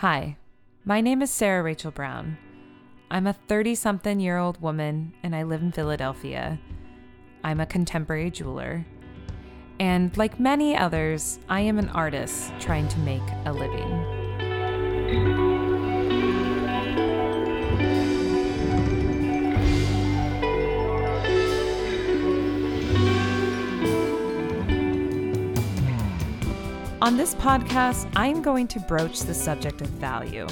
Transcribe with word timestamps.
Hi, 0.00 0.36
my 0.84 1.00
name 1.00 1.22
is 1.22 1.30
Sarah 1.32 1.60
Rachel 1.60 1.90
Brown. 1.90 2.38
I'm 3.10 3.26
a 3.26 3.32
30 3.32 3.74
something 3.74 4.20
year 4.20 4.38
old 4.38 4.62
woman 4.62 5.12
and 5.24 5.34
I 5.34 5.42
live 5.42 5.60
in 5.60 5.72
Philadelphia. 5.72 6.60
I'm 7.42 7.58
a 7.58 7.66
contemporary 7.66 8.30
jeweler. 8.30 8.86
And 9.80 10.16
like 10.16 10.38
many 10.38 10.76
others, 10.76 11.40
I 11.48 11.62
am 11.62 11.80
an 11.80 11.88
artist 11.88 12.52
trying 12.60 12.86
to 12.86 12.98
make 13.00 13.28
a 13.44 13.52
living. 13.52 15.47
On 27.00 27.16
this 27.16 27.36
podcast, 27.36 28.10
I'm 28.16 28.42
going 28.42 28.66
to 28.68 28.80
broach 28.80 29.20
the 29.20 29.32
subject 29.32 29.80
of 29.82 29.88
value. 29.88 30.48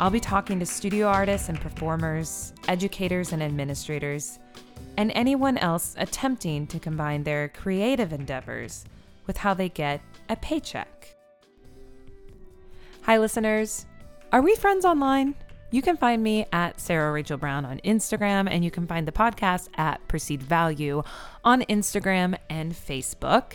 I'll 0.00 0.10
be 0.10 0.18
talking 0.18 0.58
to 0.58 0.66
studio 0.66 1.06
artists 1.06 1.48
and 1.48 1.60
performers, 1.60 2.52
educators 2.66 3.32
and 3.32 3.40
administrators, 3.40 4.40
and 4.96 5.12
anyone 5.14 5.56
else 5.58 5.94
attempting 5.96 6.66
to 6.66 6.80
combine 6.80 7.22
their 7.22 7.50
creative 7.50 8.12
endeavors 8.12 8.84
with 9.28 9.36
how 9.36 9.54
they 9.54 9.68
get 9.68 10.00
a 10.28 10.34
paycheck. 10.34 11.14
Hi, 13.02 13.18
listeners. 13.18 13.86
Are 14.32 14.42
we 14.42 14.56
friends 14.56 14.84
online? 14.84 15.36
You 15.70 15.82
can 15.82 15.96
find 15.96 16.20
me 16.20 16.46
at 16.52 16.80
Sarah 16.80 17.12
Rachel 17.12 17.38
Brown 17.38 17.64
on 17.64 17.78
Instagram, 17.84 18.48
and 18.50 18.64
you 18.64 18.72
can 18.72 18.88
find 18.88 19.06
the 19.06 19.12
podcast 19.12 19.68
at 19.76 20.06
Perceived 20.08 20.42
Value 20.42 21.04
on 21.44 21.62
Instagram 21.62 22.36
and 22.48 22.72
Facebook. 22.72 23.52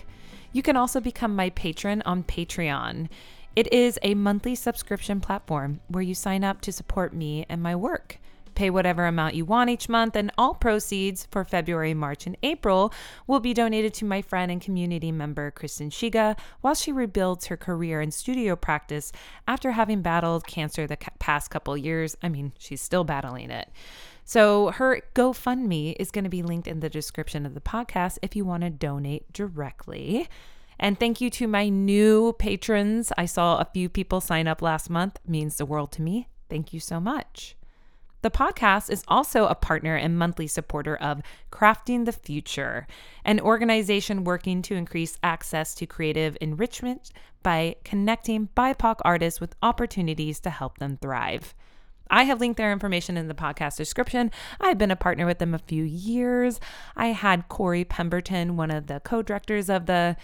You 0.56 0.64
can 0.64 0.78
also 0.78 1.02
become 1.02 1.36
my 1.36 1.50
patron 1.50 2.02
on 2.06 2.24
Patreon. 2.24 3.10
It 3.58 3.74
is 3.74 4.00
a 4.02 4.16
monthly 4.16 4.56
subscription 4.56 5.20
platform 5.20 5.82
where 5.90 6.02
you 6.02 6.16
sign 6.16 6.46
up 6.46 6.62
to 6.62 6.72
support 6.72 7.14
me 7.14 7.46
and 7.50 7.62
my 7.62 7.76
work. 7.76 8.20
Pay 8.54 8.70
whatever 8.70 9.06
amount 9.06 9.36
you 9.36 9.44
want 9.44 9.70
each 9.70 9.90
month, 9.90 10.16
and 10.16 10.32
all 10.38 10.54
proceeds 10.54 11.28
for 11.30 11.44
February, 11.44 11.94
March, 11.94 12.26
and 12.26 12.38
April 12.42 12.94
will 13.28 13.42
be 13.42 13.54
donated 13.54 13.94
to 13.96 14.06
my 14.06 14.22
friend 14.22 14.50
and 14.50 14.62
community 14.62 15.12
member, 15.12 15.52
Kristen 15.52 15.90
Shiga, 15.90 16.40
while 16.62 16.74
she 16.74 16.94
rebuilds 16.94 17.48
her 17.48 17.58
career 17.58 18.00
in 18.00 18.12
studio 18.12 18.56
practice 18.56 19.12
after 19.50 19.72
having 19.72 20.02
battled 20.02 20.48
cancer 20.48 20.88
the 20.88 20.98
past 21.20 21.52
couple 21.52 21.76
years. 21.76 22.16
I 22.24 22.30
mean, 22.30 22.54
she's 22.58 22.82
still 22.82 23.04
battling 23.04 23.52
it. 23.52 23.70
So 24.26 24.72
her 24.72 25.02
GoFundMe 25.14 25.96
is 26.00 26.10
going 26.10 26.24
to 26.24 26.30
be 26.30 26.42
linked 26.42 26.68
in 26.68 26.80
the 26.80 26.90
description 26.90 27.46
of 27.46 27.54
the 27.54 27.62
podcast 27.62 28.18
if 28.24 28.36
you 28.36 28.44
want 28.44 28.64
to 28.64 28.72
donate 28.72 29.32
directly. 29.32 30.28
And 30.80 31.00
thank 31.00 31.22
you 31.22 31.30
to 31.30 31.48
my 31.48 31.70
new 31.70 32.34
patrons. 32.34 33.14
I 33.18 33.26
saw 33.28 33.60
a 33.60 33.70
few 33.72 33.88
people 33.88 34.20
sign 34.20 34.48
up 34.48 34.64
last 34.64 34.90
month. 34.90 35.20
It 35.24 35.30
means 35.30 35.58
the 35.58 35.66
world 35.66 35.92
to 35.94 36.02
me. 36.02 36.28
Thank 36.50 36.74
you 36.74 36.80
so 36.80 37.00
much. 37.00 37.56
The 38.24 38.32
podcast 38.32 38.90
is 38.90 39.04
also 39.08 39.46
a 39.46 39.54
partner 39.54 39.96
and 39.96 40.18
monthly 40.18 40.48
supporter 40.48 40.96
of 40.96 41.22
Crafting 41.52 42.06
the 42.06 42.12
Future, 42.12 42.88
an 43.24 43.40
organization 43.40 44.24
working 44.24 44.64
to 44.64 44.74
increase 44.74 45.20
access 45.22 45.76
to 45.76 45.86
creative 45.86 46.36
enrichment 46.42 47.12
by 47.44 47.76
connecting 47.84 48.50
BIPOC 48.58 48.96
artists 49.06 49.40
with 49.40 49.56
opportunities 49.62 50.40
to 50.40 50.50
help 50.50 50.80
them 50.80 50.98
thrive. 51.00 51.54
I 52.10 52.24
have 52.24 52.40
linked 52.40 52.58
their 52.58 52.72
information 52.72 53.18
in 53.18 53.28
the 53.28 53.34
podcast 53.34 53.78
description. 53.78 54.32
I've 54.60 54.78
been 54.78 54.92
a 54.92 54.96
partner 54.96 55.26
with 55.26 55.40
them 55.40 55.54
a 55.54 55.60
few 55.60 55.84
years. 55.84 56.60
I 56.96 57.08
had 57.08 57.50
Corey 57.50 57.84
Pemberton, 57.84 58.58
one 58.58 58.72
of 58.72 58.88
the 58.88 59.00
co 59.00 59.22
directors 59.22 59.70
of 59.70 59.86
the, 59.86 60.16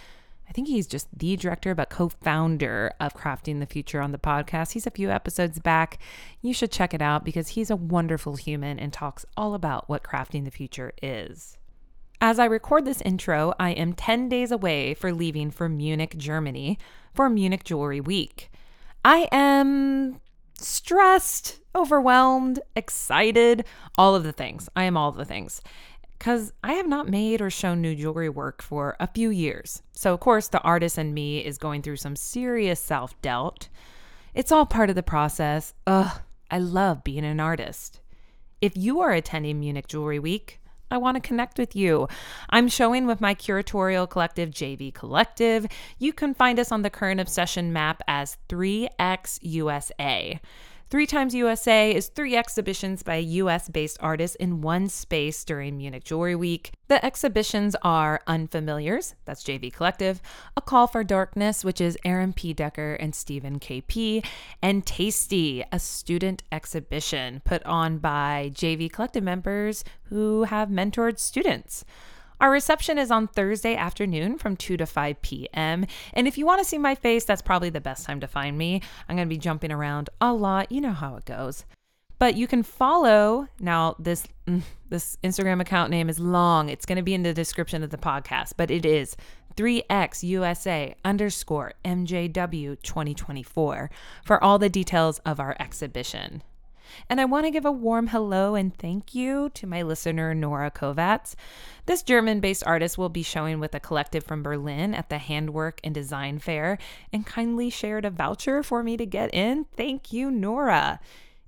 I 0.48 0.52
think 0.52 0.68
he's 0.68 0.88
just 0.88 1.08
the 1.18 1.36
director, 1.36 1.74
but 1.74 1.90
co 1.90 2.10
founder 2.10 2.94
of 3.00 3.14
Crafting 3.14 3.60
the 3.60 3.66
Future 3.66 4.02
on 4.02 4.12
the 4.12 4.18
podcast. 4.18 4.74
He's 4.74 4.88
a 4.88 4.92
few 4.92 5.10
episodes 5.10 5.60
back. 5.60 5.98
You 6.42 6.54
should 6.54 6.72
check 6.72 6.94
it 6.94 7.02
out 7.02 7.26
because 7.26 7.50
he's 7.50 7.70
a 7.70 7.76
wonderful 7.76 8.36
human 8.36 8.80
and 8.80 8.94
talks 8.94 9.26
all 9.36 9.54
about 9.54 9.90
what 9.90 10.04
Crafting 10.04 10.46
the 10.46 10.52
Future 10.52 10.94
is. 11.02 11.58
As 12.24 12.38
I 12.38 12.46
record 12.46 12.86
this 12.86 13.02
intro, 13.02 13.54
I 13.60 13.72
am 13.72 13.94
10 13.94 14.30
days 14.30 14.52
away 14.52 14.94
for 14.94 15.12
leaving 15.12 15.50
for 15.50 15.68
Munich, 15.68 16.16
Germany 16.18 16.78
for 17.16 17.32
Munich 17.32 17.64
Jewelry 17.64 18.00
Week. 18.00 18.52
I 19.04 19.28
am 19.32 20.22
stressed, 20.62 21.60
overwhelmed, 21.76 22.60
excited, 22.76 23.66
all 23.98 24.16
of 24.16 24.24
the 24.24 24.32
things. 24.32 24.70
I 24.76 24.84
am 24.84 24.98
all 24.98 25.10
of 25.10 25.18
the 25.18 25.26
things. 25.26 25.62
Because 26.18 26.54
I 26.64 26.74
have 26.74 26.88
not 26.88 27.10
made 27.10 27.42
or 27.42 27.50
shown 27.50 27.82
new 27.82 27.96
jewelry 27.96 28.30
work 28.30 28.62
for 28.62 28.96
a 29.00 29.08
few 29.08 29.32
years. 29.32 29.82
So, 29.92 30.14
of 30.14 30.20
course, 30.20 30.48
the 30.48 30.62
artist 30.62 31.00
in 31.00 31.14
me 31.16 31.40
is 31.40 31.58
going 31.58 31.82
through 31.82 31.96
some 31.96 32.16
serious 32.16 32.80
self 32.80 33.20
doubt. 33.22 33.70
It's 34.36 34.52
all 34.52 34.68
part 34.68 34.90
of 34.90 34.96
the 34.96 35.04
process. 35.04 35.74
Ugh, 35.88 36.22
I 36.52 36.60
love 36.60 37.04
being 37.04 37.26
an 37.26 37.40
artist. 37.40 38.02
If 38.62 38.78
you 38.78 39.02
are 39.02 39.12
attending 39.12 39.60
Munich 39.60 39.88
Jewelry 39.88 40.20
Week, 40.20 40.61
I 40.92 40.98
want 40.98 41.16
to 41.16 41.22
connect 41.22 41.58
with 41.58 41.76
you. 41.76 42.08
I'm 42.50 42.68
showing 42.68 43.08
with 43.08 43.22
my 43.22 43.34
curatorial 43.34 44.10
collective, 44.10 44.52
JV 44.52 44.94
Collective. 44.94 45.66
You 45.98 46.14
can 46.14 46.34
find 46.34 46.60
us 46.60 46.72
on 46.72 46.82
the 46.82 46.90
current 46.90 47.20
obsession 47.20 47.74
map 47.74 48.04
as 48.08 48.38
3X 48.50 49.40
USA. 49.42 50.40
Three 50.92 51.08
Times 51.08 51.34
USA 51.34 51.96
is 51.96 52.10
three 52.10 52.36
exhibitions 52.36 53.02
by 53.02 53.16
US 53.16 53.70
based 53.70 53.98
artists 54.02 54.36
in 54.36 54.60
one 54.60 54.90
space 54.90 55.46
during 55.46 55.78
Munich 55.78 56.04
Jewelry 56.04 56.36
Week. 56.36 56.74
The 56.90 57.04
exhibitions 57.06 57.78
are 57.82 58.20
Unfamiliars, 58.28 59.14
that's 59.24 59.42
JV 59.42 59.72
Collective, 59.72 60.22
A 60.58 60.62
Call 60.62 60.88
for 60.88 61.06
Darkness, 61.06 61.64
which 61.64 61.80
is 61.80 61.98
Aaron 62.04 62.34
P. 62.34 62.52
Decker 62.52 62.96
and 62.96 63.16
Stephen 63.16 63.58
KP, 63.58 64.26
and 64.62 64.86
Tasty, 64.86 65.64
a 65.72 65.80
student 65.80 66.44
exhibition 66.52 67.42
put 67.46 67.64
on 67.66 68.00
by 68.00 68.52
JV 68.54 68.92
Collective 68.92 69.24
members 69.24 69.86
who 70.10 70.44
have 70.44 70.68
mentored 70.68 71.20
students. 71.20 71.86
Our 72.42 72.50
reception 72.50 72.98
is 72.98 73.12
on 73.12 73.28
Thursday 73.28 73.76
afternoon 73.76 74.40
from 74.40 74.58
2 74.58 74.76
to 74.78 74.88
5 74.88 75.22
p.m. 75.22 75.86
And 76.14 76.28
if 76.28 76.40
you 76.40 76.46
want 76.48 76.60
to 76.60 76.68
see 76.68 76.80
my 76.80 76.96
face, 76.96 77.24
that's 77.24 77.44
probably 77.44 77.70
the 77.70 77.80
best 77.80 78.04
time 78.04 78.20
to 78.20 78.28
find 78.28 78.58
me. 78.58 78.82
I'm 79.08 79.16
going 79.16 79.30
to 79.30 79.34
be 79.34 79.38
jumping 79.38 79.72
around 79.72 80.10
a 80.20 80.34
lot. 80.34 80.72
You 80.72 80.82
know 80.82 80.92
how 80.92 81.18
it 81.18 81.26
goes. 81.26 81.66
But 82.18 82.36
you 82.36 82.48
can 82.48 82.64
follow 82.64 83.48
now 83.60 83.96
this 84.00 84.28
mm, 84.48 84.64
this 84.90 85.20
Instagram 85.24 85.62
account 85.62 85.92
name 85.92 86.10
is 86.10 86.20
long. 86.20 86.68
It's 86.68 86.86
going 86.86 86.96
to 86.96 87.04
be 87.04 87.14
in 87.14 87.22
the 87.22 87.34
description 87.34 87.84
of 87.84 87.92
the 87.92 87.98
podcast, 87.98 88.54
but 88.58 88.72
it 88.72 88.88
is 88.88 89.16
3xusa 89.56 90.96
underscore 91.06 91.74
MJW 91.86 92.82
2024 92.82 93.92
for 94.26 94.44
all 94.44 94.58
the 94.58 94.70
details 94.70 95.20
of 95.20 95.40
our 95.40 95.56
exhibition. 95.60 96.42
And 97.10 97.22
I 97.22 97.26
want 97.26 97.46
to 97.46 97.52
give 97.52 97.66
a 97.66 97.72
warm 97.72 98.08
hello 98.08 98.56
and 98.56 98.76
thank 98.76 99.16
you 99.16 99.50
to 99.56 99.68
my 99.68 99.82
listener, 99.82 100.34
Nora 100.34 100.72
Kovats. 100.72 101.36
This 101.86 102.04
German 102.04 102.40
based 102.40 102.64
artist 102.66 102.98
will 102.98 103.10
be 103.10 103.24
showing 103.24 103.60
with 103.60 103.76
a 103.76 103.80
collective 103.80 104.24
from 104.24 104.44
Berlin 104.44 104.94
at 104.94 105.10
the 105.10 105.18
Handwerk 105.18 105.80
and 105.84 105.94
Design 105.94 106.40
Fair 106.40 106.78
and 107.12 107.26
kindly 107.26 107.70
shared 107.70 108.06
a 108.06 108.10
voucher 108.10 108.64
for 108.64 108.84
me 108.84 108.96
to 108.98 109.06
get 109.06 109.34
in. 109.34 109.66
Thank 109.76 110.14
you, 110.14 110.32
Nora. 110.32 111.00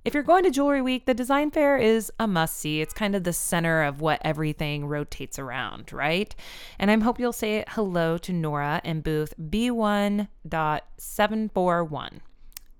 If 0.04 0.12
you're 0.12 0.22
going 0.22 0.44
to 0.44 0.50
Jewelry 0.50 0.82
Week, 0.82 1.06
the 1.06 1.14
design 1.14 1.50
fair 1.50 1.78
is 1.78 2.12
a 2.20 2.26
must 2.26 2.58
see. 2.58 2.82
It's 2.82 2.92
kind 2.92 3.14
of 3.14 3.24
the 3.24 3.32
center 3.32 3.82
of 3.82 4.02
what 4.02 4.20
everything 4.22 4.84
rotates 4.84 5.38
around, 5.38 5.94
right? 5.94 6.34
And 6.78 6.90
I 6.90 6.98
hope 6.98 7.18
you'll 7.18 7.32
say 7.32 7.64
hello 7.68 8.18
to 8.18 8.30
Nora 8.30 8.82
in 8.84 9.00
booth 9.00 9.32
B1.741. 9.40 12.20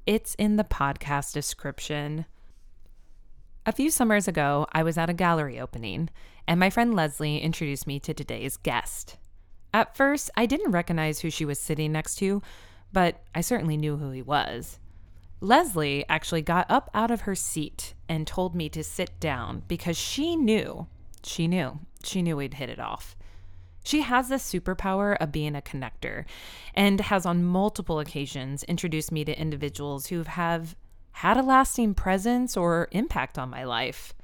It's 0.06 0.34
in 0.34 0.56
the 0.56 0.64
podcast 0.64 1.32
description. 1.32 2.26
A 3.66 3.72
few 3.72 3.90
summers 3.90 4.28
ago, 4.28 4.66
I 4.72 4.82
was 4.82 4.98
at 4.98 5.08
a 5.08 5.14
gallery 5.14 5.58
opening, 5.58 6.10
and 6.46 6.60
my 6.60 6.68
friend 6.68 6.92
Leslie 6.94 7.38
introduced 7.38 7.86
me 7.86 7.98
to 8.00 8.12
today's 8.12 8.58
guest. 8.58 9.16
At 9.72 9.96
first, 9.96 10.30
I 10.36 10.44
didn't 10.44 10.72
recognize 10.72 11.20
who 11.20 11.30
she 11.30 11.46
was 11.46 11.58
sitting 11.58 11.90
next 11.90 12.16
to, 12.16 12.42
but 12.92 13.22
I 13.34 13.40
certainly 13.40 13.78
knew 13.78 13.96
who 13.96 14.10
he 14.10 14.20
was. 14.20 14.78
Leslie 15.40 16.04
actually 16.10 16.42
got 16.42 16.70
up 16.70 16.90
out 16.92 17.10
of 17.10 17.22
her 17.22 17.34
seat 17.34 17.94
and 18.06 18.26
told 18.26 18.54
me 18.54 18.68
to 18.68 18.84
sit 18.84 19.18
down 19.18 19.62
because 19.66 19.96
she 19.96 20.36
knew, 20.36 20.86
she 21.22 21.48
knew, 21.48 21.80
she 22.02 22.20
knew 22.20 22.36
we'd 22.36 22.54
hit 22.54 22.68
it 22.68 22.78
off. 22.78 23.16
She 23.82 24.02
has 24.02 24.28
the 24.28 24.36
superpower 24.36 25.16
of 25.16 25.32
being 25.32 25.56
a 25.56 25.62
connector 25.62 26.26
and 26.74 27.00
has 27.00 27.24
on 27.24 27.44
multiple 27.44 27.98
occasions 27.98 28.62
introduced 28.64 29.10
me 29.10 29.24
to 29.24 29.40
individuals 29.40 30.08
who 30.08 30.22
have 30.24 30.76
had 31.14 31.36
a 31.36 31.42
lasting 31.42 31.94
presence 31.94 32.56
or 32.56 32.88
impact 32.90 33.38
on 33.38 33.48
my 33.48 33.62
life. 33.62 34.14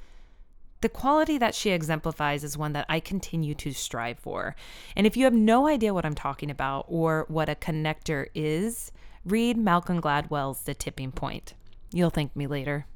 The 0.81 0.89
quality 0.89 1.39
that 1.39 1.55
she 1.55 1.71
exemplifies 1.71 2.43
is 2.43 2.59
one 2.59 2.73
that 2.73 2.87
I 2.89 2.99
continue 2.99 3.55
to 3.57 3.73
strive 3.73 4.19
for. 4.19 4.57
And 4.97 5.07
if 5.07 5.17
you 5.17 5.25
have 5.25 5.33
no 5.35 5.69
idea 5.69 5.95
what 5.95 6.05
I'm 6.05 6.17
talking 6.17 6.51
about 6.51 6.87
or 6.89 7.27
what 7.29 7.49
a 7.49 7.55
connector 7.55 8.27
is, 8.35 8.91
read 9.25 9.57
Malcolm 9.57 10.01
Gladwell's 10.01 10.63
The 10.63 10.75
Tipping 10.75 11.13
Point. 11.13 11.55
You'll 11.93 12.11
thank 12.11 12.35
me 12.35 12.49
later. 12.49 12.87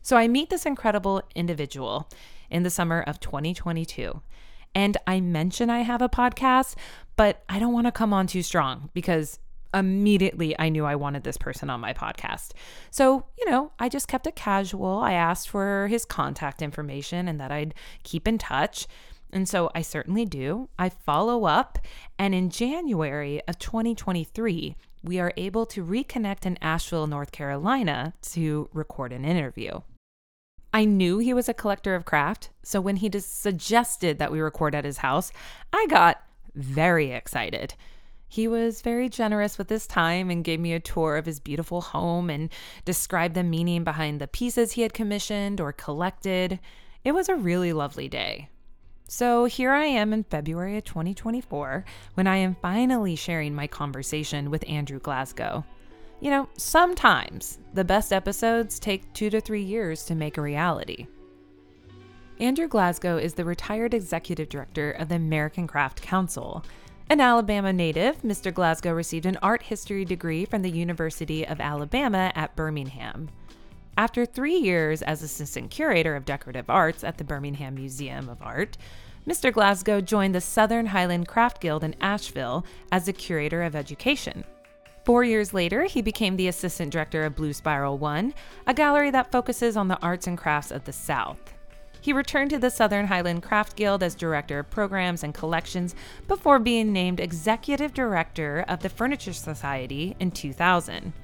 So 0.00 0.16
I 0.16 0.28
meet 0.28 0.50
this 0.50 0.66
incredible 0.66 1.22
individual 1.34 2.08
in 2.48 2.62
the 2.62 2.70
summer 2.70 3.00
of 3.00 3.18
2022. 3.18 4.20
And 4.72 4.96
I 5.06 5.20
mention 5.20 5.68
I 5.68 5.80
have 5.80 6.02
a 6.02 6.08
podcast, 6.08 6.76
but 7.16 7.42
I 7.48 7.58
don't 7.58 7.72
want 7.72 7.88
to 7.88 7.92
come 7.92 8.12
on 8.12 8.28
too 8.28 8.42
strong 8.42 8.90
because 8.94 9.40
immediately 9.74 10.58
I 10.58 10.68
knew 10.68 10.84
I 10.84 10.94
wanted 10.94 11.24
this 11.24 11.36
person 11.36 11.68
on 11.68 11.80
my 11.80 11.92
podcast. 11.92 12.52
So, 12.90 13.26
you 13.38 13.50
know, 13.50 13.72
I 13.78 13.88
just 13.88 14.08
kept 14.08 14.26
it 14.26 14.36
casual. 14.36 14.98
I 14.98 15.12
asked 15.12 15.48
for 15.48 15.88
his 15.88 16.04
contact 16.04 16.62
information 16.62 17.28
and 17.28 17.40
that 17.40 17.52
I'd 17.52 17.74
keep 18.04 18.28
in 18.28 18.38
touch. 18.38 18.86
And 19.32 19.48
so 19.48 19.70
I 19.74 19.82
certainly 19.82 20.24
do. 20.24 20.68
I 20.78 20.88
follow 20.88 21.44
up. 21.44 21.78
And 22.18 22.34
in 22.34 22.50
January 22.50 23.42
of 23.48 23.58
2023, 23.58 24.76
we 25.02 25.18
are 25.18 25.32
able 25.36 25.66
to 25.66 25.84
reconnect 25.84 26.46
in 26.46 26.56
Asheville, 26.62 27.06
North 27.06 27.32
Carolina 27.32 28.14
to 28.22 28.68
record 28.72 29.12
an 29.12 29.24
interview. 29.24 29.80
I 30.72 30.84
knew 30.84 31.18
he 31.18 31.34
was 31.34 31.48
a 31.48 31.54
collector 31.54 31.94
of 31.94 32.04
craft, 32.04 32.50
so 32.64 32.80
when 32.80 32.96
he 32.96 33.10
suggested 33.20 34.18
that 34.18 34.32
we 34.32 34.40
record 34.40 34.74
at 34.74 34.84
his 34.84 34.98
house, 34.98 35.30
I 35.72 35.86
got 35.88 36.20
very 36.56 37.12
excited. 37.12 37.74
He 38.34 38.48
was 38.48 38.82
very 38.82 39.08
generous 39.08 39.58
with 39.58 39.70
his 39.70 39.86
time 39.86 40.28
and 40.28 40.42
gave 40.42 40.58
me 40.58 40.72
a 40.72 40.80
tour 40.80 41.16
of 41.16 41.24
his 41.24 41.38
beautiful 41.38 41.80
home 41.80 42.28
and 42.28 42.50
described 42.84 43.36
the 43.36 43.44
meaning 43.44 43.84
behind 43.84 44.20
the 44.20 44.26
pieces 44.26 44.72
he 44.72 44.82
had 44.82 44.92
commissioned 44.92 45.60
or 45.60 45.72
collected. 45.72 46.58
It 47.04 47.12
was 47.12 47.28
a 47.28 47.36
really 47.36 47.72
lovely 47.72 48.08
day. 48.08 48.48
So 49.06 49.44
here 49.44 49.70
I 49.70 49.84
am 49.84 50.12
in 50.12 50.24
February 50.24 50.76
of 50.76 50.82
2024 50.82 51.84
when 52.14 52.26
I 52.26 52.38
am 52.38 52.56
finally 52.60 53.14
sharing 53.14 53.54
my 53.54 53.68
conversation 53.68 54.50
with 54.50 54.68
Andrew 54.68 54.98
Glasgow. 54.98 55.64
You 56.18 56.30
know, 56.30 56.48
sometimes 56.58 57.60
the 57.72 57.84
best 57.84 58.12
episodes 58.12 58.80
take 58.80 59.12
two 59.12 59.30
to 59.30 59.40
three 59.40 59.62
years 59.62 60.04
to 60.06 60.16
make 60.16 60.38
a 60.38 60.42
reality. 60.42 61.06
Andrew 62.40 62.66
Glasgow 62.66 63.16
is 63.16 63.34
the 63.34 63.44
retired 63.44 63.94
executive 63.94 64.48
director 64.48 64.90
of 64.90 65.08
the 65.08 65.14
American 65.14 65.68
Craft 65.68 66.02
Council. 66.02 66.64
An 67.10 67.20
Alabama 67.20 67.70
native, 67.70 68.22
Mr. 68.22 68.52
Glasgow 68.52 68.92
received 68.92 69.26
an 69.26 69.38
art 69.42 69.62
history 69.62 70.06
degree 70.06 70.46
from 70.46 70.62
the 70.62 70.70
University 70.70 71.46
of 71.46 71.60
Alabama 71.60 72.32
at 72.34 72.56
Birmingham. 72.56 73.28
After 73.96 74.24
three 74.24 74.56
years 74.56 75.02
as 75.02 75.22
assistant 75.22 75.70
curator 75.70 76.16
of 76.16 76.24
decorative 76.24 76.70
arts 76.70 77.04
at 77.04 77.18
the 77.18 77.24
Birmingham 77.24 77.74
Museum 77.74 78.30
of 78.30 78.40
Art, 78.40 78.78
Mr. 79.28 79.52
Glasgow 79.52 80.00
joined 80.00 80.34
the 80.34 80.40
Southern 80.40 80.86
Highland 80.86 81.28
Craft 81.28 81.60
Guild 81.60 81.84
in 81.84 81.94
Asheville 82.00 82.64
as 82.90 83.06
a 83.06 83.12
curator 83.12 83.62
of 83.62 83.76
education. 83.76 84.42
Four 85.04 85.24
years 85.24 85.52
later, 85.52 85.84
he 85.84 86.00
became 86.00 86.36
the 86.36 86.48
assistant 86.48 86.90
director 86.90 87.24
of 87.24 87.36
Blue 87.36 87.52
Spiral 87.52 87.98
One, 87.98 88.32
a 88.66 88.72
gallery 88.72 89.10
that 89.10 89.30
focuses 89.30 89.76
on 89.76 89.88
the 89.88 90.00
arts 90.00 90.26
and 90.26 90.38
crafts 90.38 90.70
of 90.70 90.84
the 90.84 90.92
South. 90.92 91.53
He 92.04 92.12
returned 92.12 92.50
to 92.50 92.58
the 92.58 92.68
Southern 92.68 93.06
Highland 93.06 93.42
Craft 93.42 93.76
Guild 93.76 94.02
as 94.02 94.14
director 94.14 94.58
of 94.58 94.68
programs 94.68 95.24
and 95.24 95.32
collections 95.32 95.94
before 96.28 96.58
being 96.58 96.92
named 96.92 97.18
executive 97.18 97.94
director 97.94 98.62
of 98.68 98.80
the 98.80 98.90
Furniture 98.90 99.32
Society 99.32 100.14
in 100.20 100.30
2000. 100.30 101.14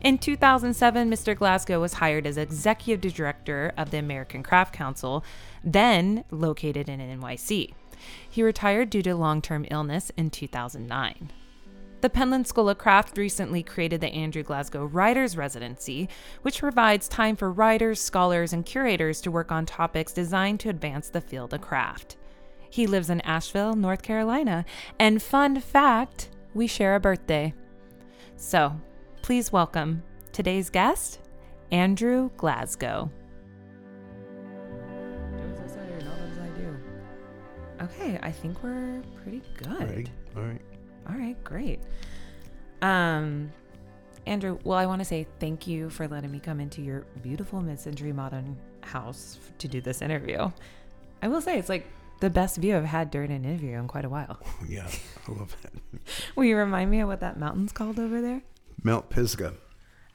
In 0.00 0.16
2007, 0.16 1.10
Mr. 1.10 1.36
Glasgow 1.36 1.78
was 1.78 1.92
hired 1.92 2.26
as 2.26 2.38
executive 2.38 3.12
director 3.12 3.74
of 3.76 3.90
the 3.90 3.98
American 3.98 4.42
Craft 4.42 4.72
Council, 4.72 5.22
then 5.62 6.24
located 6.30 6.88
in 6.88 7.00
NYC. 7.00 7.74
He 8.30 8.42
retired 8.42 8.88
due 8.88 9.02
to 9.02 9.14
long 9.14 9.42
term 9.42 9.66
illness 9.70 10.10
in 10.16 10.30
2009. 10.30 11.32
The 12.04 12.10
Penland 12.10 12.46
School 12.46 12.68
of 12.68 12.76
Craft 12.76 13.16
recently 13.16 13.62
created 13.62 14.02
the 14.02 14.12
Andrew 14.12 14.42
Glasgow 14.42 14.84
Writers 14.84 15.38
Residency, 15.38 16.10
which 16.42 16.60
provides 16.60 17.08
time 17.08 17.34
for 17.34 17.50
writers, 17.50 17.98
scholars, 17.98 18.52
and 18.52 18.66
curators 18.66 19.22
to 19.22 19.30
work 19.30 19.50
on 19.50 19.64
topics 19.64 20.12
designed 20.12 20.60
to 20.60 20.68
advance 20.68 21.08
the 21.08 21.22
field 21.22 21.54
of 21.54 21.62
craft. 21.62 22.18
He 22.68 22.86
lives 22.86 23.08
in 23.08 23.22
Asheville, 23.22 23.74
North 23.74 24.02
Carolina, 24.02 24.66
and 24.98 25.22
fun 25.22 25.58
fact, 25.60 26.28
we 26.52 26.66
share 26.66 26.94
a 26.94 27.00
birthday. 27.00 27.54
So, 28.36 28.78
please 29.22 29.50
welcome 29.50 30.02
today's 30.30 30.68
guest, 30.68 31.20
Andrew 31.70 32.28
Glasgow. 32.36 33.10
I 34.74 35.66
say, 35.66 36.04
not 36.04 36.18
as 36.18 36.38
I 36.38 36.48
do. 36.58 36.76
okay, 37.80 38.18
I 38.22 38.30
think 38.30 38.62
we're 38.62 39.00
pretty 39.22 39.40
good. 39.56 39.68
All 39.68 39.86
right. 39.86 40.10
All 40.36 40.42
right. 40.42 40.73
All 41.08 41.14
right, 41.14 41.42
great. 41.44 41.80
Um, 42.82 43.52
Andrew, 44.26 44.58
well, 44.64 44.78
I 44.78 44.86
want 44.86 45.00
to 45.00 45.04
say 45.04 45.26
thank 45.38 45.66
you 45.66 45.90
for 45.90 46.08
letting 46.08 46.30
me 46.30 46.40
come 46.40 46.60
into 46.60 46.82
your 46.82 47.04
beautiful 47.22 47.60
mid-century 47.60 48.12
modern 48.12 48.56
house 48.80 49.38
to 49.58 49.68
do 49.68 49.80
this 49.80 50.02
interview. 50.02 50.50
I 51.22 51.28
will 51.28 51.40
say 51.40 51.58
it's 51.58 51.68
like 51.68 51.86
the 52.20 52.30
best 52.30 52.56
view 52.56 52.76
I've 52.76 52.84
had 52.84 53.10
during 53.10 53.30
an 53.30 53.44
interview 53.44 53.78
in 53.78 53.88
quite 53.88 54.04
a 54.04 54.08
while. 54.08 54.38
Yeah, 54.66 54.88
I 55.28 55.32
love 55.32 55.56
that. 55.62 55.72
Will 56.36 56.44
you 56.44 56.56
remind 56.56 56.90
me 56.90 57.00
of 57.00 57.08
what 57.08 57.20
that 57.20 57.38
mountain's 57.38 57.72
called 57.72 57.98
over 57.98 58.20
there? 58.20 58.42
Mount 58.82 59.10
Pisgah. 59.10 59.54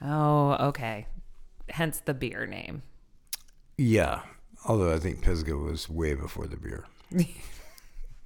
Oh, 0.02 0.52
okay. 0.68 1.06
Hence 1.68 2.00
the 2.04 2.14
beer 2.14 2.46
name. 2.46 2.82
Yeah, 3.78 4.22
although 4.66 4.92
I 4.92 4.98
think 4.98 5.22
Pisgah 5.22 5.56
was 5.56 5.88
way 5.88 6.14
before 6.14 6.46
the 6.46 6.56
beer. 6.56 6.86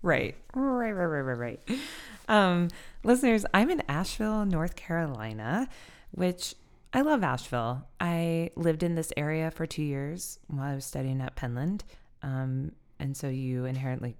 Right. 0.02 0.34
Right, 0.54 0.92
right, 0.92 1.06
right, 1.06 1.20
right, 1.20 1.38
right. 1.38 1.80
Um, 2.28 2.68
listeners, 3.02 3.44
I'm 3.52 3.70
in 3.70 3.82
Asheville, 3.88 4.44
North 4.44 4.76
Carolina, 4.76 5.68
which 6.10 6.54
I 6.92 7.00
love 7.02 7.22
Asheville. 7.22 7.86
I 8.00 8.50
lived 8.56 8.82
in 8.82 8.94
this 8.94 9.12
area 9.16 9.50
for 9.50 9.66
two 9.66 9.82
years 9.82 10.38
while 10.46 10.62
I 10.70 10.74
was 10.74 10.84
studying 10.84 11.20
at 11.20 11.36
Penland. 11.36 11.82
Um, 12.22 12.72
and 12.98 13.16
so 13.16 13.28
you 13.28 13.64
inherently 13.64 14.16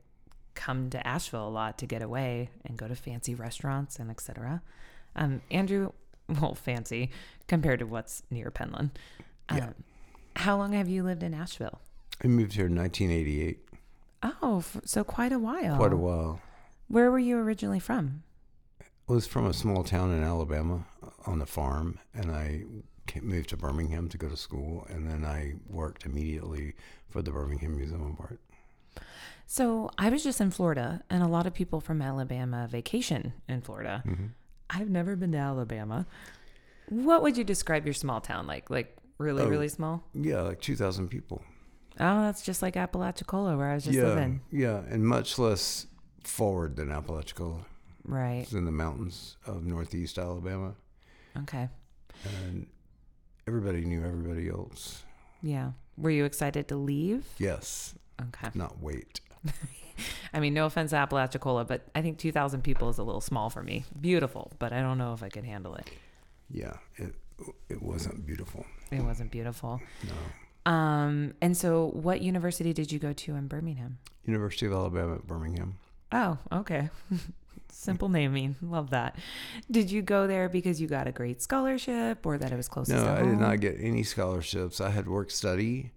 come 0.55 0.91
to 0.91 1.07
Asheville 1.07 1.49
a 1.49 1.51
lot 1.51 1.79
to 1.79 1.87
get 1.87 2.03
away 2.03 2.51
and 2.65 2.77
go 2.77 2.87
to 2.89 2.95
fancy 2.95 3.35
restaurants 3.35 3.99
and 3.99 4.11
etc. 4.11 4.63
Um, 5.17 5.41
Andrew, 5.51 5.93
well, 6.29 6.55
fancy 6.55 7.11
compared 7.49 7.79
to 7.81 7.87
what's 7.87 8.23
near 8.31 8.51
Penland. 8.51 8.91
Um, 9.49 9.57
Yeah. 9.59 9.71
How 10.37 10.57
long 10.57 10.73
have 10.73 10.89
you 10.89 11.05
lived 11.05 11.23
in 11.23 11.33
Asheville? 11.33 11.81
I 12.23 12.27
moved 12.27 12.55
here 12.55 12.67
in 12.67 12.75
1988. 12.75 13.61
Oh, 14.43 14.65
so 14.85 15.05
quite 15.05 15.33
a 15.33 15.39
while. 15.39 15.77
Quite 15.77 15.93
a 15.93 15.97
while. 15.97 16.41
Where 16.89 17.11
were 17.11 17.19
you 17.19 17.39
originally 17.39 17.81
from? 17.81 18.23
I 18.81 19.13
was 19.13 19.27
from 19.27 19.47
a 19.47 19.53
small 19.53 19.85
town 19.85 20.13
in 20.13 20.23
Alabama 20.23 20.87
uh, 21.03 21.09
on 21.31 21.43
a 21.43 21.47
farm, 21.47 21.99
and 22.15 22.31
I 22.31 22.65
moved 23.23 23.51
to 23.51 23.57
Birmingham 23.57 24.09
to 24.09 24.19
go 24.19 24.29
to 24.29 24.37
school, 24.37 24.87
and 24.89 25.07
then 25.09 25.25
I 25.25 25.55
worked 25.69 26.07
immediately 26.07 26.75
for 27.09 27.21
the 27.23 27.31
Birmingham 27.31 27.77
Museum 27.77 28.03
of 28.13 28.21
Art. 28.21 28.41
So 29.47 29.91
I 29.99 30.09
was 30.09 30.25
just 30.25 30.41
in 30.41 30.51
Florida, 30.51 31.03
and 31.11 31.23
a 31.23 31.27
lot 31.29 31.47
of 31.47 31.53
people 31.55 31.81
from 31.81 32.01
Alabama 32.01 32.67
vacation 32.71 33.35
in 33.49 33.61
Florida. 33.61 34.03
Mm-hmm. 34.07 34.27
I've 34.71 34.89
never 34.89 35.17
been 35.17 35.33
to 35.33 35.39
Alabama. 35.39 36.07
What 36.89 37.23
would 37.23 37.37
you 37.37 37.45
describe 37.45 37.85
your 37.85 37.95
small 37.95 38.21
town 38.23 38.47
like? 38.47 38.71
Like 38.71 38.97
really, 39.19 39.43
Oh. 39.43 39.49
really 39.49 39.69
small? 39.69 40.03
Yeah, 40.15 40.41
like 40.43 40.61
2,000 40.63 41.09
people. 41.09 41.43
Oh, 42.01 42.23
that's 42.23 42.43
just 42.43 42.63
like 42.63 42.77
Apalachicola, 42.77 43.57
where 43.57 43.69
I 43.71 43.75
was 43.75 43.85
just 43.85 43.97
yeah, 43.97 44.05
living. 44.05 44.41
yeah, 44.51 44.79
and 44.89 45.07
much 45.07 45.39
less 45.39 45.87
forward 46.27 46.77
than 46.77 46.91
Apalachicola. 46.91 47.65
Right. 48.07 48.41
It's 48.43 48.53
in 48.53 48.65
the 48.67 48.73
mountains 48.73 49.37
of 49.47 49.65
northeast 49.65 50.19
Alabama, 50.19 50.75
Okay. 51.39 51.69
and 52.25 52.67
everybody 53.47 53.85
knew 53.85 54.05
everybody 54.05 54.49
else. 54.49 55.03
Yeah. 55.43 55.73
Were 55.97 56.11
you 56.11 56.25
excited 56.25 56.69
to 56.69 56.77
leave? 56.77 57.25
Yes, 57.39 57.95
Okay. 58.21 58.49
not 58.55 58.81
wait. 58.81 59.21
I 60.35 60.41
mean, 60.41 60.55
no 60.55 60.67
offense 60.67 60.91
to 60.91 60.97
Apalachicola, 60.97 61.65
but 61.65 61.87
I 61.95 62.03
think 62.03 62.19
2,000 62.19 62.63
people 62.63 62.89
is 62.89 62.99
a 62.99 63.03
little 63.05 63.21
small 63.21 63.49
for 63.49 63.63
me. 63.63 63.85
Beautiful, 64.01 64.51
but 64.59 64.73
I 64.73 64.81
don't 64.81 64.99
know 64.99 65.13
if 65.13 65.23
I 65.23 65.29
could 65.29 65.45
handle 65.45 65.75
it. 65.77 65.89
Yeah, 66.51 66.77
it 66.97 67.15
it 67.69 67.83
wasn't 67.83 68.25
beautiful. 68.27 68.65
It 68.93 69.01
wasn't 69.03 69.31
beautiful. 69.33 69.81
No, 70.05 70.71
Um, 70.73 71.35
and 71.41 71.57
so 71.57 71.87
what 71.95 72.21
university 72.21 72.73
did 72.73 72.93
you 72.93 72.99
go 72.99 73.13
to 73.13 73.35
in 73.35 73.49
Birmingham? 73.49 73.99
University 74.25 74.67
of 74.67 74.73
Alabama 74.73 75.15
at 75.17 75.27
Birmingham. 75.27 75.79
Oh, 76.13 76.39
okay. 76.53 76.91
Simple 77.73 78.09
naming. 78.09 78.57
Love 78.63 78.91
that. 78.91 79.17
Did 79.71 79.91
you 79.91 80.01
go 80.01 80.27
there 80.27 80.49
because 80.49 80.81
you 80.81 80.87
got 80.87 81.07
a 81.09 81.13
great 81.13 81.43
scholarship 81.43 82.25
or 82.25 82.39
that 82.39 82.53
it 82.53 82.57
was 82.57 82.69
closest 82.69 82.97
No, 82.97 83.05
to 83.05 83.21
I 83.21 83.23
did 83.25 83.39
not 83.39 83.61
get 83.61 83.77
any 83.81 84.03
scholarships. 84.05 84.81
I 84.81 84.91
had 84.91 85.09
work 85.09 85.31
study, 85.31 85.91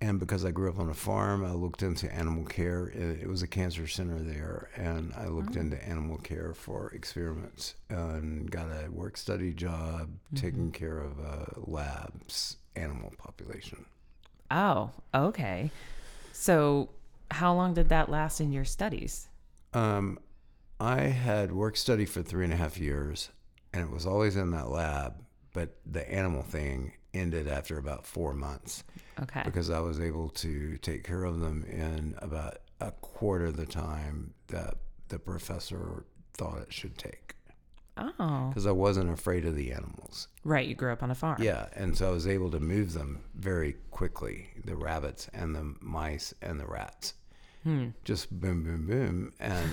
and 0.00 0.18
because 0.18 0.44
I 0.46 0.50
grew 0.50 0.70
up 0.70 0.78
on 0.78 0.88
a 0.88 0.94
farm, 0.94 1.44
I 1.44 1.52
looked 1.52 1.82
into 1.82 2.12
animal 2.12 2.44
care. 2.44 2.86
It 2.88 3.28
was 3.28 3.42
a 3.42 3.46
cancer 3.46 3.86
center 3.86 4.18
there, 4.20 4.70
and 4.76 5.12
I 5.14 5.26
looked 5.28 5.56
Oh. 5.56 5.60
into 5.60 5.82
animal 5.86 6.16
care 6.18 6.54
for 6.54 6.90
experiments 6.92 7.74
and 7.90 8.50
got 8.50 8.66
a 8.68 8.88
work 8.90 9.16
study 9.18 9.52
job 9.52 10.08
taking 10.34 10.70
care 10.72 10.98
of 10.98 11.20
uh, 11.20 11.44
labs 11.56 12.56
animal 12.76 13.12
population. 13.18 13.84
Oh, 14.50 14.90
okay. 15.14 15.70
So 16.32 16.88
how 17.30 17.54
long 17.54 17.74
did 17.74 17.88
that 17.90 18.08
last 18.08 18.40
in 18.40 18.52
your 18.52 18.64
studies? 18.64 19.28
Um, 19.74 20.18
I 20.80 21.00
had 21.02 21.52
work 21.52 21.76
study 21.76 22.04
for 22.04 22.22
three 22.22 22.44
and 22.44 22.52
a 22.52 22.56
half 22.56 22.78
years, 22.78 23.30
and 23.72 23.82
it 23.82 23.90
was 23.90 24.06
always 24.06 24.36
in 24.36 24.50
that 24.52 24.70
lab. 24.70 25.14
But 25.52 25.76
the 25.84 26.10
animal 26.12 26.42
thing 26.42 26.92
ended 27.14 27.48
after 27.48 27.78
about 27.78 28.06
four 28.06 28.32
months 28.34 28.84
Okay. 29.20 29.42
because 29.44 29.70
I 29.70 29.80
was 29.80 29.98
able 29.98 30.28
to 30.30 30.76
take 30.78 31.04
care 31.04 31.24
of 31.24 31.40
them 31.40 31.64
in 31.64 32.14
about 32.18 32.58
a 32.80 32.92
quarter 32.92 33.46
of 33.46 33.56
the 33.56 33.66
time 33.66 34.34
that 34.48 34.74
the 35.08 35.18
professor 35.18 36.04
thought 36.34 36.58
it 36.58 36.72
should 36.72 36.96
take. 36.98 37.34
Oh. 38.18 38.48
because 38.48 38.66
I 38.66 38.70
wasn't 38.72 39.10
afraid 39.10 39.44
of 39.44 39.54
the 39.56 39.72
animals. 39.72 40.28
Right. 40.44 40.66
You 40.66 40.74
grew 40.74 40.92
up 40.92 41.02
on 41.02 41.10
a 41.10 41.14
farm. 41.14 41.42
Yeah, 41.42 41.66
and 41.74 41.96
so 41.96 42.08
I 42.08 42.10
was 42.12 42.26
able 42.26 42.50
to 42.52 42.60
move 42.60 42.92
them 42.92 43.20
very 43.34 43.76
quickly 43.90 44.48
the 44.64 44.76
rabbits 44.76 45.28
and 45.34 45.54
the 45.54 45.74
mice 45.80 46.32
and 46.42 46.58
the 46.60 46.66
rats. 46.66 47.14
Hmm. 47.64 47.88
Just 48.04 48.30
boom, 48.40 48.62
boom, 48.64 48.86
boom. 48.86 49.32
And 49.40 49.68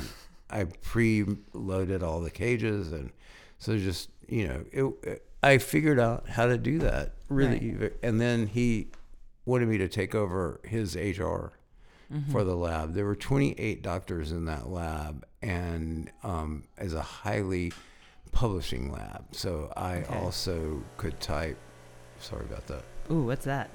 I 0.49 0.63
pre 0.65 1.25
loaded 1.53 2.03
all 2.03 2.19
the 2.21 2.31
cages. 2.31 2.91
And 2.91 3.11
so 3.59 3.77
just, 3.77 4.09
you 4.27 4.47
know, 4.47 4.65
it, 4.71 5.07
it- 5.09 5.25
I 5.43 5.59
figured 5.59 5.99
out 5.99 6.27
how 6.27 6.47
to 6.47 6.57
do 6.57 6.79
that 6.79 7.13
really. 7.29 7.91
And 8.01 8.19
then 8.19 8.47
he 8.47 8.87
wanted 9.45 9.67
me 9.67 9.77
to 9.77 9.87
take 9.87 10.15
over 10.15 10.59
his 10.63 10.95
HR 10.95 11.51
for 12.31 12.43
the 12.43 12.55
lab. 12.55 12.93
There 12.95 13.05
were 13.05 13.15
28 13.15 13.83
doctors 13.83 14.31
in 14.31 14.45
that 14.45 14.69
lab, 14.69 15.23
and 15.43 16.09
um, 16.23 16.63
as 16.79 16.93
a 16.95 17.01
highly 17.01 17.73
publishing 18.35 18.91
lab. 18.91 19.25
So 19.31 19.71
I 19.75 19.99
Okay. 19.99 20.19
also 20.19 20.83
could 20.97 21.19
type. 21.19 21.57
Sorry 22.19 22.45
about 22.45 22.67
that. 22.67 22.83
Ooh, 23.09 23.23
what's 23.23 23.45
that? 23.45 23.69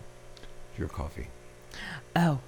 Your 0.79 0.89
coffee. 0.89 1.29
Oh. 2.15 2.39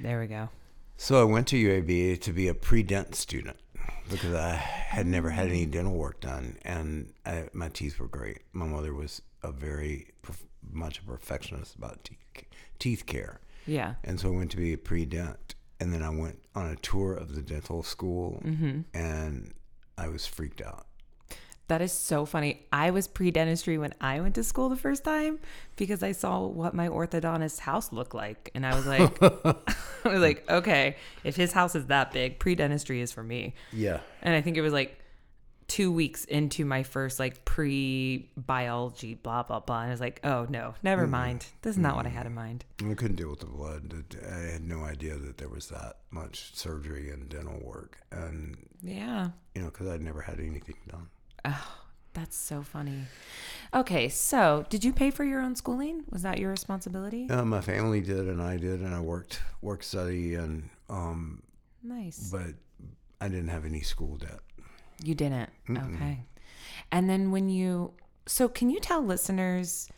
There 0.00 0.20
we 0.20 0.28
go. 0.28 0.48
So 0.96 1.20
I 1.20 1.24
went 1.24 1.48
to 1.48 1.56
UAB 1.56 2.20
to 2.20 2.32
be 2.32 2.48
a 2.48 2.54
pre-dent 2.54 3.14
student 3.16 3.56
because 4.08 4.32
I 4.32 4.54
had 4.54 5.06
never 5.06 5.30
had 5.30 5.48
any 5.48 5.66
mm. 5.66 5.70
dental 5.72 5.94
work 5.94 6.20
done, 6.20 6.56
and 6.62 7.12
I, 7.26 7.48
my 7.52 7.68
teeth 7.68 7.98
were 7.98 8.08
great. 8.08 8.38
My 8.52 8.66
mother 8.66 8.94
was 8.94 9.22
a 9.42 9.50
very 9.52 10.08
prof- 10.22 10.44
much 10.70 10.98
a 10.98 11.02
perfectionist 11.02 11.74
about 11.74 12.04
teeth 12.04 12.18
teeth 12.78 13.06
care, 13.06 13.40
Yeah. 13.66 13.94
and 14.04 14.20
so 14.20 14.32
I 14.32 14.36
went 14.36 14.52
to 14.52 14.56
be 14.56 14.72
a 14.72 14.78
pre-dent, 14.78 15.56
and 15.80 15.92
then 15.92 16.02
I 16.02 16.10
went 16.10 16.38
on 16.54 16.66
a 16.68 16.76
tour 16.76 17.12
of 17.14 17.34
the 17.34 17.42
dental 17.42 17.82
school, 17.82 18.40
mm-hmm. 18.44 18.80
and 18.94 19.52
I 19.98 20.08
was 20.08 20.26
freaked 20.26 20.62
out. 20.62 20.86
That 21.66 21.82
is 21.82 21.92
so 21.92 22.24
funny. 22.24 22.66
I 22.72 22.90
was 22.92 23.06
pre 23.06 23.30
dentistry 23.30 23.76
when 23.76 23.92
I 24.00 24.20
went 24.20 24.36
to 24.36 24.44
school 24.44 24.70
the 24.70 24.76
first 24.76 25.04
time 25.04 25.38
because 25.76 26.02
I 26.02 26.12
saw 26.12 26.46
what 26.46 26.72
my 26.72 26.88
orthodontist's 26.88 27.58
house 27.58 27.92
looked 27.92 28.14
like. 28.14 28.50
And 28.54 28.64
I 28.64 28.74
was 28.74 28.86
like, 28.86 29.22
I 29.22 30.08
was 30.08 30.20
like, 30.20 30.48
okay, 30.48 30.96
if 31.24 31.36
his 31.36 31.52
house 31.52 31.74
is 31.74 31.86
that 31.86 32.12
big, 32.12 32.38
pre 32.38 32.54
dentistry 32.54 33.02
is 33.02 33.12
for 33.12 33.22
me. 33.22 33.54
Yeah. 33.70 34.00
And 34.22 34.34
I 34.34 34.40
think 34.40 34.56
it 34.56 34.62
was 34.62 34.72
like 34.72 34.98
two 35.68 35.92
weeks 35.92 36.24
into 36.24 36.64
my 36.64 36.82
first 36.82 37.18
like 37.20 37.44
pre 37.44 38.30
biology, 38.36 39.14
blah, 39.14 39.42
blah, 39.42 39.60
blah. 39.60 39.80
And 39.82 39.88
I 39.88 39.92
was 39.92 40.00
like, 40.00 40.20
oh 40.24 40.46
no, 40.48 40.74
never 40.82 41.06
mind. 41.06 41.46
This 41.62 41.72
is 41.76 41.78
not 41.78 41.94
what 41.94 42.06
I 42.06 42.08
had 42.08 42.26
in 42.26 42.34
mind. 42.34 42.64
I 42.80 42.94
couldn't 42.94 43.16
deal 43.16 43.30
with 43.30 43.40
the 43.40 43.46
blood. 43.46 44.16
I 44.26 44.52
had 44.52 44.62
no 44.64 44.80
idea 44.84 45.16
that 45.16 45.38
there 45.38 45.48
was 45.50 45.68
that 45.68 45.98
much 46.10 46.54
surgery 46.56 47.10
and 47.10 47.28
dental 47.28 47.60
work, 47.62 47.98
and 48.10 48.56
Yeah. 48.82 49.30
you 49.54 49.62
know, 49.62 49.68
because 49.68 49.86
I'd 49.88 50.00
never 50.00 50.22
had 50.22 50.40
anything 50.40 50.76
done. 50.90 51.08
Oh, 51.44 51.76
that's 52.14 52.36
so 52.36 52.62
funny. 52.62 53.04
Okay, 53.74 54.08
so 54.08 54.64
did 54.70 54.82
you 54.82 54.92
pay 54.94 55.10
for 55.10 55.22
your 55.24 55.40
own 55.42 55.54
schooling? 55.54 56.04
Was 56.10 56.22
that 56.22 56.38
your 56.38 56.50
responsibility? 56.50 57.28
Uh, 57.28 57.44
my 57.44 57.60
family 57.60 58.00
did, 58.00 58.26
and 58.26 58.40
I 58.42 58.56
did, 58.56 58.80
and 58.80 58.94
I 58.94 59.00
worked 59.00 59.40
work 59.60 59.82
study, 59.82 60.34
and 60.34 60.68
um, 60.88 61.42
Nice. 61.82 62.30
but 62.32 62.54
I 63.20 63.28
didn't 63.28 63.48
have 63.48 63.66
any 63.66 63.82
school 63.82 64.16
debt. 64.16 64.40
You 65.02 65.14
didn't. 65.14 65.50
Okay. 65.70 66.24
And 66.92 67.08
then 67.08 67.30
when 67.30 67.48
you, 67.48 67.92
so 68.26 68.48
can 68.48 68.70
you 68.70 68.80
tell 68.80 69.02
listeners 69.02 69.88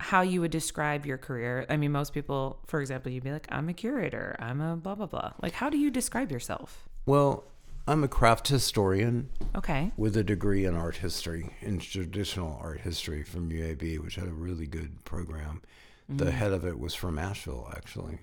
how 0.00 0.20
you 0.22 0.40
would 0.40 0.50
describe 0.50 1.04
your 1.06 1.18
career? 1.18 1.66
I 1.68 1.76
mean, 1.76 1.90
most 1.92 2.12
people, 2.12 2.60
for 2.66 2.80
example, 2.80 3.10
you'd 3.10 3.24
be 3.24 3.32
like, 3.32 3.46
I'm 3.50 3.68
a 3.68 3.72
curator, 3.72 4.36
I'm 4.38 4.60
a 4.60 4.76
blah, 4.76 4.94
blah, 4.94 5.06
blah. 5.06 5.32
Like, 5.42 5.52
how 5.54 5.68
do 5.70 5.78
you 5.78 5.90
describe 5.90 6.30
yourself? 6.30 6.88
Well, 7.06 7.44
I'm 7.86 8.04
a 8.04 8.08
craft 8.08 8.48
historian 8.48 9.30
Okay. 9.56 9.92
with 9.96 10.16
a 10.16 10.22
degree 10.22 10.66
in 10.66 10.74
art 10.76 10.96
history, 10.98 11.56
in 11.62 11.78
traditional 11.78 12.58
art 12.62 12.80
history 12.82 13.22
from 13.22 13.50
UAB, 13.50 13.98
which 13.98 14.16
had 14.16 14.28
a 14.28 14.32
really 14.32 14.66
good 14.66 15.04
program. 15.04 15.62
The 16.10 16.30
head 16.30 16.52
of 16.52 16.64
it 16.64 16.78
was 16.78 16.94
from 16.94 17.18
Asheville, 17.18 17.70
actually. 17.76 18.18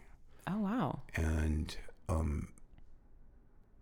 Oh, 0.48 0.60
wow. 0.60 1.00
and 1.15 1.75
um, 2.10 2.48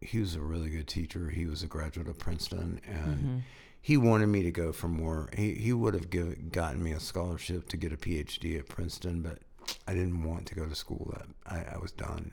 he 0.03 0.19
was 0.19 0.36
a 0.36 0.41
really 0.41 0.69
good 0.69 0.88
teacher. 0.88 1.29
He 1.29 1.45
was 1.45 1.63
a 1.63 1.67
graduate 1.67 2.07
of 2.07 2.17
Princeton, 2.17 2.81
and 2.86 3.43
he 3.81 3.98
wanted 3.98 4.27
me 4.27 4.43
to 4.43 4.51
go 4.51 4.72
for 4.72 4.88
more. 4.88 5.29
He 5.36 5.53
he 5.55 5.74
would 5.74 5.93
have 5.93 6.10
given 6.10 6.50
gotten 6.51 6.83
me 6.83 6.91
a 6.91 7.00
scholarship 7.00 7.67
to 7.69 7.77
get 7.77 7.91
a 7.91 7.98
PhD 7.98 8.57
at 8.57 8.69
Princeton, 8.69 9.22
but 9.22 9.39
I 9.88 9.93
didn't 9.93 10.24
want 10.24 10.45
to 10.48 10.55
go 10.55 10.65
to 10.65 10.75
school. 10.75 11.13
That 11.13 11.27
I, 11.45 11.75
I 11.75 11.77
was 11.79 11.91
done. 11.91 12.31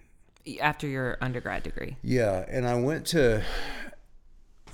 After 0.61 0.87
your 0.87 1.19
undergrad 1.21 1.63
degree. 1.63 1.97
Yeah, 2.03 2.45
and 2.49 2.67
I 2.67 2.75
went 2.75 3.07
to. 3.09 3.43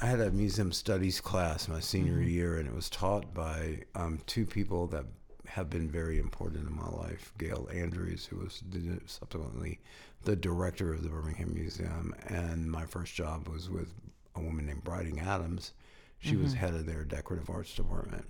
I 0.02 0.06
had 0.06 0.20
a 0.20 0.30
museum 0.30 0.72
studies 0.72 1.22
class 1.22 1.68
my 1.68 1.80
senior 1.80 2.20
year, 2.20 2.58
and 2.58 2.68
it 2.68 2.74
was 2.74 2.90
taught 2.90 3.32
by 3.32 3.84
um, 3.94 4.20
two 4.26 4.44
people 4.44 4.86
that 4.88 5.06
have 5.46 5.70
been 5.70 5.90
very 5.90 6.18
important 6.18 6.68
in 6.68 6.74
my 6.74 6.88
life. 6.88 7.32
Gail 7.38 7.68
Andrews, 7.72 8.26
who 8.26 8.36
was 8.38 8.62
subsequently 9.06 9.80
the 10.24 10.36
director 10.36 10.92
of 10.92 11.02
the 11.02 11.08
Birmingham 11.08 11.54
Museum, 11.54 12.14
and 12.28 12.70
my 12.70 12.84
first 12.84 13.14
job 13.14 13.48
was 13.48 13.70
with 13.70 13.92
a 14.34 14.40
woman 14.40 14.66
named 14.66 14.84
Bryding 14.84 15.20
Adams. 15.20 15.72
She 16.18 16.36
was 16.36 16.52
mm-hmm. 16.52 16.58
head 16.58 16.74
of 16.74 16.86
their 16.86 17.04
decorative 17.04 17.50
arts 17.50 17.74
department, 17.74 18.26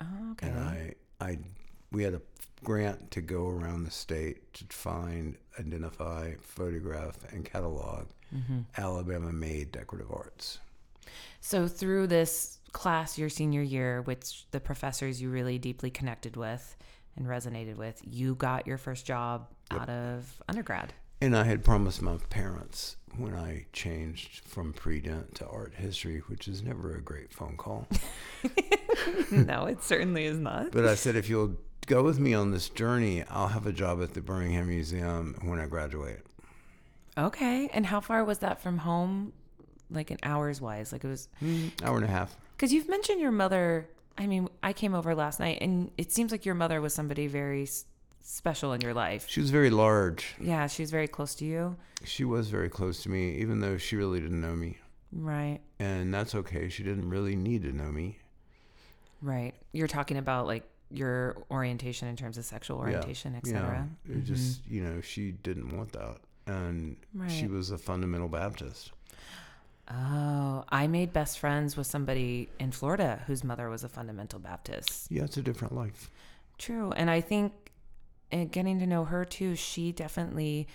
Oh, 0.00 0.32
okay. 0.32 0.48
and 0.48 0.58
I, 0.58 0.94
I, 1.20 1.38
we 1.92 2.02
had 2.02 2.14
a 2.14 2.22
grant 2.64 3.10
to 3.12 3.20
go 3.20 3.48
around 3.48 3.84
the 3.84 3.90
state 3.90 4.52
to 4.54 4.64
find, 4.70 5.36
identify, 5.58 6.34
photograph, 6.40 7.16
and 7.32 7.44
catalog 7.44 8.06
mm-hmm. 8.34 8.60
Alabama-made 8.76 9.72
decorative 9.72 10.10
arts. 10.10 10.58
So 11.40 11.68
through 11.68 12.08
this 12.08 12.57
class 12.72 13.18
your 13.18 13.28
senior 13.28 13.62
year, 13.62 14.02
which 14.02 14.46
the 14.50 14.60
professors 14.60 15.20
you 15.20 15.30
really 15.30 15.58
deeply 15.58 15.90
connected 15.90 16.36
with 16.36 16.76
and 17.16 17.26
resonated 17.26 17.76
with, 17.76 18.00
you 18.04 18.34
got 18.34 18.66
your 18.66 18.78
first 18.78 19.06
job 19.06 19.48
out 19.70 19.88
of 19.88 20.40
undergrad. 20.48 20.92
And 21.20 21.36
I 21.36 21.44
had 21.44 21.64
promised 21.64 22.00
my 22.00 22.16
parents 22.30 22.96
when 23.16 23.34
I 23.34 23.66
changed 23.72 24.44
from 24.44 24.72
pre-dent 24.72 25.34
to 25.36 25.46
art 25.48 25.74
history, 25.74 26.20
which 26.28 26.46
is 26.46 26.62
never 26.62 26.94
a 26.94 27.00
great 27.00 27.32
phone 27.32 27.56
call. 27.56 27.88
no, 29.32 29.66
it 29.66 29.82
certainly 29.82 30.26
is 30.26 30.38
not. 30.38 30.70
But 30.70 30.86
I 30.86 30.94
said, 30.94 31.16
if 31.16 31.28
you'll 31.28 31.56
go 31.86 32.04
with 32.04 32.20
me 32.20 32.34
on 32.34 32.52
this 32.52 32.68
journey, 32.68 33.24
I'll 33.30 33.48
have 33.48 33.66
a 33.66 33.72
job 33.72 34.00
at 34.02 34.14
the 34.14 34.20
Birmingham 34.20 34.68
Museum 34.68 35.36
when 35.42 35.58
I 35.58 35.66
graduate. 35.66 36.20
Okay. 37.16 37.68
And 37.72 37.84
how 37.84 38.00
far 38.00 38.24
was 38.24 38.38
that 38.38 38.60
from 38.60 38.78
home? 38.78 39.32
Like 39.90 40.10
in 40.10 40.18
hours 40.22 40.60
wise? 40.60 40.92
Like 40.92 41.02
it 41.02 41.08
was 41.08 41.28
mm, 41.42 41.72
Hour 41.82 41.96
and 41.96 42.04
a 42.04 42.08
half. 42.08 42.36
Because 42.58 42.72
you've 42.72 42.88
mentioned 42.88 43.20
your 43.20 43.30
mother. 43.30 43.88
I 44.18 44.26
mean, 44.26 44.48
I 44.64 44.72
came 44.72 44.94
over 44.94 45.14
last 45.14 45.38
night 45.38 45.58
and 45.60 45.92
it 45.96 46.10
seems 46.10 46.32
like 46.32 46.44
your 46.44 46.56
mother 46.56 46.80
was 46.80 46.92
somebody 46.92 47.28
very 47.28 47.62
s- 47.62 47.84
special 48.20 48.72
in 48.72 48.80
your 48.80 48.92
life. 48.92 49.26
She 49.28 49.40
was 49.40 49.50
very 49.50 49.70
large. 49.70 50.34
Yeah, 50.40 50.66
she 50.66 50.82
was 50.82 50.90
very 50.90 51.06
close 51.06 51.36
to 51.36 51.44
you. 51.44 51.76
She 52.02 52.24
was 52.24 52.48
very 52.50 52.68
close 52.68 53.00
to 53.04 53.10
me, 53.10 53.36
even 53.36 53.60
though 53.60 53.76
she 53.76 53.94
really 53.94 54.18
didn't 54.18 54.40
know 54.40 54.56
me. 54.56 54.78
Right. 55.12 55.60
And 55.78 56.12
that's 56.12 56.34
okay. 56.34 56.68
She 56.68 56.82
didn't 56.82 57.08
really 57.08 57.36
need 57.36 57.62
to 57.62 57.72
know 57.72 57.92
me. 57.92 58.18
Right. 59.22 59.54
You're 59.72 59.86
talking 59.86 60.16
about 60.16 60.48
like 60.48 60.64
your 60.90 61.36
orientation 61.50 62.08
in 62.08 62.16
terms 62.16 62.38
of 62.38 62.44
sexual 62.44 62.78
orientation, 62.78 63.36
etc. 63.36 63.88
Yeah, 64.04 64.12
it 64.12 64.16
mm-hmm. 64.18 64.26
just, 64.26 64.66
you 64.66 64.82
know, 64.82 65.00
she 65.00 65.30
didn't 65.30 65.76
want 65.76 65.92
that. 65.92 66.16
And 66.46 66.96
she 67.28 67.46
was 67.46 67.70
a 67.70 67.78
fundamental 67.78 68.28
Baptist. 68.28 68.90
Oh, 69.90 70.64
I 70.68 70.86
made 70.86 71.12
best 71.12 71.38
friends 71.38 71.76
with 71.76 71.86
somebody 71.86 72.50
in 72.58 72.72
Florida 72.72 73.22
whose 73.26 73.42
mother 73.42 73.68
was 73.70 73.84
a 73.84 73.88
fundamental 73.88 74.38
Baptist. 74.38 75.10
Yeah, 75.10 75.24
it's 75.24 75.36
a 75.38 75.42
different 75.42 75.74
life. 75.74 76.10
True. 76.58 76.92
And 76.92 77.10
I 77.10 77.20
think 77.20 77.52
uh, 78.32 78.44
getting 78.44 78.78
to 78.80 78.86
know 78.86 79.04
her 79.04 79.24
too, 79.24 79.56
she 79.56 79.92
definitely 79.92 80.68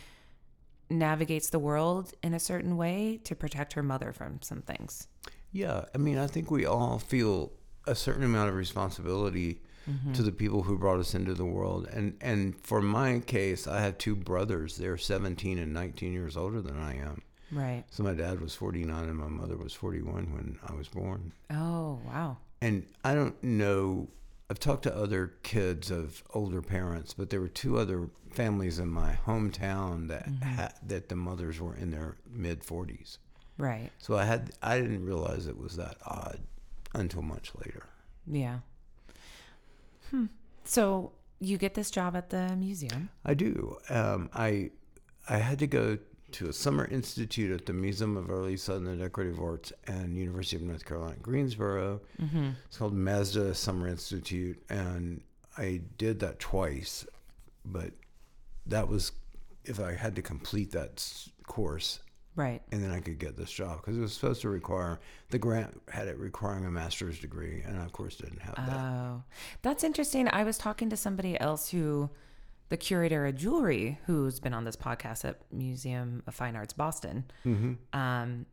navigates 0.89 1.49
the 1.49 1.59
world 1.59 2.13
in 2.23 2.33
a 2.33 2.39
certain 2.39 2.75
way 2.75 3.19
to 3.23 3.35
protect 3.35 3.73
her 3.73 3.83
mother 3.83 4.11
from 4.11 4.41
some 4.41 4.61
things. 4.61 5.07
Yeah, 5.51 5.85
I 5.93 5.97
mean, 5.99 6.17
I 6.17 6.27
think 6.27 6.49
we 6.49 6.65
all 6.65 6.97
feel 6.97 7.51
a 7.85 7.93
certain 7.93 8.23
amount 8.23 8.49
of 8.49 8.55
responsibility 8.55 9.59
to 10.13 10.21
the 10.21 10.31
people 10.31 10.63
who 10.63 10.77
brought 10.77 10.99
us 10.99 11.13
into 11.13 11.33
the 11.33 11.45
world. 11.45 11.87
And 11.91 12.15
and 12.21 12.55
for 12.61 12.81
my 12.81 13.19
case, 13.19 13.67
I 13.67 13.81
have 13.81 13.97
two 13.97 14.15
brothers. 14.15 14.77
They're 14.77 14.97
17 14.97 15.57
and 15.57 15.73
19 15.73 16.13
years 16.13 16.37
older 16.37 16.61
than 16.61 16.79
I 16.79 16.95
am. 16.95 17.21
Right. 17.53 17.83
So 17.91 18.03
my 18.03 18.13
dad 18.13 18.41
was 18.41 18.55
49 18.55 19.03
and 19.03 19.17
my 19.17 19.27
mother 19.27 19.57
was 19.57 19.73
41 19.73 20.33
when 20.33 20.59
I 20.67 20.73
was 20.73 20.87
born. 20.87 21.33
Oh, 21.51 21.99
wow. 22.05 22.37
And 22.61 22.85
I 23.03 23.13
don't 23.13 23.41
know. 23.43 24.07
I've 24.49 24.59
talked 24.59 24.83
to 24.83 24.95
other 24.95 25.33
kids 25.43 25.91
of 25.91 26.23
older 26.33 26.61
parents, 26.61 27.13
but 27.13 27.29
there 27.29 27.41
were 27.41 27.47
two 27.47 27.77
other 27.77 28.09
families 28.31 28.79
in 28.79 28.87
my 28.87 29.17
hometown 29.25 30.07
that 30.07 30.27
had, 30.43 30.73
that 30.87 31.09
the 31.09 31.15
mothers 31.15 31.59
were 31.59 31.75
in 31.75 31.91
their 31.91 32.17
mid 32.29 32.61
40s. 32.61 33.17
Right. 33.57 33.91
So 33.99 34.17
I 34.17 34.25
had 34.25 34.51
I 34.61 34.79
didn't 34.79 35.05
realize 35.05 35.47
it 35.47 35.57
was 35.57 35.75
that 35.77 35.97
odd 36.05 36.39
until 36.95 37.21
much 37.21 37.51
later. 37.63 37.85
Yeah. 38.25 38.59
Hmm. 40.09 40.25
So 40.63 41.11
you 41.39 41.57
get 41.57 41.73
this 41.73 41.91
job 41.91 42.15
at 42.15 42.29
the 42.29 42.55
museum. 42.55 43.09
I 43.25 43.33
do. 43.33 43.77
Um, 43.89 44.29
I 44.33 44.71
I 45.29 45.37
had 45.37 45.59
to 45.59 45.67
go 45.67 45.97
to 46.33 46.49
a 46.49 46.53
summer 46.53 46.85
institute 46.85 47.51
at 47.51 47.65
the 47.65 47.73
Museum 47.73 48.17
of 48.17 48.29
Early 48.29 48.57
Southern 48.57 48.99
Decorative 48.99 49.39
Arts 49.39 49.71
and 49.87 50.17
University 50.17 50.55
of 50.57 50.63
North 50.63 50.85
Carolina, 50.85 51.15
Greensboro. 51.21 52.01
Mm-hmm. 52.21 52.49
It's 52.67 52.77
called 52.77 52.95
MESDA 52.95 53.55
Summer 53.55 53.87
Institute, 53.87 54.61
and 54.69 55.21
I 55.57 55.81
did 55.97 56.19
that 56.19 56.39
twice, 56.39 57.05
but 57.65 57.91
that 58.65 58.87
was 58.87 59.11
if 59.65 59.79
I 59.79 59.93
had 59.93 60.15
to 60.15 60.21
complete 60.21 60.71
that 60.71 61.05
course, 61.47 61.99
Right. 62.35 62.61
and 62.71 62.83
then 62.83 62.91
I 62.91 62.99
could 62.99 63.19
get 63.19 63.37
this 63.37 63.51
job 63.51 63.77
because 63.77 63.95
it 63.95 64.01
was 64.01 64.13
supposed 64.13 64.41
to 64.41 64.49
require 64.49 64.99
the 65.29 65.37
grant 65.39 65.79
had 65.89 66.07
it 66.07 66.17
requiring 66.17 66.65
a 66.65 66.71
master's 66.71 67.19
degree, 67.19 67.61
and 67.65 67.79
I 67.79 67.85
of 67.85 67.91
course 67.93 68.15
didn't 68.15 68.41
have 68.41 68.55
that. 68.55 68.75
Oh, 68.77 69.23
that's 69.61 69.83
interesting. 69.83 70.27
I 70.29 70.43
was 70.43 70.57
talking 70.57 70.89
to 70.89 70.97
somebody 70.97 71.39
else 71.39 71.69
who, 71.69 72.09
the 72.73 72.77
curator 72.77 73.27
of 73.27 73.35
jewelry, 73.35 73.99
who's 74.07 74.39
been 74.39 74.51
on 74.51 74.63
this 74.63 74.75
podcast 74.75 75.23
at 75.25 75.37
Museum 75.51 76.23
of 76.25 76.33
Fine 76.33 76.55
Arts 76.55 76.73
Boston, 76.73 77.23
Mm-hmm. 77.45 77.73
um, 77.99 78.47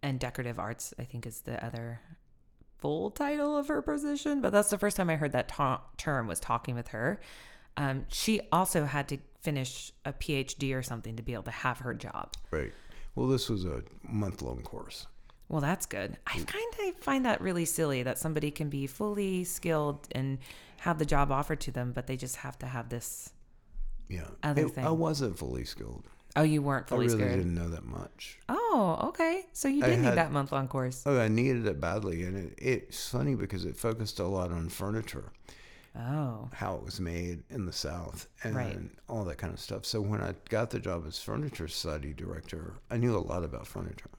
and 0.00 0.20
decorative 0.20 0.60
arts, 0.60 0.94
I 0.96 1.02
think 1.02 1.26
is 1.26 1.40
the 1.40 1.62
other 1.64 2.00
full 2.78 3.10
title 3.10 3.56
of 3.56 3.66
her 3.66 3.82
position. 3.82 4.40
But 4.40 4.52
that's 4.52 4.70
the 4.70 4.78
first 4.78 4.96
time 4.96 5.10
I 5.10 5.16
heard 5.16 5.32
that 5.32 5.48
ta- 5.48 5.82
term. 5.96 6.28
Was 6.28 6.38
talking 6.38 6.76
with 6.76 6.86
her. 6.88 7.20
Um, 7.76 8.06
she 8.12 8.40
also 8.52 8.84
had 8.84 9.08
to 9.08 9.18
finish 9.40 9.92
a 10.04 10.12
PhD 10.12 10.72
or 10.72 10.82
something 10.84 11.16
to 11.16 11.22
be 11.24 11.32
able 11.32 11.42
to 11.44 11.50
have 11.50 11.78
her 11.78 11.94
job. 11.94 12.34
Right. 12.52 12.72
Well, 13.16 13.26
this 13.26 13.48
was 13.48 13.64
a 13.64 13.82
month 14.04 14.40
long 14.40 14.62
course. 14.62 15.08
Well, 15.48 15.60
that's 15.60 15.86
good. 15.86 16.16
I 16.28 16.34
kind 16.46 16.88
of 16.94 17.02
find 17.02 17.24
that 17.26 17.40
really 17.40 17.64
silly 17.64 18.04
that 18.04 18.18
somebody 18.18 18.52
can 18.52 18.68
be 18.68 18.86
fully 18.86 19.42
skilled 19.42 20.06
and 20.12 20.38
have 20.78 21.00
the 21.00 21.06
job 21.06 21.32
offered 21.32 21.58
to 21.62 21.72
them, 21.72 21.90
but 21.90 22.06
they 22.06 22.16
just 22.16 22.36
have 22.36 22.56
to 22.60 22.66
have 22.66 22.88
this. 22.88 23.30
Yeah. 24.08 24.28
Other 24.42 24.66
It- 24.66 24.78
I 24.78 24.90
wasn't 24.90 25.38
fully 25.38 25.64
skilled. 25.64 26.04
Oh, 26.36 26.42
you 26.42 26.62
weren't 26.62 26.88
fully 26.88 27.08
skilled? 27.08 27.22
I 27.22 27.24
really 27.26 27.34
skilled. 27.42 27.54
didn't 27.54 27.62
know 27.70 27.74
that 27.74 27.84
much. 27.84 28.38
Oh, 28.48 28.98
okay. 29.08 29.46
So 29.52 29.66
you 29.68 29.82
I 29.84 29.88
did 29.88 29.98
need 30.00 30.04
had- 30.06 30.18
that 30.18 30.30
month 30.32 30.52
long 30.52 30.68
course. 30.68 31.02
Oh, 31.06 31.18
I 31.18 31.28
needed 31.28 31.66
it 31.66 31.80
badly, 31.80 32.22
and 32.24 32.36
it, 32.36 32.54
it's 32.58 33.08
funny 33.08 33.34
because 33.34 33.64
it 33.64 33.76
focused 33.76 34.18
a 34.20 34.26
lot 34.26 34.52
on 34.52 34.68
furniture, 34.68 35.32
Oh, 35.96 36.48
how 36.52 36.76
it 36.76 36.84
was 36.84 37.00
made 37.00 37.42
in 37.50 37.66
the 37.66 37.72
South, 37.72 38.28
and 38.44 38.54
Right. 38.54 38.78
all 39.08 39.24
that 39.24 39.38
kind 39.38 39.52
of 39.52 39.58
stuff. 39.58 39.84
So 39.84 40.00
when 40.00 40.20
I 40.20 40.34
got 40.48 40.70
the 40.70 40.78
job 40.78 41.04
as 41.08 41.18
furniture 41.18 41.66
study 41.66 42.12
director, 42.12 42.74
I 42.90 42.98
knew 42.98 43.16
a 43.16 43.18
lot 43.18 43.42
about 43.42 43.66
furniture. 43.66 44.10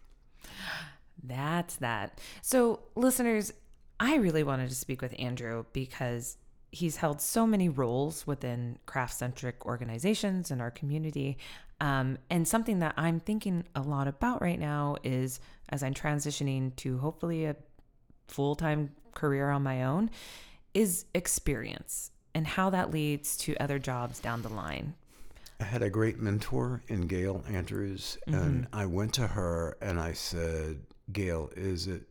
that's 1.24 1.76
that. 1.78 2.20
So, 2.42 2.82
listeners, 2.96 3.54
I 4.00 4.16
really 4.16 4.44
wanted 4.44 4.70
to 4.70 4.76
speak 4.76 5.02
with 5.02 5.14
Andrew 5.20 5.66
because 5.74 6.38
he's 6.72 6.98
held 6.98 7.22
so 7.22 7.48
many 7.48 7.70
roles 7.70 8.28
within 8.28 8.78
craft 8.86 9.14
centric 9.14 9.66
organizations 9.66 10.52
in 10.52 10.62
our 10.62 10.72
community. 10.72 11.38
Um, 11.82 12.18
and 12.30 12.48
something 12.48 12.80
that 12.80 12.94
I'm 12.98 13.20
thinking 13.20 13.64
a 13.76 13.82
lot 13.82 14.08
about 14.08 14.42
right 14.42 14.60
now 14.60 14.98
is 15.04 15.40
as 15.70 15.84
I'm 15.84 15.94
transitioning 15.94 16.76
to 16.78 16.98
hopefully 16.98 17.46
a 17.46 17.56
full 18.28 18.56
time 18.56 18.92
career 19.14 19.50
on 19.50 19.64
my 19.64 19.84
own, 19.84 20.10
is 20.74 21.06
experience 21.14 22.12
and 22.36 22.46
how 22.46 22.70
that 22.70 22.92
leads 22.92 23.36
to 23.38 23.56
other 23.58 23.80
jobs 23.80 24.20
down 24.20 24.42
the 24.42 24.50
line. 24.50 24.94
I 25.60 25.66
had 25.66 25.82
a 25.82 25.90
great 25.90 26.20
mentor 26.20 26.84
in 26.88 27.08
Gail 27.08 27.44
Andrews, 27.50 28.18
and 28.28 28.68
I 28.72 28.86
went 28.86 29.14
to 29.16 29.28
her 29.28 29.78
and 29.82 30.00
I 30.00 30.14
said, 30.14 30.80
Gail, 31.12 31.52
is 31.58 31.88
it 31.88 32.04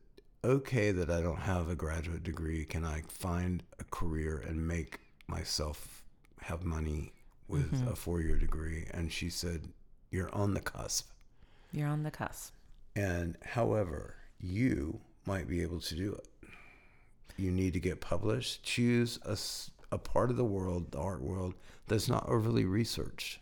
okay 0.44 0.92
that 0.92 1.08
I 1.08 1.22
don't 1.22 1.40
have 1.40 1.70
a 1.70 1.74
graduate 1.74 2.22
degree? 2.22 2.64
Can 2.66 2.84
I 2.84 3.02
find 3.08 3.62
a 3.77 3.77
career 3.90 4.42
and 4.46 4.66
make 4.66 5.00
myself 5.26 6.02
have 6.40 6.64
money 6.64 7.12
with 7.48 7.72
mm-hmm. 7.72 7.88
a 7.88 7.96
four 7.96 8.20
year 8.20 8.36
degree? 8.36 8.86
And 8.92 9.12
she 9.12 9.30
said, 9.30 9.68
You're 10.10 10.34
on 10.34 10.54
the 10.54 10.60
cusp. 10.60 11.10
You're 11.72 11.88
on 11.88 12.02
the 12.02 12.10
cusp. 12.10 12.54
And 12.96 13.36
however, 13.44 14.16
you 14.40 15.00
might 15.26 15.48
be 15.48 15.62
able 15.62 15.80
to 15.80 15.94
do 15.94 16.12
it. 16.14 16.28
You 17.36 17.50
need 17.50 17.74
to 17.74 17.80
get 17.80 18.00
published. 18.00 18.64
Choose 18.64 19.18
a, 19.24 19.36
a 19.94 19.98
part 19.98 20.30
of 20.30 20.36
the 20.36 20.44
world, 20.44 20.90
the 20.90 20.98
art 20.98 21.22
world, 21.22 21.54
that's 21.86 22.08
not 22.08 22.28
overly 22.28 22.64
researched 22.64 23.38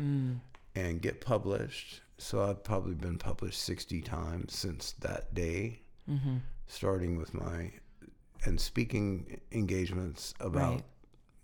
mm. 0.00 0.38
and 0.74 1.02
get 1.02 1.20
published. 1.20 2.02
So 2.18 2.42
I've 2.42 2.62
probably 2.62 2.94
been 2.94 3.18
published 3.18 3.60
60 3.62 4.00
times 4.02 4.56
since 4.56 4.92
that 5.00 5.34
day, 5.34 5.80
mm-hmm. 6.08 6.36
starting 6.66 7.16
with 7.18 7.34
my 7.34 7.72
and 8.44 8.60
speaking 8.60 9.40
engagements 9.52 10.34
about 10.40 10.74
Right. 10.74 10.84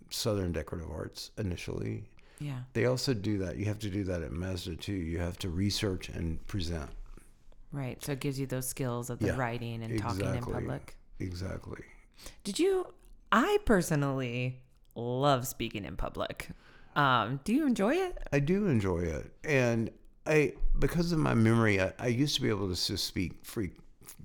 Southern 0.09 0.51
decorative 0.51 0.89
arts 0.91 1.31
initially. 1.37 2.09
Yeah. 2.39 2.61
They 2.73 2.85
also 2.85 3.13
do 3.13 3.37
that. 3.39 3.57
You 3.57 3.65
have 3.65 3.79
to 3.79 3.89
do 3.89 4.03
that 4.05 4.21
at 4.23 4.31
MESDA 4.31 4.79
too. 4.79 4.93
You 4.93 5.19
have 5.19 5.37
to 5.39 5.49
research 5.49 6.09
and 6.09 6.45
present. 6.47 6.89
Right. 7.71 8.03
So 8.03 8.13
it 8.13 8.19
gives 8.19 8.39
you 8.39 8.47
those 8.47 8.67
skills 8.67 9.09
of 9.09 9.19
the 9.19 9.27
Yeah, 9.27 9.37
writing 9.37 9.83
and 9.83 9.99
talking 9.99 10.25
in 10.25 10.43
public. 10.43 10.95
Exactly. 11.19 11.83
Did 12.43 12.57
you? 12.59 12.87
I 13.31 13.59
personally 13.65 14.61
love 14.95 15.45
speaking 15.47 15.85
in 15.85 15.95
public. 15.95 16.49
Um, 16.95 17.39
do 17.43 17.53
you 17.53 17.67
enjoy 17.67 17.93
it? 17.93 18.17
I 18.33 18.39
do 18.39 18.65
enjoy 18.67 19.01
it, 19.01 19.31
and 19.43 19.91
I 20.25 20.53
because 20.79 21.11
of 21.11 21.19
my 21.19 21.35
memory, 21.35 21.79
I, 21.79 21.93
I 21.99 22.07
used 22.07 22.35
to 22.35 22.41
be 22.41 22.49
able 22.49 22.67
to 22.67 22.75
just 22.75 23.05
speak 23.05 23.33
free, 23.45 23.71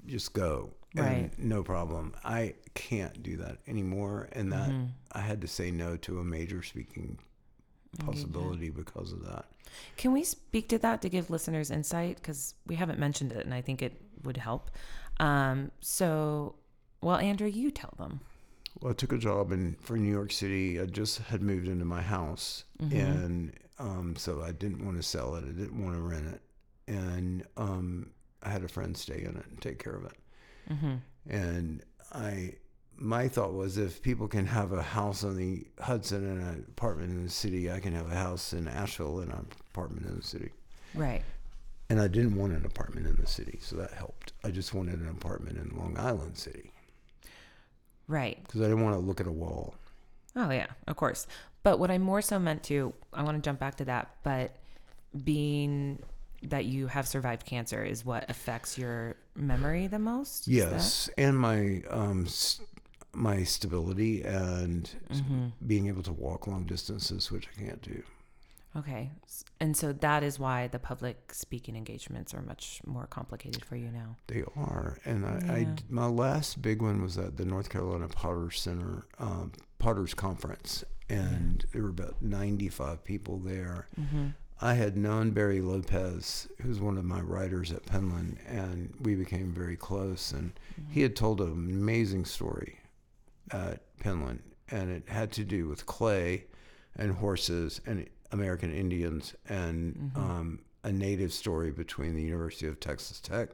just 0.06 0.32
go, 0.32 0.70
Right. 1.02 1.30
no 1.38 1.62
problem. 1.62 2.14
I 2.24 2.54
can't 2.74 3.22
do 3.22 3.36
that 3.38 3.58
anymore, 3.66 4.28
and 4.32 4.52
that 4.52 4.68
Mm-hmm. 4.70 4.84
I 5.12 5.20
had 5.20 5.40
to 5.40 5.48
say 5.48 5.70
no 5.70 5.96
to 5.98 6.20
a 6.20 6.24
major 6.24 6.62
speaking 6.62 7.18
possibility 8.04 8.70
because 8.70 9.12
of 9.12 9.24
that. 9.26 9.44
Can 9.96 10.12
we 10.12 10.24
speak 10.24 10.68
to 10.68 10.78
that 10.78 11.02
to 11.02 11.08
give 11.08 11.30
listeners 11.30 11.70
insight? 11.70 12.16
Because 12.16 12.54
we 12.66 12.76
haven't 12.76 12.98
mentioned 12.98 13.32
it, 13.32 13.44
and 13.44 13.54
I 13.54 13.60
think 13.60 13.82
it 13.82 14.00
would 14.22 14.36
help. 14.36 14.70
Um, 15.20 15.70
so, 15.80 16.56
well, 17.00 17.16
Andrew, 17.16 17.48
you 17.48 17.70
tell 17.70 17.94
them. 17.98 18.20
Well, 18.80 18.90
I 18.90 18.94
took 18.94 19.12
a 19.12 19.18
job 19.18 19.52
in 19.52 19.76
for 19.80 19.96
New 19.96 20.10
York 20.12 20.32
City. 20.32 20.80
I 20.80 20.86
just 20.86 21.18
had 21.18 21.42
moved 21.42 21.68
into 21.68 21.84
my 21.84 22.02
house, 22.02 22.64
and 22.80 23.52
um, 23.78 24.14
so 24.16 24.42
I 24.42 24.52
didn't 24.52 24.84
want 24.84 24.96
to 24.96 25.02
sell 25.02 25.36
it. 25.36 25.44
I 25.44 25.52
didn't 25.52 25.82
want 25.82 25.94
to 25.96 26.02
rent 26.02 26.26
it, 26.34 26.40
and 26.88 27.44
um, 27.56 28.10
I 28.42 28.50
had 28.50 28.64
a 28.64 28.68
friend 28.68 28.96
stay 28.96 29.20
in 29.22 29.36
it 29.36 29.46
and 29.48 29.60
take 29.60 29.82
care 29.82 29.94
of 29.94 30.04
it. 30.04 30.12
Mm-hmm. 30.70 30.94
And 31.28 31.82
I, 32.12 32.54
my 32.96 33.28
thought 33.28 33.54
was, 33.54 33.78
if 33.78 34.02
people 34.02 34.28
can 34.28 34.46
have 34.46 34.72
a 34.72 34.82
house 34.82 35.24
on 35.24 35.36
the 35.36 35.66
Hudson 35.80 36.24
and 36.28 36.40
an 36.42 36.64
apartment 36.68 37.10
in 37.10 37.24
the 37.24 37.30
city, 37.30 37.70
I 37.70 37.80
can 37.80 37.94
have 37.94 38.10
a 38.10 38.14
house 38.14 38.52
in 38.52 38.68
Asheville 38.68 39.20
and 39.20 39.32
an 39.32 39.46
apartment 39.70 40.06
in 40.06 40.16
the 40.16 40.22
city. 40.22 40.50
Right. 40.94 41.22
And 41.90 42.00
I 42.00 42.08
didn't 42.08 42.36
want 42.36 42.52
an 42.52 42.64
apartment 42.64 43.06
in 43.06 43.16
the 43.16 43.26
city, 43.26 43.58
so 43.60 43.76
that 43.76 43.92
helped. 43.92 44.32
I 44.42 44.50
just 44.50 44.72
wanted 44.74 45.00
an 45.00 45.08
apartment 45.08 45.58
in 45.58 45.76
Long 45.76 45.96
Island 45.98 46.36
City 46.38 46.70
Right. 48.06 48.42
because 48.44 48.60
I 48.60 48.64
didn't 48.64 48.82
want 48.82 48.94
to 48.96 49.00
look 49.00 49.20
at 49.20 49.26
a 49.26 49.32
wall. 49.32 49.74
Oh 50.36 50.50
yeah, 50.50 50.66
of 50.86 50.96
course. 50.96 51.26
But 51.62 51.78
what 51.78 51.90
I'm 51.90 52.02
more 52.02 52.20
so 52.22 52.38
meant 52.38 52.62
to, 52.64 52.92
I 53.12 53.22
want 53.22 53.36
to 53.36 53.46
jump 53.46 53.58
back 53.58 53.76
to 53.76 53.84
that, 53.86 54.10
but 54.22 54.54
being 55.24 55.98
that 56.50 56.64
you 56.64 56.86
have 56.88 57.06
survived 57.06 57.44
cancer 57.46 57.84
is 57.84 58.04
what 58.04 58.28
affects 58.30 58.76
your 58.78 59.16
memory 59.34 59.86
the 59.86 59.98
most. 59.98 60.46
Yes, 60.48 61.08
and 61.18 61.38
my 61.38 61.82
um, 61.90 62.24
s- 62.26 62.60
my 63.12 63.44
stability 63.44 64.22
and 64.22 64.90
Mm-hmm. 65.12 65.46
being 65.66 65.86
able 65.88 66.02
to 66.02 66.12
walk 66.12 66.46
long 66.46 66.64
distances, 66.64 67.30
which 67.30 67.48
I 67.56 67.60
can't 67.60 67.82
do. 67.82 68.02
Okay. 68.76 69.12
And 69.60 69.76
so 69.76 69.92
that 69.92 70.24
is 70.24 70.40
why 70.40 70.66
the 70.66 70.80
public 70.80 71.32
speaking 71.32 71.76
engagements 71.76 72.34
are 72.34 72.42
much 72.42 72.80
more 72.84 73.06
complicated 73.06 73.64
for 73.64 73.76
you 73.76 73.88
now. 73.92 74.16
They 74.26 74.42
are, 74.56 74.98
and 75.04 75.24
I, 75.24 75.42
I 75.48 75.58
Yeah. 75.58 75.64
d- 75.76 75.82
my 75.88 76.06
last 76.06 76.60
big 76.60 76.82
one 76.82 77.00
was 77.00 77.16
at 77.16 77.36
the 77.36 77.44
North 77.44 77.68
Carolina 77.70 78.08
Potter 78.08 78.50
Center 78.50 79.04
um, 79.20 79.52
Potters 79.78 80.12
Conference, 80.14 80.82
and 81.08 81.64
there 81.72 81.82
were 81.84 81.90
about 81.90 82.20
ninety 82.20 82.68
five 82.68 83.04
people 83.04 83.38
there. 83.38 83.86
Mm-hmm. 84.00 84.28
I 84.60 84.74
had 84.74 84.96
known 84.96 85.32
Barry 85.32 85.60
Lopez, 85.60 86.48
who's 86.62 86.80
one 86.80 86.96
of 86.96 87.04
my 87.04 87.20
writers 87.20 87.72
at 87.72 87.84
Penland, 87.84 88.38
and 88.46 88.94
we 89.00 89.14
became 89.14 89.52
very 89.52 89.76
close. 89.76 90.32
And 90.32 90.52
he 90.90 91.02
had 91.02 91.16
told 91.16 91.40
an 91.40 91.50
amazing 91.50 92.24
story 92.24 92.78
at 93.50 93.80
Penland, 93.98 94.40
and 94.70 94.90
it 94.90 95.08
had 95.08 95.32
to 95.32 95.44
do 95.44 95.68
with 95.68 95.86
clay 95.86 96.44
and 96.96 97.12
horses 97.12 97.80
and 97.84 98.08
American 98.30 98.72
Indians 98.72 99.34
and 99.48 100.12
um, 100.14 100.60
a 100.84 100.92
native 100.92 101.32
story 101.32 101.70
between 101.70 102.14
the 102.14 102.22
University 102.22 102.66
of 102.66 102.78
Texas 102.78 103.20
Tech, 103.20 103.48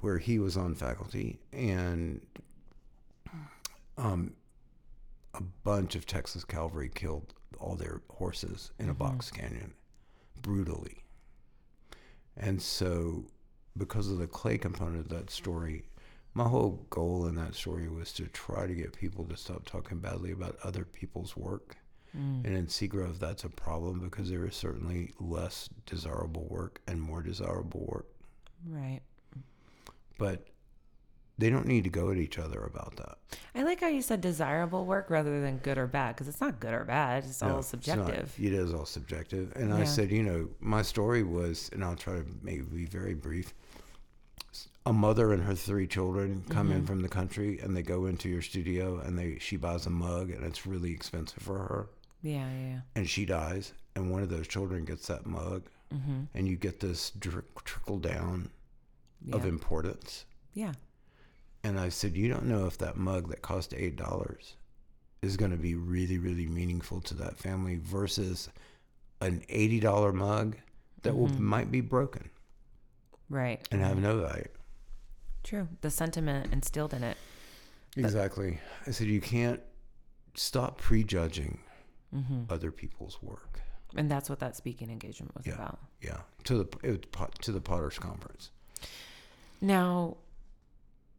where 0.00 0.18
he 0.18 0.38
was 0.38 0.56
on 0.56 0.74
faculty, 0.74 1.38
and 1.52 2.20
um, 3.96 4.34
a 5.34 5.40
bunch 5.62 5.94
of 5.94 6.04
Texas 6.04 6.44
cavalry 6.44 6.90
killed 6.92 7.32
all 7.60 7.76
their 7.76 8.00
horses 8.10 8.72
in 8.78 8.90
a 8.90 8.94
box 8.94 9.30
canyon 9.30 9.72
brutally. 10.44 11.02
And 12.36 12.62
so, 12.62 13.24
because 13.76 14.08
of 14.08 14.18
the 14.18 14.28
clay 14.28 14.58
component 14.58 15.00
of 15.00 15.08
that 15.08 15.30
story, 15.30 15.86
my 16.34 16.44
whole 16.44 16.86
goal 16.90 17.26
in 17.26 17.34
that 17.36 17.54
story 17.54 17.88
was 17.88 18.12
to 18.12 18.26
try 18.26 18.66
to 18.66 18.74
get 18.74 18.92
people 18.92 19.24
to 19.24 19.36
stop 19.36 19.64
talking 19.64 19.98
badly 19.98 20.30
about 20.30 20.56
other 20.62 20.84
people's 20.84 21.36
work 21.36 21.76
mm. 22.16 22.44
And 22.44 22.56
in 22.56 22.66
Seagrove, 22.66 23.18
that's 23.18 23.44
a 23.44 23.48
problem 23.48 24.00
because 24.00 24.30
there 24.30 24.46
is 24.46 24.54
certainly 24.54 25.12
less 25.18 25.68
desirable 25.86 26.46
work 26.48 26.80
and 26.86 27.00
more 27.00 27.22
desirable 27.22 27.84
work. 27.86 28.06
Right. 28.66 29.00
But 30.18 30.46
they 31.38 31.50
don't 31.50 31.66
need 31.66 31.84
to 31.84 31.90
go 31.90 32.10
at 32.10 32.16
each 32.16 32.38
other 32.38 32.62
about 32.62 32.96
that. 32.96 33.18
I 33.54 33.62
like 33.64 33.80
how 33.80 33.88
you 33.88 34.02
said 34.02 34.20
desirable 34.20 34.84
work 34.84 35.10
rather 35.10 35.40
than 35.40 35.58
good 35.58 35.78
or 35.78 35.86
bad 35.88 36.14
because 36.14 36.28
it's 36.28 36.40
not 36.40 36.60
good 36.60 36.72
or 36.74 36.84
bad. 36.84 37.24
It's 37.24 37.42
No, 37.42 37.54
all 37.54 37.58
it's 37.58 37.72
not. 37.72 37.82
subjective. 37.84 38.34
it 38.38 38.52
is 38.52 38.72
all 38.72 38.86
subjective. 38.86 39.52
And 39.56 39.72
I 39.74 39.84
said, 39.84 40.10
you 40.12 40.22
know, 40.22 40.48
my 40.60 40.82
story 40.82 41.22
was, 41.24 41.70
and 41.72 41.82
I'll 41.84 41.96
try 41.96 42.14
to 42.14 42.24
maybe 42.42 42.62
be 42.62 42.84
very 42.86 43.14
brief. 43.14 43.52
A 44.86 44.92
mother 44.92 45.32
and 45.32 45.42
her 45.42 45.54
three 45.54 45.86
children 45.86 46.44
come 46.50 46.68
Mm-hmm. 46.68 46.76
in 46.78 46.86
from 46.86 47.02
the 47.02 47.08
country, 47.08 47.58
and 47.60 47.74
they 47.76 47.82
go 47.82 48.04
into 48.06 48.28
your 48.28 48.42
studio, 48.42 48.98
and 49.00 49.18
they 49.18 49.38
she 49.40 49.56
buys 49.56 49.86
a 49.86 49.90
mug, 49.90 50.30
and 50.30 50.44
it's 50.44 50.66
really 50.66 50.92
expensive 50.92 51.42
for 51.42 51.58
her, 51.58 51.86
Yeah, 52.22 52.46
yeah, 52.52 52.80
and 52.94 53.08
she 53.08 53.24
dies, 53.24 53.72
and 53.96 54.10
one 54.12 54.22
of 54.22 54.28
those 54.28 54.46
children 54.46 54.84
gets 54.84 55.06
that 55.08 55.24
mug. 55.26 55.64
Mm-hmm. 55.92 56.22
and 56.34 56.48
you 56.48 56.56
get 56.56 56.80
this 56.80 57.12
trickle 57.64 57.98
down 57.98 58.50
of 59.32 59.46
importance. 59.46 60.24
yeah. 60.52 60.72
And 61.64 61.80
I 61.80 61.88
said, 61.88 62.14
you 62.16 62.28
don't 62.28 62.44
know 62.46 62.66
if 62.66 62.78
that 62.78 62.96
mug 62.96 63.28
that 63.30 63.42
cost 63.42 63.74
eight 63.74 63.96
dollars 63.96 64.54
is 65.22 65.36
going 65.38 65.50
to 65.50 65.56
be 65.56 65.74
really, 65.74 66.18
really 66.18 66.46
meaningful 66.46 67.00
to 67.00 67.14
that 67.14 67.36
family 67.38 67.76
versus 67.82 68.48
an 69.20 69.42
eighty 69.48 69.80
dollar 69.80 70.12
mug 70.12 70.56
that 71.02 71.14
Mm-hmm. 71.14 71.42
might 71.44 71.70
be 71.70 71.80
broken 71.80 72.28
Right. 73.30 73.66
and 73.70 73.80
have 73.80 73.98
no 73.98 74.20
value. 74.20 74.48
True. 75.42 75.68
The 75.80 75.90
sentiment 75.90 76.52
instilled 76.52 76.94
in 76.94 77.02
it. 77.02 77.16
Exactly. 77.96 78.60
I 78.86 78.90
said 78.90 79.06
you 79.08 79.20
can't 79.20 79.60
stop 80.34 80.78
prejudging 80.78 81.58
Mm-hmm. 82.14 82.42
other 82.48 82.70
people's 82.70 83.20
work. 83.22 83.60
And 83.96 84.10
that's 84.10 84.28
what 84.30 84.38
that 84.40 84.54
speaking 84.56 84.90
engagement 84.90 85.34
was 85.34 85.46
Yeah. 85.46 85.54
about. 85.54 85.78
Yeah, 86.02 86.20
to 86.44 86.58
the 86.64 86.68
it 86.88 87.06
to 87.42 87.52
the 87.52 87.60
Potter's 87.60 87.98
conference. 87.98 88.50
Now, 89.60 90.16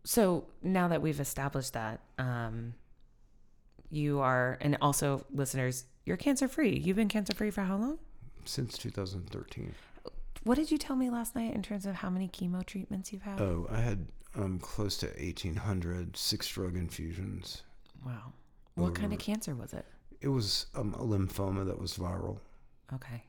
so 0.05 0.45
now 0.63 0.87
that 0.87 1.01
we've 1.01 1.19
established 1.19 1.73
that, 1.73 1.99
um, 2.17 2.73
you 3.89 4.19
are, 4.19 4.57
and 4.61 4.77
also 4.81 5.25
listeners, 5.33 5.85
you're 6.05 6.15
cancer 6.17 6.47
free. 6.47 6.77
You've 6.77 6.95
been 6.95 7.09
cancer 7.09 7.33
free 7.33 7.51
for 7.51 7.61
how 7.61 7.75
long? 7.77 7.97
Since 8.45 8.77
2013. 8.77 9.73
What 10.43 10.55
did 10.55 10.69
you 10.71 10.77
tell 10.77 10.95
me 10.95 11.09
last 11.09 11.35
night 11.35 11.55
in 11.55 11.63
terms 11.63 11.85
of 11.87 11.95
how 11.95 12.09
many 12.09 12.27
chemo 12.27 12.63
treatments 12.65 13.11
you've 13.11 13.23
had? 13.23 13.41
Oh, 13.41 13.67
I 13.71 13.81
had 13.81 14.05
um, 14.35 14.59
close 14.59 14.95
to 14.97 15.07
1,800 15.07 16.15
six 16.15 16.47
drug 16.47 16.75
infusions. 16.75 17.63
wow. 18.05 18.31
What 18.75 18.93
kind 18.93 19.13
of 19.13 19.19
cancer 19.19 19.55
was 19.55 19.73
it? 19.73 19.85
It 20.21 20.27
was 20.27 20.65
um, 20.75 20.93
a 20.95 20.99
lymphoma 21.03 21.65
that 21.65 21.79
was 21.79 21.97
viral. 21.97 22.37
Okay. 22.93 23.23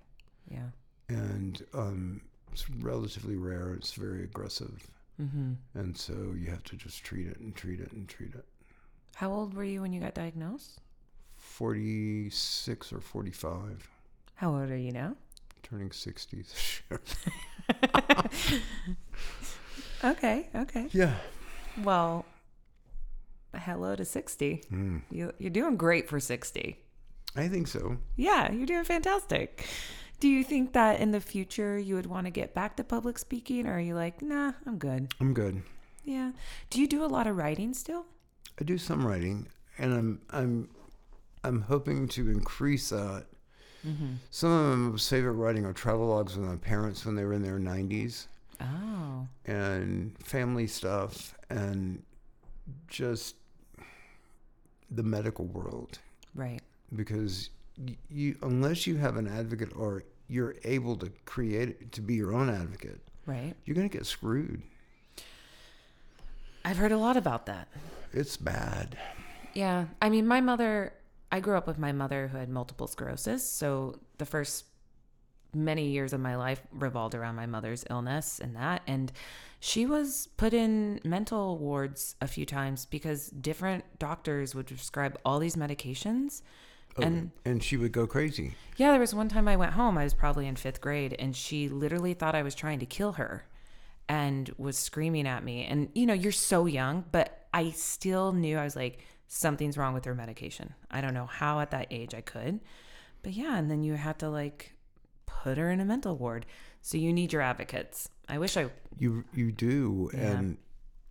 Yeah. 0.51 0.67
and 1.09 1.65
um, 1.73 2.21
it's 2.53 2.69
relatively 2.71 3.37
rare. 3.37 3.73
It's 3.75 3.93
very 3.93 4.25
aggressive, 4.25 4.87
Mm-hmm. 5.21 5.53
and 5.79 5.97
so 5.97 6.35
you 6.39 6.51
have 6.51 6.63
to 6.65 6.77
just 6.77 7.03
treat 7.05 7.27
it 7.27 7.39
and 7.41 7.55
treat 7.55 7.81
it 7.81 7.93
and 7.93 8.07
treat 8.09 8.35
it. 8.35 8.45
How 9.15 9.33
old 9.33 9.55
were 9.55 9.65
you 9.65 9.81
when 9.81 9.93
you 9.95 10.01
got 10.01 10.13
diagnosed? 10.15 10.81
Forty 11.37 12.29
six 12.31 12.93
or 12.93 13.01
forty 13.01 13.31
five, 13.31 13.89
How 14.35 14.55
old 14.55 14.71
are 14.71 14.77
you 14.77 14.93
now? 14.93 15.17
turning 15.63 15.91
sixty 15.91 16.43
this 16.43 16.83
year. 16.91 17.01
Okay. 20.05 20.49
Okay. 20.55 20.89
Yeah. 20.93 21.15
Well, 21.83 22.27
hello 23.55 23.97
to 23.97 24.05
60. 24.05 24.63
Mm, 24.71 25.03
You, 25.11 25.33
you're 25.39 25.51
doing 25.51 25.77
great 25.77 26.09
for 26.09 26.21
60. 26.21 26.77
I 27.35 27.49
think 27.49 27.67
so. 27.67 27.97
Yeah, 28.17 28.53
you're 28.53 28.67
doing 28.67 28.85
fantastic. 28.85 29.67
Do 30.19 30.29
you 30.29 30.43
think 30.43 30.73
that 30.73 31.01
in 31.01 31.11
the 31.11 31.21
future 31.21 31.79
you 31.79 31.95
would 31.95 32.07
want 32.07 32.27
to 32.27 32.31
get 32.31 32.55
back 32.55 32.77
to 32.77 32.85
public 32.85 33.19
speaking, 33.19 33.67
or 33.67 33.75
are 33.75 33.81
you 33.81 33.95
like, 33.95 34.23
nah, 34.23 34.53
I'm 34.67 34.79
good? 34.79 35.13
I'm 35.21 35.35
good. 35.35 35.63
Yeah. 36.05 36.33
Do 36.71 36.81
you 36.81 36.87
do 36.87 37.05
a 37.05 37.07
lot 37.07 37.27
of 37.27 37.37
writing 37.37 37.75
still? 37.75 38.07
I 38.59 38.65
do 38.65 38.79
some 38.79 39.07
writing, 39.07 39.49
and 39.79 39.93
I'm 39.93 40.21
I'm 40.31 40.69
I'm 41.45 41.63
hoping 41.63 42.09
to 42.09 42.31
increase 42.31 42.89
that. 42.91 43.27
Mm-hmm. 43.87 44.15
Some 44.31 44.51
of 44.51 44.93
my 44.93 44.99
favorite 44.99 45.33
writing 45.33 45.65
are 45.65 45.75
travelogues 45.75 46.37
with 46.37 46.49
my 46.49 46.57
parents 46.57 47.05
when 47.05 47.15
they 47.15 47.25
were 47.25 47.35
in 47.35 47.43
their 47.43 47.59
90s. 47.59 48.27
Oh, 48.61 49.29
and 49.45 50.17
family 50.19 50.67
stuff 50.67 51.35
and 51.51 52.03
just 52.89 53.37
the 54.91 55.03
medical 55.03 55.45
world 55.45 55.99
right. 56.35 56.61
because 56.95 57.51
you 58.09 58.37
unless 58.43 58.87
you 58.87 58.97
have 58.97 59.17
an 59.17 59.27
advocate 59.29 59.71
or 59.77 60.03
you're 60.29 60.57
able 60.65 60.97
to 60.97 61.11
create 61.25 61.69
it 61.69 61.93
to 61.93 62.01
be 62.01 62.15
your 62.15 62.33
own 62.35 62.49
advocate 62.51 63.01
Right. 63.27 63.55
you're 63.65 63.75
going 63.75 63.89
to 63.89 63.97
get 63.97 64.07
screwed 64.07 64.63
I've 66.65 66.77
heard 66.79 66.93
a 66.93 66.99
lot 66.99 67.17
about 67.17 67.47
that. 67.47 67.69
it's 68.13 68.37
bad 68.37 68.97
Yeah. 69.55 69.87
I 70.03 70.11
mean, 70.11 70.27
my 70.27 70.41
mother, 70.41 70.93
I 71.33 71.41
grew 71.41 71.57
up 71.57 71.67
with 71.67 71.79
my 71.79 71.93
mother 71.93 72.29
who 72.29 72.37
had 72.39 72.49
multiple 72.49 72.87
sclerosis. 72.87 73.49
So 73.49 73.99
the 74.19 74.27
first 74.27 74.65
many 75.55 75.87
years 75.89 76.13
of 76.13 76.21
my 76.21 76.37
life 76.37 76.61
revolved 76.73 77.15
around 77.15 77.37
my 77.37 77.47
mother's 77.47 77.85
illness 77.89 78.39
and 78.39 78.55
that. 78.57 78.83
And 78.87 79.11
she 79.61 79.87
was 79.87 80.29
put 80.37 80.53
in 80.53 81.01
mental 81.05 81.57
wards 81.57 82.17
a 82.21 82.27
few 82.29 82.45
times 82.45 82.85
because 82.85 83.29
different 83.31 83.85
doctors 83.99 84.55
would 84.55 84.67
prescribe 84.67 85.19
all 85.25 85.39
these 85.39 85.57
medications. 85.57 86.43
And 87.05 87.31
oh, 87.35 87.51
and 87.51 87.63
she 87.63 87.77
would 87.77 87.93
go 87.93 88.07
crazy 88.07 88.55
yeah, 88.77 88.91
there 88.91 89.01
was 89.01 89.15
one 89.15 89.29
time 89.29 89.49
I 89.49 89.57
went 89.57 89.73
home, 89.73 89.97
I 89.97 90.05
was 90.05 90.13
probably 90.15 90.47
in 90.47 90.57
fifth 90.57 90.81
grade, 90.81 91.17
and 91.19 91.35
she 91.35 91.69
literally 91.69 92.13
thought 92.13 92.35
I 92.35 92.43
was 92.43 92.55
trying 92.55 92.79
to 92.81 92.87
kill 92.87 93.13
her 93.13 93.47
and 94.09 94.53
was 94.59 94.77
screaming 94.77 95.27
at 95.27 95.43
me. 95.43 95.65
And, 95.65 95.89
you 95.95 96.05
know, 96.05 96.13
you're 96.13 96.31
so 96.31 96.67
young, 96.67 97.05
but 97.11 97.47
I 97.55 97.71
still 97.71 98.33
knew 98.33 98.59
I 98.59 98.65
was 98.65 98.77
like, 98.77 98.99
something's 99.29 99.79
wrong 99.79 99.95
with 99.95 100.05
her 100.05 100.15
medication. 100.15 100.75
I 100.91 101.01
don't 101.01 101.15
know 101.15 101.27
how 101.27 101.61
at 101.61 101.71
that 101.71 101.87
age 101.91 102.15
I 102.15 102.21
could. 102.21 102.61
But 103.23 103.33
yeah, 103.33 103.57
and 103.57 103.71
then 103.71 103.83
you 103.83 103.95
had 103.95 104.19
to 104.21 104.29
like 104.29 104.75
put 105.25 105.57
her 105.57 105.71
in 105.71 105.81
a 105.81 105.85
mental 105.85 106.17
ward. 106.17 106.45
So 106.83 106.99
you 106.99 107.13
need 107.13 107.33
your 107.33 107.43
advocates. 107.43 108.11
I 108.29 108.39
wish 108.39 108.57
I, 108.57 108.69
you 108.99 109.25
you 109.33 109.53
do 109.53 110.11
Yeah. 110.13 110.39
and 110.39 110.59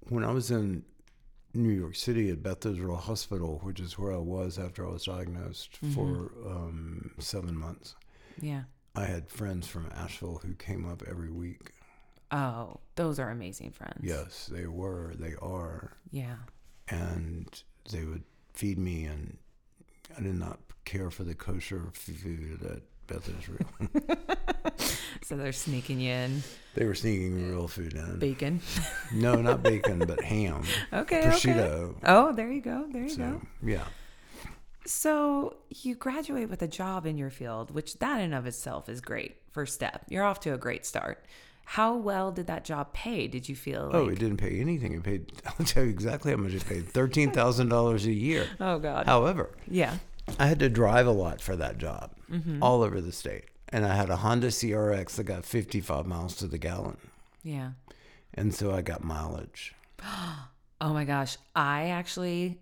when 0.09 0.23
i 0.23 0.31
was 0.31 0.51
in 0.51 0.83
new 1.55 1.69
york 1.73 1.95
city 1.95 2.29
at 2.29 2.43
beth 2.43 2.65
israel 2.65 2.95
hospital 2.97 3.59
which 3.63 3.79
is 3.79 3.97
where 3.97 4.13
i 4.13 4.17
was 4.17 4.59
after 4.59 4.85
i 4.87 4.91
was 4.91 5.05
diagnosed 5.05 5.79
Mm-hmm. 5.83 5.93
for 5.93 6.31
um, 6.49 7.11
seven 7.19 7.57
months 7.57 7.95
yeah. 8.41 8.63
i 8.95 9.05
had 9.05 9.29
friends 9.29 9.65
from 9.67 9.89
asheville 9.95 10.41
who 10.45 10.53
came 10.55 10.87
up 10.89 11.01
every 11.09 11.31
week 11.31 11.71
Oh, 12.31 12.79
those 12.95 13.19
are 13.19 13.29
amazing 13.29 13.69
friends. 13.71 13.99
Yes, 14.01 14.49
they 14.51 14.65
were. 14.65 15.13
They 15.17 15.35
are. 15.41 15.93
Yeah. 16.11 16.37
And 16.89 17.47
they 17.91 18.03
would 18.03 18.23
feed 18.53 18.79
me, 18.79 19.05
and 19.05 19.37
I 20.17 20.21
did 20.21 20.33
not 20.35 20.59
care 20.85 21.11
for 21.11 21.23
the 21.23 21.35
kosher 21.35 21.91
food 21.93 22.63
at 22.63 22.81
Beth 23.07 23.29
Israel. 23.39 23.69
So 25.25 25.35
they're 25.35 25.51
sneaking 25.53 25.99
you 25.99 26.11
in 26.11 26.43
they 26.75 26.85
were 26.85 26.93
sneaking 26.93 27.49
real 27.49 27.67
food 27.67 27.93
in. 27.93 28.19
bacon. 28.19 28.59
No, 29.13 29.41
not 29.41 29.63
bacon, 29.63 29.99
but 30.05 30.21
ham, 30.21 30.63
okay. 30.93 31.19
Okay. 31.19 31.27
prosciutto. 31.29 31.95
Oh, 32.03 32.31
there 32.33 32.51
you 32.51 32.61
go. 32.61 32.85
There 32.91 33.03
you 33.05 33.15
go. 33.15 33.41
Yeah, 33.63 33.85
So 34.85 35.55
you 35.69 35.95
graduate 35.95 36.49
with 36.49 36.61
a 36.61 36.67
job 36.67 37.05
in 37.05 37.17
your 37.17 37.29
field, 37.29 37.71
which 37.73 37.97
that 37.99 38.19
in 38.21 38.33
of 38.33 38.45
itself 38.45 38.89
is 38.89 39.01
great. 39.01 39.37
First 39.51 39.73
step. 39.73 40.03
You're 40.09 40.23
off 40.25 40.39
to 40.41 40.53
a 40.53 40.57
great 40.57 40.85
start. 40.85 41.23
How 41.65 41.95
well 41.95 42.31
did 42.31 42.47
that 42.47 42.63
job 42.65 42.93
pay? 42.93 43.27
Did 43.27 43.49
you 43.49 43.55
feel 43.55 43.85
like 43.85 43.95
oh, 43.95 44.07
it 44.09 44.19
didn't 44.19 44.37
pay 44.37 44.59
anything. 44.59 44.93
It 44.93 45.03
paid. 45.03 45.31
I'll 45.47 45.65
tell 45.65 45.83
you 45.83 45.89
exactly 45.89 46.31
how 46.31 46.37
much 46.37 46.53
it 46.53 46.65
paid. 46.65 46.87
Thirteen 46.89 47.31
thousand 47.31 47.69
dollars 47.69 48.05
a 48.05 48.11
year. 48.13 48.45
Oh 48.59 48.77
god. 48.77 49.07
However, 49.07 49.49
Yeah. 49.67 49.95
I 50.39 50.45
had 50.47 50.59
to 50.59 50.69
drive 50.69 51.07
a 51.07 51.11
lot 51.11 51.39
for 51.41 51.55
that 51.55 51.77
job, 51.77 52.11
Mm-hmm. 52.31 52.61
all 52.61 52.81
over 52.83 52.99
the 53.01 53.11
state, 53.11 53.45
and 53.69 53.85
I 53.85 53.95
had 53.95 54.09
a 54.09 54.17
Honda 54.17 54.47
CRX 54.47 55.15
that 55.15 55.23
got 55.25 55.45
fifty-five 55.45 56.05
miles 56.05 56.35
to 56.37 56.47
the 56.47 56.57
gallon, 56.57 56.97
Yeah. 57.43 57.71
and 58.33 58.53
so 58.53 58.71
I 58.73 58.81
got 58.81 59.03
mileage. 59.03 59.73
Oh 60.81 60.93
my 60.93 61.05
gosh. 61.05 61.37
I 61.55 61.85
actually 61.87 62.59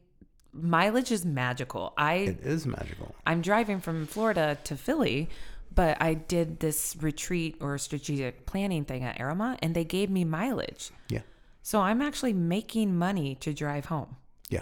mileage 0.53 1.11
is 1.11 1.25
magical. 1.25 1.93
I 1.97 2.13
It 2.15 2.41
is 2.41 2.67
magical. 2.67 3.15
I'm 3.25 3.41
driving 3.41 3.79
from 3.81 4.05
Florida 4.05 4.55
to 4.65 4.77
Philly, 4.77 5.29
but 5.73 5.99
I 5.99 6.13
did 6.13 6.59
this 6.59 6.95
retreat 7.01 7.57
or 7.59 7.75
strategic 7.79 8.45
planning 8.45 8.85
thing 8.85 9.03
at 9.03 9.19
Arrowmont 9.19 9.59
and 9.63 9.73
they 9.75 9.83
gave 9.83 10.11
me 10.11 10.23
mileage. 10.25 10.91
Yeah, 11.09 11.21
So 11.63 11.81
I'm 11.81 12.03
actually 12.03 12.33
making 12.33 12.95
money 12.95 13.33
to 13.41 13.51
drive 13.51 13.85
home. 13.85 14.15
yeah, 14.47 14.61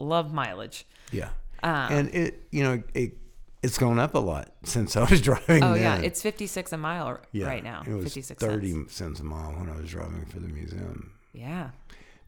Love 0.00 0.32
mileage. 0.32 0.86
yeah. 1.12 1.28
Um, 1.62 1.92
and 1.92 2.14
it, 2.14 2.46
you 2.50 2.62
know, 2.64 2.82
it 2.94 3.18
it's 3.62 3.78
gone 3.78 3.98
up 3.98 4.14
a 4.14 4.18
lot 4.18 4.52
since 4.64 4.96
I 4.96 5.08
was 5.08 5.20
driving. 5.28 5.62
Oh 5.62 5.74
yeah, 5.74 5.96
it's 5.96 6.22
56 6.22 6.72
a 6.72 6.76
mile 6.76 7.20
Yeah, 7.32 7.46
right 7.46 7.64
now. 7.64 7.82
It 7.86 7.92
was 7.92 8.04
56 8.04 8.40
thirty 8.40 8.72
cents. 8.72 8.94
cents 8.94 9.20
a 9.20 9.24
mile 9.24 9.52
when 9.52 9.68
I 9.68 9.76
was 9.76 9.90
driving 9.90 10.24
for 10.26 10.40
the 10.40 10.48
museum. 10.48 11.12
Yeah. 11.32 11.70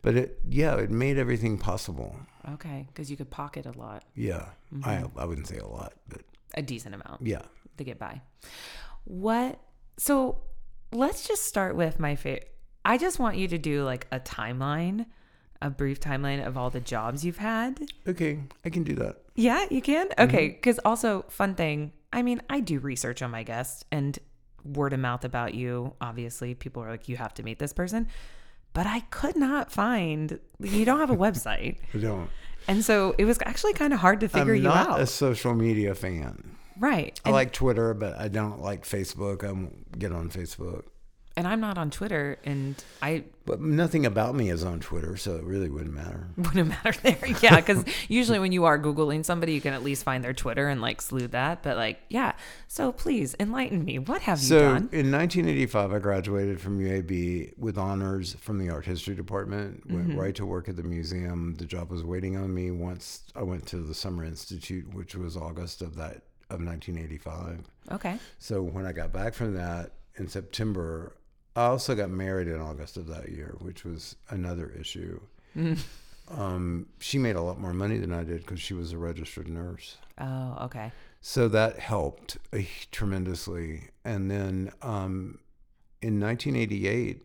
But 0.02 0.16
it, 0.16 0.38
yeah, 0.48 0.76
it 0.76 0.90
made 0.90 1.18
everything 1.18 1.58
possible. 1.58 2.16
Okay, 2.52 2.86
because 2.88 3.10
you 3.10 3.16
could 3.18 3.30
pocket 3.30 3.66
a 3.66 3.72
lot, 3.72 4.02
Yeah, 4.14 4.46
I 4.82 4.96
mm-hmm. 4.96 5.18
I 5.18 5.24
wouldn't 5.26 5.46
say 5.46 5.58
a 5.58 5.66
lot, 5.66 5.92
but 6.08 6.22
a 6.54 6.62
decent 6.62 6.94
amount 6.94 7.20
yeah. 7.20 7.42
to 7.76 7.84
get 7.84 7.98
by. 7.98 8.22
What? 9.04 9.60
So 9.98 10.40
let's 10.90 11.28
just 11.28 11.44
start 11.44 11.76
with 11.76 12.00
my 12.00 12.16
favorite. 12.16 12.50
I 12.82 12.96
just 12.96 13.18
want 13.18 13.36
you 13.36 13.46
to 13.48 13.58
do 13.58 13.84
like 13.84 14.06
a 14.10 14.18
timeline, 14.20 15.04
a 15.62 15.70
brief 15.70 16.00
timeline 16.00 16.44
of 16.46 16.56
all 16.56 16.70
the 16.70 16.80
jobs 16.80 17.24
you've 17.24 17.38
had. 17.38 17.80
Okay, 18.08 18.40
I 18.64 18.70
can 18.70 18.82
do 18.82 18.94
that. 18.96 19.16
Yeah, 19.34 19.66
you 19.70 19.80
can? 19.82 20.08
Mm-hmm. 20.08 20.22
Okay. 20.28 20.48
Because 20.48 20.78
also, 20.84 21.24
fun 21.28 21.54
thing, 21.54 21.92
I 22.12 22.22
mean, 22.22 22.42
I 22.50 22.60
do 22.60 22.78
research 22.78 23.22
on 23.22 23.30
my 23.30 23.42
guests 23.42 23.84
and 23.90 24.18
word 24.64 24.92
of 24.92 25.00
mouth 25.00 25.24
about 25.24 25.54
you. 25.54 25.94
Obviously, 26.00 26.54
people 26.54 26.82
are 26.82 26.90
like, 26.90 27.08
you 27.08 27.16
have 27.16 27.34
to 27.34 27.42
meet 27.42 27.58
this 27.58 27.72
person. 27.72 28.08
But 28.72 28.86
I 28.86 29.00
could 29.10 29.36
not 29.36 29.72
find, 29.72 30.38
you 30.60 30.84
don't 30.84 31.00
have 31.00 31.10
a 31.10 31.16
website. 31.16 31.78
I 31.94 31.98
don't. 31.98 32.30
And 32.68 32.84
so 32.84 33.14
it 33.18 33.24
was 33.24 33.38
actually 33.44 33.72
kind 33.72 33.92
of 33.92 34.00
hard 34.00 34.20
to 34.20 34.28
figure 34.28 34.52
I'm 34.52 34.58
you 34.58 34.64
not 34.64 34.90
out. 34.90 35.00
a 35.00 35.06
social 35.06 35.54
media 35.54 35.94
fan. 35.94 36.56
right. 36.78 37.18
I 37.24 37.30
And, 37.30 37.34
like 37.34 37.52
Twitter, 37.52 37.94
but 37.94 38.18
I 38.18 38.28
don't 38.28 38.60
like 38.60 38.84
Facebook. 38.84 39.42
I 39.44 39.52
won't 39.52 39.98
get 39.98 40.12
on 40.12 40.28
Facebook. 40.30 40.84
And 41.36 41.46
I'm 41.46 41.60
not 41.60 41.78
on 41.78 41.90
Twitter 41.90 42.38
and 42.44 42.74
I 43.00 43.24
But 43.46 43.60
nothing 43.60 44.04
about 44.04 44.34
me 44.34 44.50
is 44.50 44.64
on 44.64 44.80
Twitter, 44.80 45.16
so 45.16 45.36
it 45.36 45.44
really 45.44 45.68
wouldn't 45.70 45.94
matter. 45.94 46.26
wouldn't 46.36 46.68
matter 46.68 46.92
there. 47.02 47.18
Yeah. 47.42 47.56
Because 47.56 47.84
usually 48.08 48.38
when 48.38 48.52
you 48.52 48.64
are 48.64 48.78
Googling 48.78 49.24
somebody, 49.24 49.52
you 49.54 49.60
can 49.60 49.72
at 49.72 49.82
least 49.82 50.02
find 50.04 50.22
their 50.24 50.32
Twitter 50.34 50.68
and 50.68 50.80
like 50.80 51.00
sleuth 51.00 51.30
that. 51.30 51.62
But 51.62 51.76
like, 51.76 52.00
yeah. 52.08 52.32
So 52.68 52.92
please 52.92 53.34
enlighten 53.40 53.84
me. 53.84 53.98
What 53.98 54.22
have 54.22 54.42
you 54.42 54.48
done? 54.58 54.90
So 54.90 54.98
in 54.98 55.10
1985, 55.12 55.92
I 55.92 55.98
graduated 56.00 56.60
from 56.60 56.78
UAB 56.80 57.56
with 57.58 57.78
honors 57.78 58.34
from 58.34 58.58
the 58.58 58.68
art 58.70 58.84
history 58.86 59.14
department. 59.14 59.88
Went 59.90 60.08
Mm-hmm. 60.08 60.18
right 60.18 60.34
to 60.34 60.44
work 60.46 60.68
at 60.68 60.76
the 60.76 60.82
museum. 60.82 61.54
The 61.56 61.64
job 61.66 61.90
was 61.90 62.02
waiting 62.02 62.36
on 62.36 62.52
me 62.52 62.70
once 62.70 63.22
I 63.36 63.42
went 63.42 63.66
to 63.68 63.76
the 63.76 63.94
summer 63.94 64.24
institute, 64.24 64.92
which 64.94 65.14
was 65.14 65.36
August 65.36 65.80
of 65.82 65.94
that 65.96 66.22
of 66.50 66.58
1985. 66.64 67.60
Okay. 67.92 68.18
So 68.38 68.62
when 68.62 68.86
I 68.86 68.92
got 68.92 69.12
back 69.12 69.34
from 69.34 69.54
that 69.54 69.92
in 70.16 70.26
September, 70.28 71.12
I 71.56 71.64
also 71.66 71.94
got 71.94 72.10
married 72.10 72.48
in 72.48 72.60
August 72.60 72.96
of 72.96 73.06
that 73.08 73.30
year, 73.30 73.56
which 73.58 73.84
was 73.84 74.16
another 74.28 74.72
issue. 74.78 75.20
Um, 76.28 76.86
she 77.00 77.18
made 77.18 77.34
a 77.34 77.42
lot 77.42 77.58
more 77.58 77.72
money 77.72 77.98
than 77.98 78.12
I 78.12 78.22
did 78.22 78.40
because 78.42 78.60
she 78.60 78.72
was 78.74 78.92
a 78.92 78.98
registered 78.98 79.48
nurse. 79.48 79.96
Oh, 80.18 80.58
okay. 80.62 80.92
So 81.20 81.48
that 81.48 81.78
helped 81.80 82.38
uh, 82.52 82.58
tremendously. 82.92 83.88
And 84.04 84.30
then 84.30 84.70
um, 84.80 85.38
in 86.00 86.20
1988, 86.20 87.22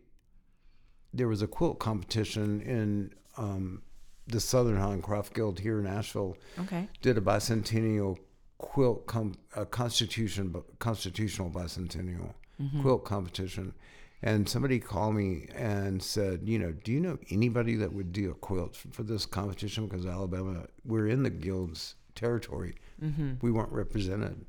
there 1.13 1.27
was 1.27 1.41
a 1.41 1.47
quilt 1.47 1.77
competition 1.79 2.61
in 2.61 3.13
um, 3.37 3.83
the 4.27 4.39
Southern 4.39 4.77
Highland 4.77 5.03
Craft 5.03 5.33
Guild 5.33 5.59
here 5.59 5.79
in 5.79 5.85
Asheville. 5.85 6.35
Okay. 6.59 6.89
Did 7.01 7.17
a 7.17 7.21
bicentennial 7.21 8.17
quilt 8.57 9.05
com- 9.05 9.35
a 9.55 9.65
constitution 9.65 10.55
constitutional 10.79 11.49
bicentennial 11.49 12.33
quilt 12.81 13.03
competition, 13.03 13.73
and 14.25 14.49
somebody 14.49 14.79
called 14.79 15.15
me 15.15 15.47
and 15.55 16.01
said, 16.01 16.41
you 16.43 16.57
know, 16.57 16.71
do 16.71 16.91
you 16.91 16.99
know 16.99 17.19
anybody 17.29 17.75
that 17.75 17.93
would 17.93 18.11
do 18.11 18.31
a 18.31 18.33
quilt 18.33 18.75
for 18.75 19.03
this 19.03 19.23
competition? 19.23 19.87
Because 19.87 20.07
Alabama, 20.07 20.65
we're 20.83 21.07
in 21.07 21.21
the 21.21 21.29
guild's 21.29 21.93
territory, 22.15 22.73
mm-hmm. 23.01 23.33
we 23.41 23.51
weren't 23.51 23.71
represented. 23.71 24.43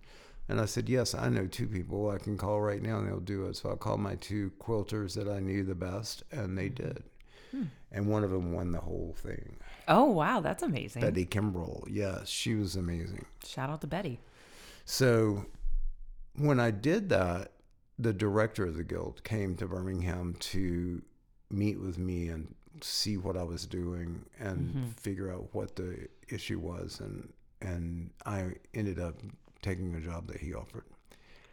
And 0.48 0.60
I 0.60 0.64
said, 0.64 0.88
yes, 0.88 1.14
I 1.14 1.28
know 1.28 1.46
two 1.46 1.66
people 1.66 2.08
I 2.08 2.16
can 2.16 2.38
call 2.38 2.60
right 2.60 2.80
now 2.80 2.98
and 2.98 3.06
they'll 3.06 3.20
do 3.20 3.44
it. 3.46 3.56
So 3.56 3.70
I 3.70 3.74
called 3.74 4.00
my 4.00 4.14
two 4.14 4.50
quilters 4.58 5.14
that 5.14 5.28
I 5.28 5.40
knew 5.40 5.62
the 5.62 5.74
best, 5.74 6.22
and 6.30 6.56
they 6.56 6.70
mm-hmm. 6.70 6.84
did. 6.84 7.02
Hmm. 7.50 7.62
And 7.92 8.06
one 8.06 8.24
of 8.24 8.30
them 8.30 8.52
won 8.52 8.72
the 8.72 8.80
whole 8.80 9.14
thing. 9.18 9.56
Oh, 9.88 10.04
wow. 10.04 10.40
That's 10.40 10.62
amazing. 10.62 11.02
Betty 11.02 11.26
Kimbrell, 11.26 11.84
yes, 11.86 12.28
she 12.28 12.54
was 12.54 12.76
amazing. 12.76 13.26
Shout 13.44 13.68
out 13.68 13.82
to 13.82 13.86
Betty. 13.86 14.20
So 14.86 15.44
when 16.36 16.60
I 16.60 16.70
did 16.70 17.10
that, 17.10 17.52
the 17.98 18.12
director 18.12 18.66
of 18.66 18.76
the 18.76 18.84
guild 18.84 19.22
came 19.24 19.56
to 19.56 19.66
Birmingham 19.66 20.36
to 20.38 21.02
meet 21.50 21.80
with 21.80 21.98
me 21.98 22.28
and 22.28 22.54
see 22.80 23.16
what 23.16 23.36
I 23.36 23.42
was 23.42 23.66
doing 23.66 24.24
and 24.38 24.68
mm-hmm. 24.68 24.88
figure 24.98 25.32
out 25.32 25.48
what 25.52 25.76
the 25.76 26.08
issue 26.28 26.58
was 26.58 27.00
and 27.00 27.32
and 27.62 28.10
I 28.26 28.52
ended 28.74 28.98
up 28.98 29.14
taking 29.62 29.94
a 29.94 30.00
job 30.00 30.26
that 30.28 30.38
he 30.38 30.52
offered 30.52 30.84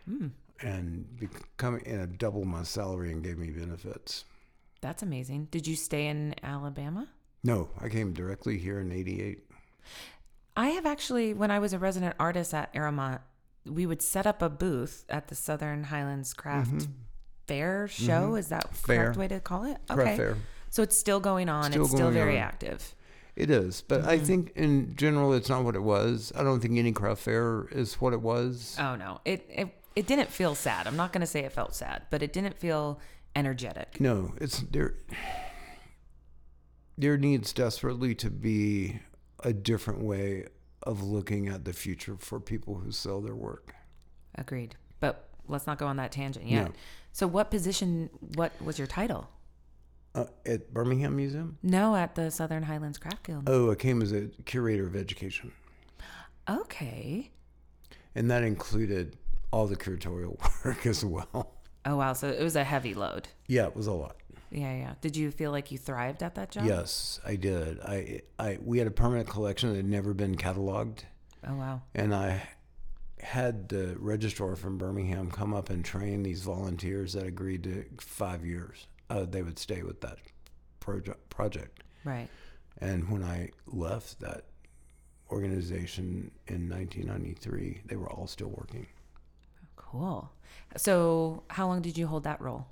mm. 0.10 0.32
and 0.62 1.08
becoming 1.18 1.88
and 1.88 2.02
it 2.02 2.18
doubled 2.18 2.48
my 2.48 2.64
salary 2.64 3.12
and 3.12 3.24
gave 3.24 3.38
me 3.38 3.52
benefits. 3.52 4.26
That's 4.82 5.02
amazing. 5.02 5.48
Did 5.50 5.66
you 5.66 5.78
stay 5.78 6.08
in 6.08 6.36
Alabama? 6.44 7.08
No, 7.42 7.70
I 7.80 7.88
came 7.88 8.12
directly 8.12 8.58
here 8.58 8.82
in 8.82 8.92
'88. 8.92 9.40
I 10.56 10.68
have 10.70 10.86
actually, 10.86 11.34
when 11.34 11.52
I 11.52 11.60
was 11.60 11.74
a 11.74 11.80
resident 11.80 12.16
artist 12.20 12.54
at 12.54 12.70
Arrowmont, 12.76 13.22
we 13.66 13.86
would 13.86 14.02
set 14.02 14.26
up 14.28 14.42
a 14.42 14.50
booth 14.50 15.06
at 15.10 15.28
the 15.28 15.36
Southern 15.36 15.86
Highlands 15.86 16.34
Craft 16.34 16.88
Fair 17.48 17.88
show. 17.88 18.36
Is 18.36 18.50
that 18.50 18.66
Mm-hmm. 18.66 18.76
Fair. 18.76 19.04
correct 19.06 19.18
way 19.18 19.28
to 19.30 19.40
call 19.40 19.66
it? 19.66 19.78
Craft 19.90 20.18
fair. 20.18 20.38
So 20.70 20.82
it's 20.84 20.98
still 20.98 21.20
going 21.20 21.50
on. 21.50 21.72
Still 21.72 21.84
it's 21.84 21.92
still 21.94 22.12
very 22.12 22.38
on. 22.38 22.44
active. 22.44 22.96
It 23.36 23.50
is, 23.50 23.82
but 23.82 24.06
I 24.06 24.20
think 24.20 24.52
in 24.56 24.96
general 24.96 25.34
it's 25.34 25.50
not 25.50 25.64
what 25.64 25.76
it 25.76 25.82
was. 25.84 26.32
I 26.36 26.44
don't 26.44 26.60
think 26.60 26.78
any 26.78 26.92
craft 26.92 27.22
fair 27.22 27.68
is 27.72 27.96
what 27.96 28.14
it 28.14 28.22
was. 28.22 28.76
Oh 28.80 28.96
no, 28.96 29.22
it 29.26 29.46
it 29.50 29.70
it 29.96 30.08
didn't 30.08 30.30
feel 30.30 30.54
sad. 30.56 30.86
I'm 30.88 30.96
not 30.96 31.12
going 31.14 31.22
to 31.22 31.28
say 31.28 31.42
it 31.42 31.52
felt 31.52 31.74
sad, 31.76 32.04
but 32.12 32.22
it 32.24 32.32
didn't 32.32 32.58
feel 32.58 33.00
energetic. 33.36 34.00
No, 34.00 34.34
it's 34.40 34.60
there. 34.60 34.94
There 36.98 37.18
needs 37.18 37.54
desperately 37.54 38.14
to 38.16 38.30
be 38.30 39.00
a 39.44 39.52
different 39.52 40.02
way 40.04 40.48
of 40.84 41.02
looking 41.04 41.48
at 41.48 41.66
the 41.66 41.74
future 41.74 42.16
for 42.20 42.40
people 42.40 42.76
who 42.76 42.92
sell 42.92 43.22
their 43.22 43.36
work. 43.36 43.74
Agreed. 44.36 44.76
But 45.00 45.30
let's 45.48 45.68
not 45.68 45.78
go 45.78 45.88
on 45.88 45.98
that 45.98 46.12
tangent 46.12 46.46
yet. 46.48 46.66
No. 46.68 46.72
So 47.12 47.28
what 47.28 47.50
position? 47.52 48.10
What 48.36 48.52
was 48.64 48.78
your 48.78 48.88
title? 48.88 49.30
Uh, 50.16 50.26
at 50.46 50.72
Birmingham 50.74 51.16
Museum? 51.16 51.58
No, 51.64 51.96
at 51.96 52.14
the 52.16 52.30
Southern 52.30 52.64
Highlands 52.64 52.98
Craft 53.00 53.24
Guild. 53.24 53.44
Oh, 53.50 53.72
I 53.72 53.76
came 53.76 54.02
as 54.02 54.12
a 54.12 54.28
curator 54.46 54.86
of 54.86 54.96
education, 54.96 55.52
Okay. 56.48 57.32
and 58.14 58.30
that 58.30 58.44
included 58.44 59.18
all 59.52 59.66
the 59.68 59.76
curatorial 59.76 60.38
work 60.66 60.86
as 60.86 61.04
well. 61.04 61.54
Oh 61.86 61.98
wow, 61.98 62.14
so 62.14 62.28
it 62.30 62.42
was 62.44 62.56
a 62.56 62.64
heavy 62.64 62.94
load. 62.94 63.28
Yeah, 63.48 63.66
it 63.68 63.76
was 63.76 63.88
a 63.88 63.92
lot. 63.92 64.16
Yeah, 64.54 64.76
yeah. 64.76 64.94
Did 65.02 65.18
you 65.18 65.32
feel 65.32 65.52
like 65.52 65.72
you 65.72 65.78
thrived 65.78 66.22
at 66.22 66.36
that 66.36 66.52
job? 66.52 66.66
Yes, 66.66 67.20
I 67.26 67.36
did. 67.36 67.80
I, 67.82 68.22
I, 68.38 68.60
we 68.64 68.78
had 68.78 68.88
a 68.88 68.92
permanent 68.92 69.28
collection 69.28 69.70
that 69.70 69.78
had 69.78 69.86
never 69.86 70.14
been 70.14 70.36
cataloged. 70.36 71.00
Oh 71.48 71.56
wow. 71.56 71.82
And 71.96 72.14
I 72.14 72.48
had 73.20 73.70
the 73.70 73.96
registrar 73.98 74.56
from 74.56 74.78
Birmingham 74.78 75.32
come 75.32 75.54
up 75.54 75.70
and 75.70 75.84
train 75.84 76.24
these 76.24 76.42
volunteers 76.42 77.14
that 77.14 77.26
agreed 77.26 77.64
to 77.64 77.86
five 78.00 78.46
years. 78.46 78.88
Uh, 79.10 79.26
they 79.26 79.42
would 79.42 79.58
stay 79.58 79.82
with 79.82 80.02
that 80.02 80.20
project. 80.80 81.30
Project. 81.30 81.84
Right. 82.04 82.30
And 82.80 83.10
when 83.10 83.24
I 83.24 83.50
left 83.66 84.20
that 84.20 84.46
organization 85.32 86.32
in 86.48 86.70
1993, 86.70 87.82
they 87.86 87.96
were 87.96 88.10
all 88.10 88.28
still 88.28 88.50
working 88.50 88.86
Cool. 89.94 90.32
So 90.76 91.44
how 91.50 91.68
long 91.68 91.82
did 91.82 91.98
you 91.98 92.08
hold 92.08 92.24
that 92.24 92.42
role? 92.42 92.66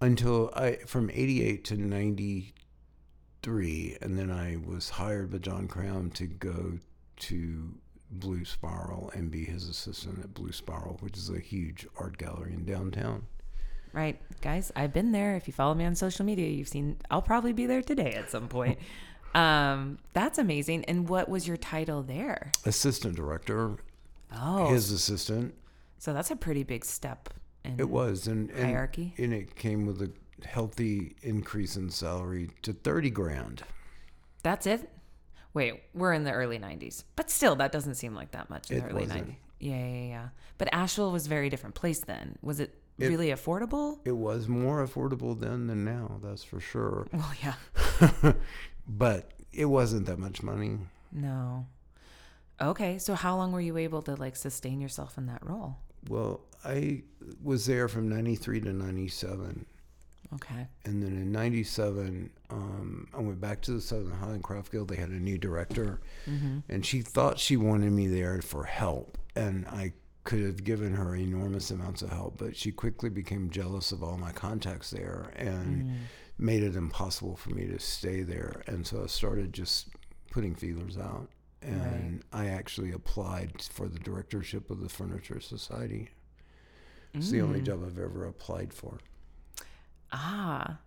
Until 0.00 0.50
I 0.54 0.76
from 0.86 1.10
88 1.12 1.64
to 1.66 1.76
93, 1.76 3.96
and 4.00 4.18
then 4.18 4.30
I 4.30 4.56
was 4.56 4.90
hired 4.90 5.30
by 5.30 5.38
John 5.38 5.68
Cram 5.68 6.10
to 6.12 6.26
go 6.26 6.78
to 7.16 7.74
Blue 8.10 8.44
Spiral 8.44 9.10
and 9.14 9.30
be 9.30 9.44
his 9.44 9.68
assistant 9.68 10.20
at 10.20 10.34
Blue 10.34 10.52
Spiral, 10.52 10.98
which 11.00 11.16
is 11.16 11.30
a 11.30 11.38
huge 11.38 11.86
art 11.98 12.18
gallery 12.18 12.54
in 12.54 12.64
downtown. 12.64 13.26
Right, 13.92 14.20
guys. 14.42 14.70
I've 14.76 14.92
been 14.92 15.12
there. 15.12 15.34
If 15.36 15.46
you 15.46 15.52
follow 15.52 15.74
me 15.74 15.84
on 15.84 15.94
social 15.94 16.24
media, 16.24 16.48
you've 16.48 16.68
seen. 16.68 16.96
I'll 17.10 17.22
probably 17.22 17.52
be 17.52 17.66
there 17.66 17.82
today 17.82 18.12
at 18.14 18.30
some 18.30 18.48
point. 18.48 18.78
um, 19.34 19.98
that's 20.12 20.38
amazing. 20.38 20.84
And 20.84 21.08
what 21.08 21.28
was 21.28 21.48
your 21.48 21.56
title 21.56 22.02
there? 22.02 22.52
Assistant 22.64 23.16
director, 23.16 23.76
Oh, 24.34 24.68
his 24.68 24.92
assistant. 24.92 25.54
so 25.98 26.12
that's 26.12 26.30
a 26.30 26.36
pretty 26.36 26.62
big 26.64 26.84
step. 26.84 27.30
In, 27.68 27.78
It 27.80 27.88
was, 27.90 28.26
and, 28.26 28.50
and 28.50 28.66
Hierarchy? 28.66 29.14
and 29.18 29.32
it 29.32 29.54
came 29.56 29.86
with 29.86 30.00
a 30.02 30.10
healthy 30.46 31.16
increase 31.22 31.76
in 31.76 31.90
salary 31.90 32.50
to 32.62 32.72
30 32.72 33.10
grand. 33.10 33.62
That's 34.42 34.66
it. 34.66 34.88
Wait, 35.54 35.82
we're 35.94 36.12
in 36.12 36.24
the 36.24 36.30
early 36.32 36.58
'90s, 36.58 37.04
but 37.16 37.30
still, 37.30 37.56
that 37.56 37.72
doesn't 37.72 37.96
seem 37.96 38.14
like 38.14 38.30
that 38.32 38.48
much 38.50 38.70
in 38.70 38.76
It 38.78 38.80
the 38.82 38.86
early 38.90 39.02
wasn't. 39.06 39.28
'90s. 39.30 39.36
Yeah, 39.60 39.86
yeah, 39.86 40.06
yeah. 40.08 40.28
But 40.58 40.68
Asheville 40.72 41.10
was 41.10 41.26
a 41.26 41.28
very 41.28 41.48
different 41.50 41.74
place 41.74 42.00
then. 42.00 42.38
Was 42.42 42.60
it, 42.60 42.74
It- 42.98 43.08
really 43.08 43.28
affordable? 43.30 43.98
It 44.04 44.12
was 44.16 44.46
more 44.46 44.86
affordable 44.86 45.38
then 45.38 45.66
than 45.66 45.84
now, 45.84 46.20
that's 46.22 46.44
for 46.44 46.60
sure. 46.60 47.08
Well, 47.12 47.32
yeah. 47.42 48.32
but 48.86 49.32
it 49.52 49.64
wasn't 49.64 50.06
that 50.06 50.18
much 50.18 50.42
money. 50.42 50.78
No. 51.10 51.66
Okay, 52.60 52.98
so 52.98 53.14
how 53.14 53.36
long 53.36 53.50
were 53.52 53.60
you 53.60 53.76
able 53.76 54.02
to 54.02 54.14
like 54.14 54.36
sustain 54.36 54.80
yourself 54.80 55.16
in 55.18 55.26
that 55.26 55.44
role? 55.44 55.76
Well, 56.08 56.40
I 56.64 57.02
was 57.42 57.66
there 57.66 57.86
from 57.88 58.08
93 58.08 58.60
to 58.62 58.72
97. 58.72 59.66
Okay. 60.34 60.66
And 60.84 61.02
then 61.02 61.12
in 61.12 61.32
'97, 61.32 62.30
um, 62.50 63.08
I 63.14 63.20
went 63.20 63.40
back 63.40 63.62
to 63.62 63.70
the 63.72 63.80
Southern 63.80 64.10
Highland 64.12 64.42
Craft 64.44 64.70
Guild. 64.72 64.88
They 64.88 64.96
had 64.96 65.08
a 65.10 65.14
new 65.20 65.38
director, 65.38 66.00
Mm-hmm. 66.28 66.58
and 66.68 66.84
she 66.84 67.00
thought 67.00 67.38
she 67.38 67.56
wanted 67.56 67.92
me 67.92 68.08
there 68.08 68.42
for 68.42 68.64
help, 68.64 69.16
and 69.34 69.66
I 69.68 69.92
could 70.24 70.42
have 70.42 70.64
given 70.64 70.92
her 70.94 71.16
enormous 71.16 71.70
amounts 71.70 72.02
of 72.02 72.10
help, 72.10 72.36
but 72.36 72.54
she 72.54 72.70
quickly 72.72 73.08
became 73.08 73.48
jealous 73.48 73.90
of 73.92 74.02
all 74.02 74.18
my 74.18 74.32
contacts 74.32 74.90
there 74.90 75.32
and 75.36 75.84
Mm. 75.86 75.96
made 76.36 76.62
it 76.62 76.76
impossible 76.76 77.34
for 77.36 77.48
me 77.50 77.66
to 77.66 77.78
stay 77.78 78.22
there. 78.22 78.62
And 78.66 78.86
so 78.86 79.04
I 79.04 79.06
started 79.06 79.54
just 79.54 79.88
putting 80.30 80.54
feelers 80.54 80.98
out. 80.98 81.30
And 81.62 82.22
I 82.32 82.46
actually 82.46 82.92
applied 82.92 83.62
for 83.62 83.88
the 83.88 83.98
directorship 83.98 84.70
of 84.70 84.80
the 84.80 84.88
Furniture 84.88 85.40
Society. 85.40 86.10
It's 87.14 87.30
the 87.30 87.38
Mm. 87.38 87.42
only 87.44 87.60
job 87.62 87.82
I've 87.84 87.98
ever 87.98 88.26
applied 88.26 88.72
for. 88.72 88.98
Ah. 90.12 90.78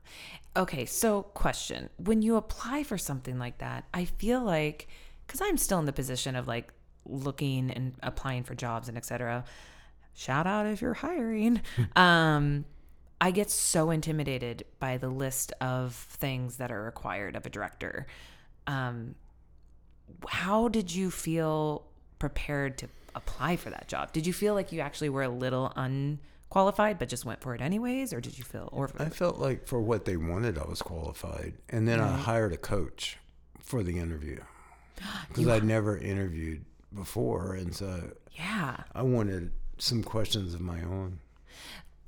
Okay, 0.56 0.86
so 0.86 1.24
question. 1.24 1.90
When 1.98 2.22
you 2.22 2.36
apply 2.36 2.84
for 2.84 2.98
something 2.98 3.38
like 3.38 3.60
that, 3.60 3.86
I 3.94 4.06
feel 4.06 4.42
like 4.42 4.88
cuz 5.28 5.40
I'm 5.42 5.58
still 5.58 5.80
in 5.80 5.86
the 5.86 5.94
position 5.94 6.36
of 6.36 6.48
like 6.48 6.74
looking 7.06 7.72
and 7.72 7.96
applying 8.04 8.44
for 8.44 8.54
jobs 8.56 8.88
and 8.90 8.98
etc. 8.98 9.44
Shout 10.14 10.46
out 10.48 10.66
if 10.66 10.82
you're 10.82 10.94
hiring. 10.96 11.62
um 11.96 12.66
I 13.20 13.30
get 13.32 13.52
so 13.52 13.92
intimidated 13.92 14.66
by 14.80 14.98
the 14.98 15.10
list 15.10 15.54
of 15.62 15.94
things 15.94 16.58
that 16.58 16.72
are 16.72 16.82
required 16.84 17.36
of 17.36 17.46
a 17.46 17.50
director. 17.50 18.08
Um 18.68 19.16
how 20.28 20.68
did 20.68 20.94
you 20.94 21.12
feel 21.12 21.86
prepared 22.20 22.78
to 22.80 22.88
apply 23.16 23.56
for 23.56 23.70
that 23.70 23.88
job? 23.88 24.14
Did 24.14 24.26
you 24.26 24.34
feel 24.34 24.54
like 24.54 24.72
you 24.72 24.80
actually 24.80 25.10
were 25.10 25.24
a 25.24 25.30
little 25.30 25.74
unqualified 25.76 27.00
but 27.00 27.10
just 27.10 27.26
went 27.26 27.42
for 27.42 27.56
it 27.56 27.62
anyways 27.62 28.14
or 28.14 28.22
did 28.22 28.38
you 28.38 28.44
feel 28.44 28.70
or 28.72 28.90
I 28.98 29.10
felt 29.10 29.38
like 29.40 29.68
for 29.68 29.82
what 29.82 30.06
they 30.06 30.18
wanted, 30.18 30.58
I 30.58 30.66
was 30.66 30.82
qualified. 30.82 31.56
And 31.70 31.88
then 31.88 32.00
I 32.00 32.16
hired 32.16 32.54
a 32.54 32.58
coach 32.58 33.18
for 33.60 33.84
the 33.84 34.00
interview 34.00 34.40
because 35.30 35.48
I'd 35.48 35.64
never 35.64 35.98
interviewed 35.98 36.66
before. 36.94 37.56
And 37.56 37.74
so 37.76 38.12
yeah. 38.32 38.78
I 38.94 39.02
wanted 39.02 39.52
some 39.78 40.04
questions 40.04 40.54
of 40.54 40.62
my 40.62 40.82
own. 40.84 41.20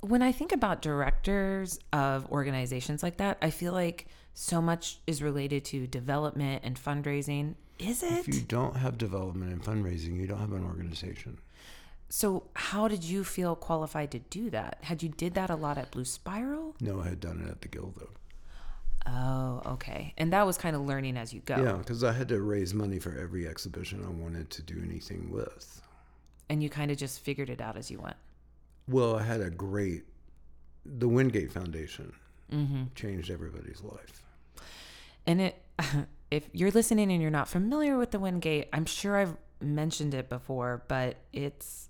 when 0.00 0.22
I 0.22 0.32
think 0.32 0.52
about 0.52 0.82
directors 0.82 1.78
of 1.92 2.30
organizations 2.30 3.02
like 3.02 3.16
that, 3.18 3.38
I 3.42 3.50
feel 3.50 3.72
like 3.72 4.06
so 4.34 4.60
much 4.60 4.98
is 5.06 5.22
related 5.22 5.64
to 5.66 5.86
development 5.86 6.62
and 6.64 6.76
fundraising. 6.76 7.54
Is 7.78 8.02
it? 8.02 8.12
If 8.12 8.28
you 8.28 8.40
don't 8.40 8.76
have 8.76 8.98
development 8.98 9.52
and 9.52 9.62
fundraising, 9.62 10.16
you 10.16 10.26
don't 10.26 10.38
have 10.38 10.52
an 10.52 10.64
organization. 10.64 11.38
So 12.08 12.44
how 12.54 12.86
did 12.86 13.02
you 13.02 13.24
feel 13.24 13.56
qualified 13.56 14.10
to 14.12 14.18
do 14.20 14.50
that? 14.50 14.78
Had 14.82 15.02
you 15.02 15.08
did 15.08 15.34
that 15.34 15.50
a 15.50 15.56
lot 15.56 15.78
at 15.78 15.90
Blue 15.90 16.04
Spiral? 16.04 16.76
No, 16.80 17.00
I 17.00 17.08
had 17.08 17.20
done 17.20 17.42
it 17.44 17.50
at 17.50 17.60
the 17.62 17.68
Guild 17.68 17.94
though. 17.98 18.10
Oh, 19.06 19.62
okay. 19.72 20.14
And 20.16 20.32
that 20.32 20.46
was 20.46 20.56
kind 20.56 20.74
of 20.76 20.82
learning 20.82 21.16
as 21.16 21.34
you 21.34 21.40
go. 21.40 21.56
Yeah, 21.56 21.72
because 21.72 22.02
I 22.04 22.12
had 22.12 22.28
to 22.28 22.40
raise 22.40 22.72
money 22.72 22.98
for 22.98 23.18
every 23.18 23.46
exhibition 23.46 24.02
I 24.06 24.10
wanted 24.10 24.48
to 24.50 24.62
do 24.62 24.80
anything 24.82 25.30
with. 25.30 25.82
And 26.48 26.62
you 26.62 26.70
kind 26.70 26.90
of 26.90 26.96
just 26.96 27.20
figured 27.20 27.50
it 27.50 27.60
out 27.60 27.76
as 27.76 27.90
you 27.90 28.00
went. 28.00 28.16
Well, 28.88 29.16
I 29.16 29.22
had 29.22 29.40
a 29.40 29.50
great, 29.50 30.04
the 30.86 31.08
Windgate 31.08 31.52
Foundation 31.52 32.12
Mm-hmm. 32.52 32.82
changed 32.94 33.30
everybody's 33.30 33.82
life. 33.82 34.22
And 35.26 35.40
it, 35.40 35.62
if 36.30 36.48
you're 36.52 36.70
listening 36.70 37.10
and 37.12 37.20
you're 37.20 37.30
not 37.30 37.48
familiar 37.48 37.98
with 37.98 38.10
the 38.10 38.18
Windgate, 38.18 38.68
I'm 38.72 38.86
sure 38.86 39.16
I've 39.16 39.36
mentioned 39.60 40.14
it 40.14 40.28
before, 40.28 40.84
but 40.88 41.16
it's 41.32 41.88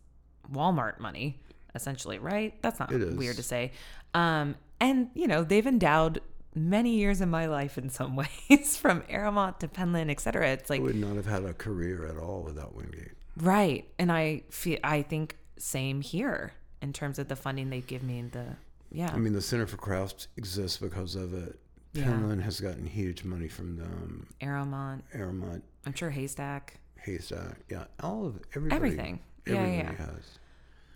Walmart 0.53 1.01
money, 1.01 1.41
essentially, 1.75 2.19
right? 2.19 2.61
That's 2.63 2.79
not 2.79 2.91
weird 2.91 3.37
to 3.37 3.43
say. 3.43 3.73
Um, 4.13 4.57
and 4.81 5.11
you 5.15 5.27
know, 5.27 5.43
they've 5.45 5.67
endowed 5.67 6.21
many 6.55 6.97
years 6.97 7.21
of 7.21 7.29
my 7.29 7.47
life 7.47 7.79
in 7.79 7.91
some 7.91 8.17
ways, 8.51 8.77
from 8.77 9.03
Arrowmont 9.09 9.61
to 9.61 9.69
Penland, 9.69 10.11
et 10.11 10.21
cetera. 10.21 10.53
It's 10.53 10.71
like 10.71 10.81
I 10.81 10.85
would 10.85 10.97
not 10.97 11.17
have 11.17 11.27
had 11.27 11.45
a 11.45 11.55
career 11.55 12.07
at 12.07 12.17
all 12.17 12.43
without 12.43 12.75
Windgate. 12.75 13.13
right, 13.37 13.87
and 13.99 14.13
I 14.13 14.43
feel 14.51 14.79
I 14.85 15.03
think 15.03 15.37
same 15.57 16.01
here 16.01 16.53
in 16.83 16.93
terms 16.93 17.19
of 17.19 17.29
the 17.29 17.37
funding 17.37 17.71
they 17.71 17.81
give 17.81 18.03
me. 18.03 18.23
The 18.23 18.57
yeah, 18.91 19.11
I 19.13 19.19
mean, 19.19 19.33
the 19.33 19.43
Center 19.43 19.67
for 19.67 19.77
Crafts 19.77 20.29
exists 20.37 20.79
because 20.79 21.15
of 21.17 21.35
it. 21.35 21.59
Yeah. 21.95 22.05
Penland 22.05 22.43
has 22.43 22.61
gotten 22.61 22.87
huge 22.87 23.25
money 23.25 23.49
from 23.49 23.77
them. 23.77 24.27
Arrowmont. 24.41 25.05
Arrowmont, 25.15 25.63
I'm 25.87 25.95
sure 25.95 26.11
Haystack. 26.11 26.81
Haystack, 27.01 27.57
yeah, 27.71 27.85
all 28.01 28.27
of 28.27 28.39
everybody. 28.55 28.75
Everything. 28.77 29.21
Yeah, 29.47 29.55
Everybody 29.55 29.77
yeah. 29.99 30.07
has. 30.07 30.39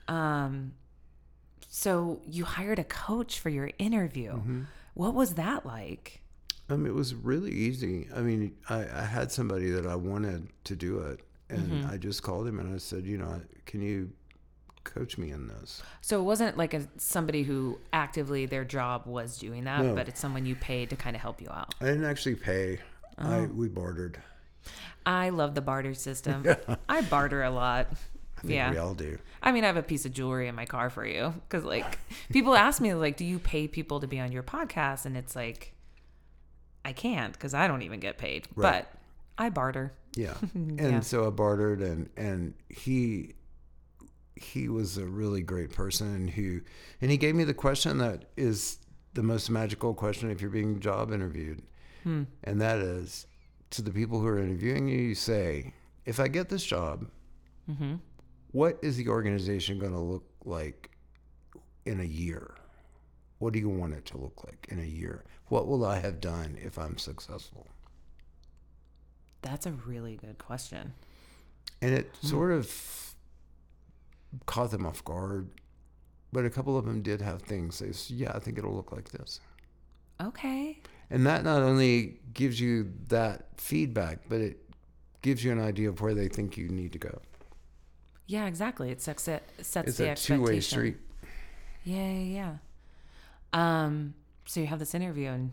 Um, 0.08 0.72
so 1.68 2.20
you 2.26 2.44
hired 2.44 2.78
a 2.78 2.84
coach 2.84 3.38
for 3.40 3.48
your 3.50 3.70
interview. 3.78 4.32
Mm-hmm. 4.32 4.62
What 4.94 5.14
was 5.14 5.34
that 5.34 5.64
like? 5.66 6.20
Um, 6.70 6.86
it 6.86 6.94
was 6.94 7.14
really 7.14 7.52
easy. 7.52 8.08
I 8.14 8.20
mean, 8.20 8.54
I, 8.68 8.80
I 8.92 9.04
had 9.04 9.30
somebody 9.30 9.70
that 9.70 9.86
I 9.86 9.94
wanted 9.94 10.48
to 10.64 10.76
do 10.76 10.98
it, 11.00 11.20
and 11.50 11.70
Mm-hmm. 11.70 11.90
I 11.90 11.96
just 11.96 12.22
called 12.22 12.46
him 12.46 12.58
and 12.58 12.74
I 12.74 12.78
said, 12.78 13.06
you 13.06 13.18
know, 13.18 13.40
can 13.66 13.80
you 13.82 14.10
coach 14.88 15.18
me 15.18 15.30
in 15.30 15.46
those. 15.48 15.82
So 16.00 16.18
it 16.20 16.24
wasn't 16.24 16.56
like 16.56 16.74
a 16.74 16.86
somebody 16.96 17.42
who 17.44 17.78
actively 17.92 18.46
their 18.46 18.64
job 18.64 19.02
was 19.06 19.38
doing 19.38 19.64
that, 19.64 19.84
No. 19.84 19.94
but 19.94 20.08
it's 20.08 20.20
someone 20.20 20.46
you 20.46 20.54
paid 20.56 20.90
to 20.90 20.96
kind 20.96 21.14
of 21.16 21.22
help 21.22 21.40
you 21.40 21.48
out. 21.50 21.74
I 21.80 21.84
didn't 21.86 22.04
actually 22.04 22.36
pay. 22.36 22.78
I 23.18 23.38
Oh. 23.40 23.44
we 23.46 23.68
bartered. 23.68 24.20
I 25.06 25.30
love 25.30 25.54
the 25.54 25.60
barter 25.62 25.94
system. 25.94 26.44
I 26.88 27.00
barter 27.02 27.42
a 27.42 27.50
lot. 27.50 27.88
I 28.36 28.40
think 28.42 28.52
yeah. 28.54 28.70
we 28.70 28.76
all 28.78 28.94
do. 28.94 29.18
I 29.42 29.50
mean, 29.52 29.64
I 29.64 29.66
have 29.68 29.76
a 29.76 29.82
piece 29.82 30.04
of 30.06 30.12
jewelry 30.12 30.46
in 30.48 30.54
my 30.54 30.64
car 30.66 30.90
for 30.90 31.04
you 31.04 31.34
because, 31.48 31.64
like, 31.64 31.98
people 32.30 32.54
ask 32.54 32.80
me, 32.80 32.94
like, 32.94 33.16
do 33.16 33.24
you 33.24 33.38
pay 33.40 33.66
people 33.66 33.98
to 34.00 34.06
be 34.06 34.20
on 34.20 34.30
your 34.30 34.42
podcast? 34.44 35.06
And 35.06 35.16
it's 35.16 35.34
like, 35.34 35.74
I 36.84 36.92
can't 36.92 37.32
because 37.32 37.54
I 37.54 37.66
don't 37.66 37.82
even 37.82 37.98
get 38.00 38.16
paid. 38.18 38.46
Right. 38.54 38.86
But 38.86 39.00
I 39.36 39.50
barter. 39.50 39.92
Yeah. 40.14 40.34
And 40.54 40.78
Yeah. 40.80 41.00
so 41.00 41.26
I 41.26 41.30
bartered 41.30 41.80
and 41.80 42.08
and 42.16 42.54
he 42.68 43.34
he 44.40 44.68
was 44.68 44.96
a 44.98 45.06
really 45.06 45.42
great 45.42 45.70
person 45.72 46.28
who 46.28 46.60
and 47.00 47.10
he 47.10 47.16
gave 47.16 47.34
me 47.34 47.44
the 47.44 47.54
question 47.54 47.98
that 47.98 48.24
is 48.36 48.78
the 49.14 49.22
most 49.22 49.50
magical 49.50 49.94
question 49.94 50.30
if 50.30 50.40
you're 50.40 50.50
being 50.50 50.80
job 50.80 51.12
interviewed. 51.12 51.62
Hmm. 52.04 52.24
And 52.44 52.60
that 52.60 52.78
is 52.78 53.26
to 53.70 53.82
the 53.82 53.90
people 53.90 54.20
who 54.20 54.26
are 54.28 54.38
interviewing 54.38 54.88
you, 54.88 54.98
you 54.98 55.14
say, 55.14 55.72
if 56.06 56.20
I 56.20 56.28
get 56.28 56.48
this 56.48 56.64
job, 56.64 57.06
Mm-hmm. 57.70 57.96
what 58.52 58.78
is 58.82 58.96
the 58.96 59.08
organization 59.08 59.78
going 59.78 59.92
to 59.92 59.98
look 59.98 60.24
like 60.46 60.90
in 61.84 62.00
a 62.00 62.04
year? 62.04 62.54
What 63.40 63.52
do 63.52 63.58
you 63.58 63.68
want 63.68 63.92
it 63.92 64.06
to 64.06 64.16
look 64.18 64.42
like 64.46 64.66
in 64.70 64.78
a 64.80 64.84
year? 64.84 65.22
What 65.48 65.66
will 65.68 65.84
I 65.84 65.98
have 65.98 66.18
done 66.20 66.56
if 66.62 66.78
I'm 66.78 66.96
successful? 66.96 67.66
That's 69.42 69.66
a 69.66 69.72
really 69.72 70.16
good 70.16 70.38
question. 70.38 70.94
And 71.80 71.94
it 71.94 72.10
Hmm. 72.20 72.26
sort 72.26 72.52
of 72.52 73.07
caught 74.46 74.70
them 74.70 74.86
off 74.86 75.04
guard. 75.04 75.48
But 76.32 76.44
a 76.44 76.50
couple 76.50 76.76
of 76.76 76.84
them 76.84 77.00
did 77.00 77.22
have 77.22 77.42
things. 77.42 77.78
They 77.78 77.92
said, 77.92 78.16
yeah, 78.16 78.32
I 78.34 78.38
think 78.38 78.58
it'll 78.58 78.74
look 78.74 78.92
like 78.92 79.10
this. 79.10 79.40
Okay. 80.20 80.78
And 81.10 81.26
that 81.26 81.42
not 81.42 81.62
only 81.62 82.18
gives 82.34 82.60
you 82.60 82.92
that 83.08 83.46
feedback, 83.56 84.20
but 84.28 84.40
it 84.40 84.58
gives 85.22 85.42
you 85.42 85.52
an 85.52 85.60
idea 85.60 85.88
of 85.88 86.00
where 86.02 86.12
they 86.14 86.28
think 86.28 86.56
you 86.58 86.68
need 86.68 86.92
to 86.92 86.98
go. 86.98 87.20
Yeah, 88.26 88.46
exactly. 88.46 88.90
It 88.90 89.00
sets 89.00 89.26
it 89.26 89.42
sets 89.62 89.88
It's 89.88 89.96
the 89.98 90.04
a 90.04 90.10
expectation. 90.10 90.36
two 90.44 90.52
way 90.52 90.60
street. 90.60 90.96
Yeah, 91.84 92.10
yeah, 92.10 92.56
yeah. 93.54 93.84
Um. 93.84 94.14
So 94.44 94.60
you 94.60 94.66
have 94.66 94.78
this 94.78 94.94
interview, 94.94 95.28
and 95.30 95.52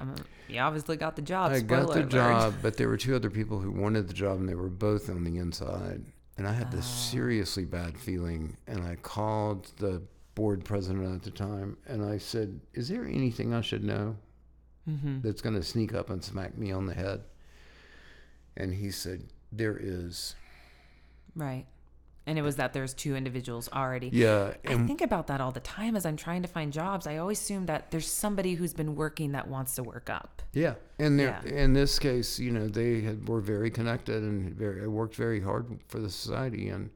um, 0.00 0.14
you 0.48 0.58
obviously 0.60 0.96
got 0.96 1.16
the 1.16 1.22
job. 1.22 1.52
I 1.52 1.60
got 1.60 1.88
the 1.88 2.00
alert. 2.00 2.08
job, 2.08 2.54
but 2.62 2.78
there 2.78 2.88
were 2.88 2.96
two 2.96 3.14
other 3.14 3.28
people 3.28 3.58
who 3.60 3.70
wanted 3.70 4.08
the 4.08 4.14
job, 4.14 4.38
and 4.38 4.48
they 4.48 4.54
were 4.54 4.68
both 4.68 5.10
on 5.10 5.24
the 5.24 5.36
inside. 5.36 6.02
And 6.38 6.46
I 6.46 6.52
had 6.52 6.70
this 6.70 6.86
Ah. 6.86 7.10
seriously 7.10 7.64
bad 7.64 7.98
feeling. 7.98 8.56
And 8.66 8.82
I 8.84 8.94
called 8.96 9.72
the 9.76 10.00
board 10.34 10.64
president 10.64 11.12
at 11.14 11.22
the 11.24 11.30
time, 11.32 11.76
and 11.86 12.02
I 12.04 12.18
said, 12.18 12.60
"Is 12.74 12.88
there 12.88 13.04
anything 13.04 13.52
I 13.52 13.60
should 13.60 13.82
know 13.84 14.16
Mm-hmm. 14.88 15.20
that's 15.20 15.42
going 15.42 15.56
to 15.56 15.62
sneak 15.64 15.92
up 15.92 16.08
and 16.10 16.22
smack 16.24 16.56
me 16.56 16.70
on 16.72 16.86
the 16.86 16.94
head?" 16.94 17.24
And 18.56 18.72
he 18.74 18.90
said, 18.92 19.24
"There 19.52 19.76
is." 19.76 20.36
Right. 21.34 21.66
And 22.28 22.38
it 22.38 22.42
was 22.42 22.56
that 22.56 22.74
there's 22.74 22.92
two 22.92 23.16
individuals 23.16 23.70
already. 23.72 24.10
Yeah, 24.12 24.52
I 24.66 24.76
think 24.86 25.00
about 25.00 25.28
that 25.28 25.40
all 25.40 25.50
the 25.50 25.60
time 25.60 25.96
as 25.96 26.04
I'm 26.04 26.16
trying 26.16 26.42
to 26.42 26.48
find 26.48 26.70
jobs. 26.72 27.06
I 27.06 27.16
always 27.16 27.40
assume 27.40 27.64
that 27.66 27.90
there's 27.90 28.06
somebody 28.06 28.52
who's 28.52 28.74
been 28.74 28.94
working 28.96 29.32
that 29.32 29.48
wants 29.48 29.74
to 29.76 29.82
work 29.82 30.10
up. 30.10 30.42
Yeah, 30.52 30.74
and 30.98 31.18
Yeah. 31.18 31.42
in 31.44 31.72
this 31.72 31.98
case, 31.98 32.38
you 32.38 32.50
know, 32.50 32.68
they 32.68 33.00
had, 33.00 33.26
were 33.26 33.40
very 33.40 33.70
connected 33.70 34.22
and 34.22 34.54
very 34.54 34.86
worked 34.86 35.14
very 35.14 35.40
hard 35.40 35.80
for 35.88 36.00
the 36.00 36.10
society, 36.10 36.68
and 36.68 36.90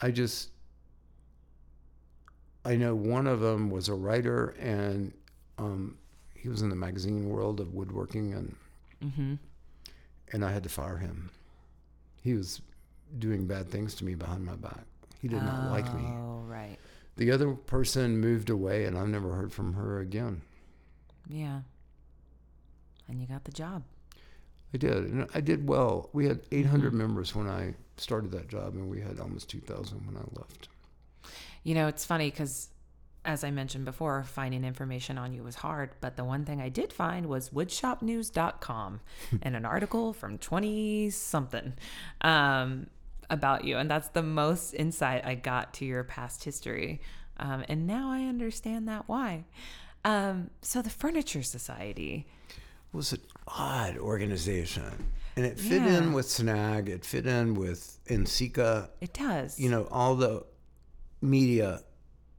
I 0.00 0.10
just, 0.10 0.50
I 2.64 2.74
know 2.74 2.94
one 2.96 3.28
of 3.28 3.38
them 3.40 3.70
was 3.70 3.88
a 3.88 3.94
writer, 3.94 4.56
and 4.58 5.12
um, 5.58 5.98
he 6.34 6.48
was 6.48 6.62
in 6.62 6.68
the 6.68 6.74
magazine 6.76 7.28
world 7.28 7.60
of 7.60 7.74
woodworking, 7.74 8.32
and 8.34 8.56
Mm-hmm. 9.04 9.34
and 10.32 10.44
I 10.44 10.50
had 10.52 10.62
to 10.64 10.68
fire 10.68 10.96
him. 10.96 11.30
He 12.22 12.32
was 12.34 12.60
doing 13.18 13.46
bad 13.46 13.70
things 13.70 13.94
to 13.96 14.04
me 14.04 14.14
behind 14.14 14.44
my 14.44 14.56
back. 14.56 14.84
He 15.20 15.28
did 15.28 15.42
not 15.42 15.70
like 15.70 15.92
me. 15.94 16.04
Oh, 16.06 16.42
right. 16.46 16.76
The 17.16 17.30
other 17.30 17.54
person 17.54 18.18
moved 18.18 18.50
away, 18.50 18.84
and 18.84 18.96
I've 18.98 19.08
never 19.08 19.32
heard 19.32 19.52
from 19.52 19.74
her 19.74 20.00
again. 20.00 20.42
Yeah. 21.28 21.60
And 23.08 23.20
you 23.20 23.26
got 23.26 23.44
the 23.44 23.52
job. 23.52 23.82
I 24.74 24.78
did, 24.78 24.92
and 24.92 25.26
I 25.34 25.40
did 25.40 25.68
well. 25.68 26.10
We 26.12 26.26
had 26.26 26.40
800 26.52 26.92
members 26.92 27.34
when 27.34 27.48
I 27.48 27.74
started 27.96 28.32
that 28.32 28.48
job, 28.48 28.74
and 28.74 28.90
we 28.90 29.00
had 29.00 29.18
almost 29.18 29.48
2,000 29.48 30.06
when 30.06 30.16
I 30.16 30.24
left. 30.38 30.68
You 31.62 31.74
know, 31.74 31.88
it's 31.88 32.04
funny 32.04 32.30
because, 32.30 32.68
as 33.24 33.42
I 33.42 33.50
mentioned 33.50 33.84
before, 33.86 34.22
finding 34.24 34.64
information 34.64 35.18
on 35.18 35.32
you 35.32 35.42
was 35.42 35.54
hard. 35.54 35.90
But 36.00 36.16
the 36.16 36.24
one 36.24 36.44
thing 36.44 36.60
I 36.60 36.68
did 36.68 36.92
find 36.92 37.26
was 37.26 37.50
woodshopnews.com 37.50 39.00
and 39.42 39.56
an 39.56 39.64
article 39.64 40.12
from 40.12 40.38
20 40.38 41.10
something 41.10 41.72
um, 42.20 42.88
about 43.30 43.64
you. 43.64 43.76
And 43.78 43.90
that's 43.90 44.08
the 44.08 44.22
most 44.22 44.72
insight 44.74 45.24
I 45.24 45.34
got 45.34 45.74
to 45.74 45.84
your 45.84 46.04
past 46.04 46.44
history. 46.44 47.00
Um, 47.38 47.64
and 47.68 47.86
now 47.86 48.10
I 48.10 48.24
understand 48.24 48.88
that 48.88 49.08
why. 49.08 49.44
Um, 50.04 50.50
so, 50.62 50.82
the 50.82 50.90
Furniture 50.90 51.42
Society. 51.42 52.26
was 52.92 53.12
an 53.12 53.20
odd 53.48 53.98
organization, 53.98 55.10
and 55.36 55.44
it 55.44 55.58
fit 55.58 55.82
Yeah. 55.82 55.98
in 55.98 56.12
with 56.14 56.26
SNAG. 56.30 56.88
It 56.88 57.04
fit 57.04 57.26
in 57.26 57.54
with 57.54 57.98
NCECA. 58.08 58.88
It 59.02 59.12
does. 59.12 59.58
You 59.60 59.68
know, 59.68 59.86
all 59.90 60.14
the 60.16 60.46
media 61.20 61.82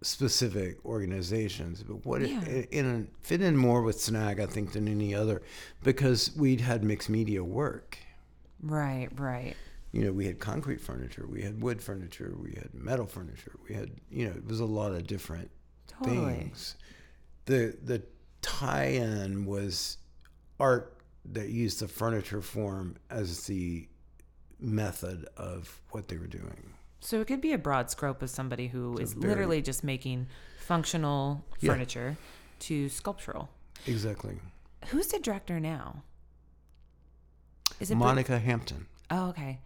specific 0.02 0.84
organizations. 0.86 1.84
But 1.84 2.06
what 2.06 2.22
Yeah. 2.22 2.42
it, 2.46 2.70
in 2.72 2.86
a, 2.86 3.26
fit 3.26 3.42
in 3.42 3.56
more 3.58 3.82
with 3.82 4.00
SNAG, 4.02 4.40
I 4.40 4.46
think, 4.46 4.72
than 4.72 4.88
any 4.88 5.14
other, 5.14 5.42
because 5.84 6.36
we'd 6.36 6.62
had 6.62 6.84
mixed 6.84 7.10
media 7.10 7.44
work. 7.44 7.98
Right, 8.62 9.10
right. 9.20 9.56
You 9.92 10.04
know, 10.06 10.12
we 10.12 10.26
had 10.26 10.40
concrete 10.40 10.82
furniture, 10.82 11.26
we 11.28 11.42
had 11.42 11.62
wood 11.62 11.82
furniture, 11.82 12.36
we 12.40 12.52
had 12.52 12.74
metal 12.74 13.06
furniture, 13.06 13.54
we 13.68 13.74
had, 13.74 13.92
you 14.10 14.26
know, 14.26 14.32
it 14.32 14.46
was 14.46 14.60
a 14.60 14.66
lot 14.66 14.92
of 14.92 15.08
different 15.08 15.50
Totally. 15.88 16.36
things. 16.36 16.76
The 17.46 17.78
the 17.82 18.04
tie-in 18.42 19.46
was 19.46 19.98
art 20.60 20.98
that 21.26 21.50
used 21.50 21.80
the 21.80 21.88
furniture 21.88 22.42
form 22.42 22.96
as 23.10 23.46
the 23.46 23.88
method 24.60 25.28
of 25.38 25.82
what 25.92 26.08
they 26.10 26.18
were 26.18 26.28
doing. 26.28 26.74
So 27.00 27.22
it 27.22 27.28
could 27.28 27.42
be 27.42 27.54
a 27.54 27.58
broad 27.58 27.90
scope 27.92 28.22
of 28.22 28.30
somebody 28.30 28.68
who 28.68 28.98
is 28.98 29.14
very- 29.14 29.30
literally 29.30 29.62
just 29.62 29.84
making 29.84 30.28
functional 30.60 31.46
Yeah. 31.60 31.72
furniture 31.74 32.18
to 32.60 32.90
sculptural. 32.90 33.50
Exactly. 33.86 34.40
Who's 34.88 35.08
the 35.08 35.20
director 35.20 35.60
now? 35.60 36.04
Is 37.80 37.92
it 37.92 37.96
Monica 37.96 38.40
Hampton. 38.40 38.88
Oh, 39.10 39.30
okay. 39.30 39.60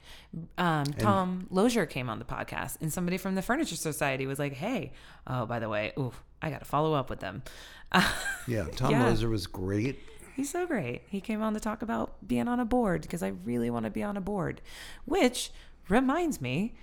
Um, 0.58 0.86
Tom 0.86 1.48
Loeser 1.52 1.90
came 1.90 2.10
on 2.10 2.20
the 2.20 2.26
podcast, 2.26 2.78
and 2.82 2.94
somebody 2.94 3.18
from 3.18 3.36
the 3.36 3.42
Furniture 3.42 3.76
Society 3.76 4.26
was 4.28 4.38
like, 4.40 4.54
"Hey, 4.54 4.92
oh, 5.26 5.46
by 5.48 5.60
the 5.60 5.68
way, 5.70 5.94
ooh, 5.98 6.14
I 6.42 6.50
got 6.52 6.60
to 6.60 6.66
follow 6.66 6.94
up 6.94 7.10
with 7.10 7.20
them." 7.20 7.44
Yeah, 8.48 8.66
Tom 8.76 8.92
Yeah. 8.92 9.06
Loeser 9.12 9.30
was 9.30 9.48
great. 9.48 10.00
He's 10.36 10.50
so 10.50 10.66
great. 10.66 11.02
He 11.10 11.20
came 11.22 11.42
on 11.42 11.54
to 11.56 11.60
talk 11.60 11.82
about 11.82 12.26
being 12.28 12.48
on 12.48 12.60
a 12.60 12.66
board 12.66 13.02
because 13.02 13.22
I 13.22 13.30
really 13.44 13.70
want 13.70 13.86
to 13.86 13.92
be 13.92 14.02
on 14.04 14.16
a 14.16 14.22
board. 14.22 14.62
Which 15.06 15.52
reminds 15.90 16.40
me, 16.40 16.74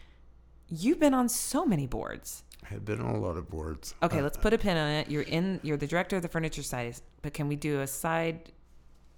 you've 0.68 1.00
been 1.00 1.14
on 1.14 1.28
so 1.28 1.64
many 1.64 1.86
boards. 1.86 2.42
I've 2.70 2.84
been 2.84 3.00
on 3.00 3.14
a 3.14 3.18
lot 3.20 3.36
of 3.38 3.48
boards. 3.48 3.94
Okay, 4.02 4.18
Uh, 4.18 4.22
let's 4.22 4.36
put 4.36 4.52
a 4.52 4.59
pin 4.66 4.76
on 4.76 4.90
it. 4.90 5.11
You're 5.11 5.22
in. 5.22 5.61
You're 5.62 5.76
the 5.78 5.86
director 5.86 6.16
of 6.16 6.22
the 6.22 6.28
Furniture 6.28 6.62
Society, 6.62 6.98
but 7.22 7.32
can 7.32 7.48
we 7.48 7.56
do 7.56 7.80
a 7.80 7.86
side? 7.86 8.52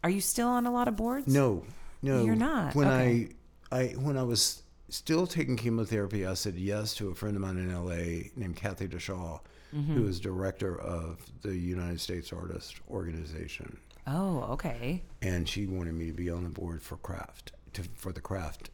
Are 0.05 0.11
you 0.11 0.20
still 0.20 0.49
on 0.49 0.66
a 0.66 0.70
lot 0.72 0.86
of 0.88 0.97
boards? 0.97 1.26
No, 1.26 1.64
no, 2.03 2.24
You're 2.24 2.34
not? 2.36 2.74
When 2.74 2.88
Okay. 2.88 3.28
I, 3.72 3.76
I, 3.76 3.86
when 3.92 4.16
I 4.16 4.22
was 4.22 4.62
still 4.88 5.26
taking 5.26 5.57
chemotherapy, 5.57 6.26
I 6.26 6.34
said 6.34 6.57
yes 6.57 6.94
to 6.96 7.11
a 7.11 7.14
friend 7.14 7.36
of 7.36 7.42
mine 7.42 7.59
in 7.59 7.70
L.A. 7.70 8.30
named 8.36 8.57
Kathy 8.57 8.88
DeShaw, 8.88 9.40
Mm-hmm. 9.74 9.94
who 9.94 10.07
is 10.09 10.18
director 10.18 10.76
of 10.80 11.18
the 11.42 11.57
United 11.57 12.01
States 12.01 12.32
Artist 12.32 12.80
Organization, 12.90 13.76
Oh, 14.05 14.40
okay. 14.55 15.01
and 15.22 15.48
she 15.48 15.66
wanted 15.66 15.94
me 15.94 16.07
to 16.07 16.12
be 16.12 16.28
on 16.28 16.42
the 16.42 16.48
board 16.51 16.82
for 16.82 16.96
craft, 16.96 17.53
to, 17.74 17.84
for 17.94 18.11
the 18.12 18.20
craft 18.20 18.70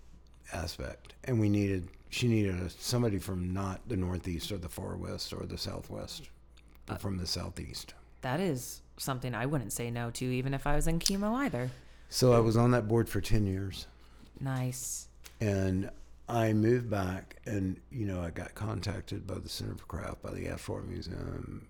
aspect, 0.54 1.12
and 1.24 1.38
we 1.38 1.50
needed, 1.50 1.88
she 2.08 2.28
needed 2.28 2.54
a, 2.62 2.70
somebody 2.70 3.18
from 3.18 3.52
not 3.52 3.86
the 3.88 3.96
Northeast 3.98 4.50
or 4.50 4.56
the 4.56 4.70
Far 4.70 4.96
West 4.96 5.34
or 5.34 5.44
the 5.44 5.58
Southwest, 5.58 6.30
Uh, 6.88 6.96
from 6.96 7.18
the 7.18 7.26
Southeast. 7.26 7.92
That 8.22 8.40
is 8.40 8.80
something 8.96 9.34
I 9.34 9.44
wouldn't 9.44 9.74
say 9.74 9.90
no 9.90 10.10
to, 10.12 10.24
even 10.24 10.54
if 10.54 10.66
I 10.66 10.76
was 10.76 10.86
in 10.86 10.98
chemo 10.98 11.34
either. 11.34 11.70
So 12.08 12.32
I 12.32 12.38
was 12.38 12.56
on 12.56 12.70
that 12.72 12.88
board 12.88 13.08
for 13.08 13.20
ten 13.20 13.46
years. 13.46 13.86
Nice. 14.40 15.08
and 15.40 15.90
I 16.28 16.52
moved 16.52 16.90
back, 16.90 17.36
and 17.46 17.80
you 17.90 18.04
know, 18.06 18.20
I 18.20 18.30
got 18.30 18.54
contacted 18.54 19.26
by 19.26 19.38
the 19.38 19.48
Center 19.48 19.74
for 19.76 19.84
Craft, 19.86 20.22
by 20.22 20.32
the 20.32 20.48
Ashford 20.48 20.88
Museum. 20.88 21.66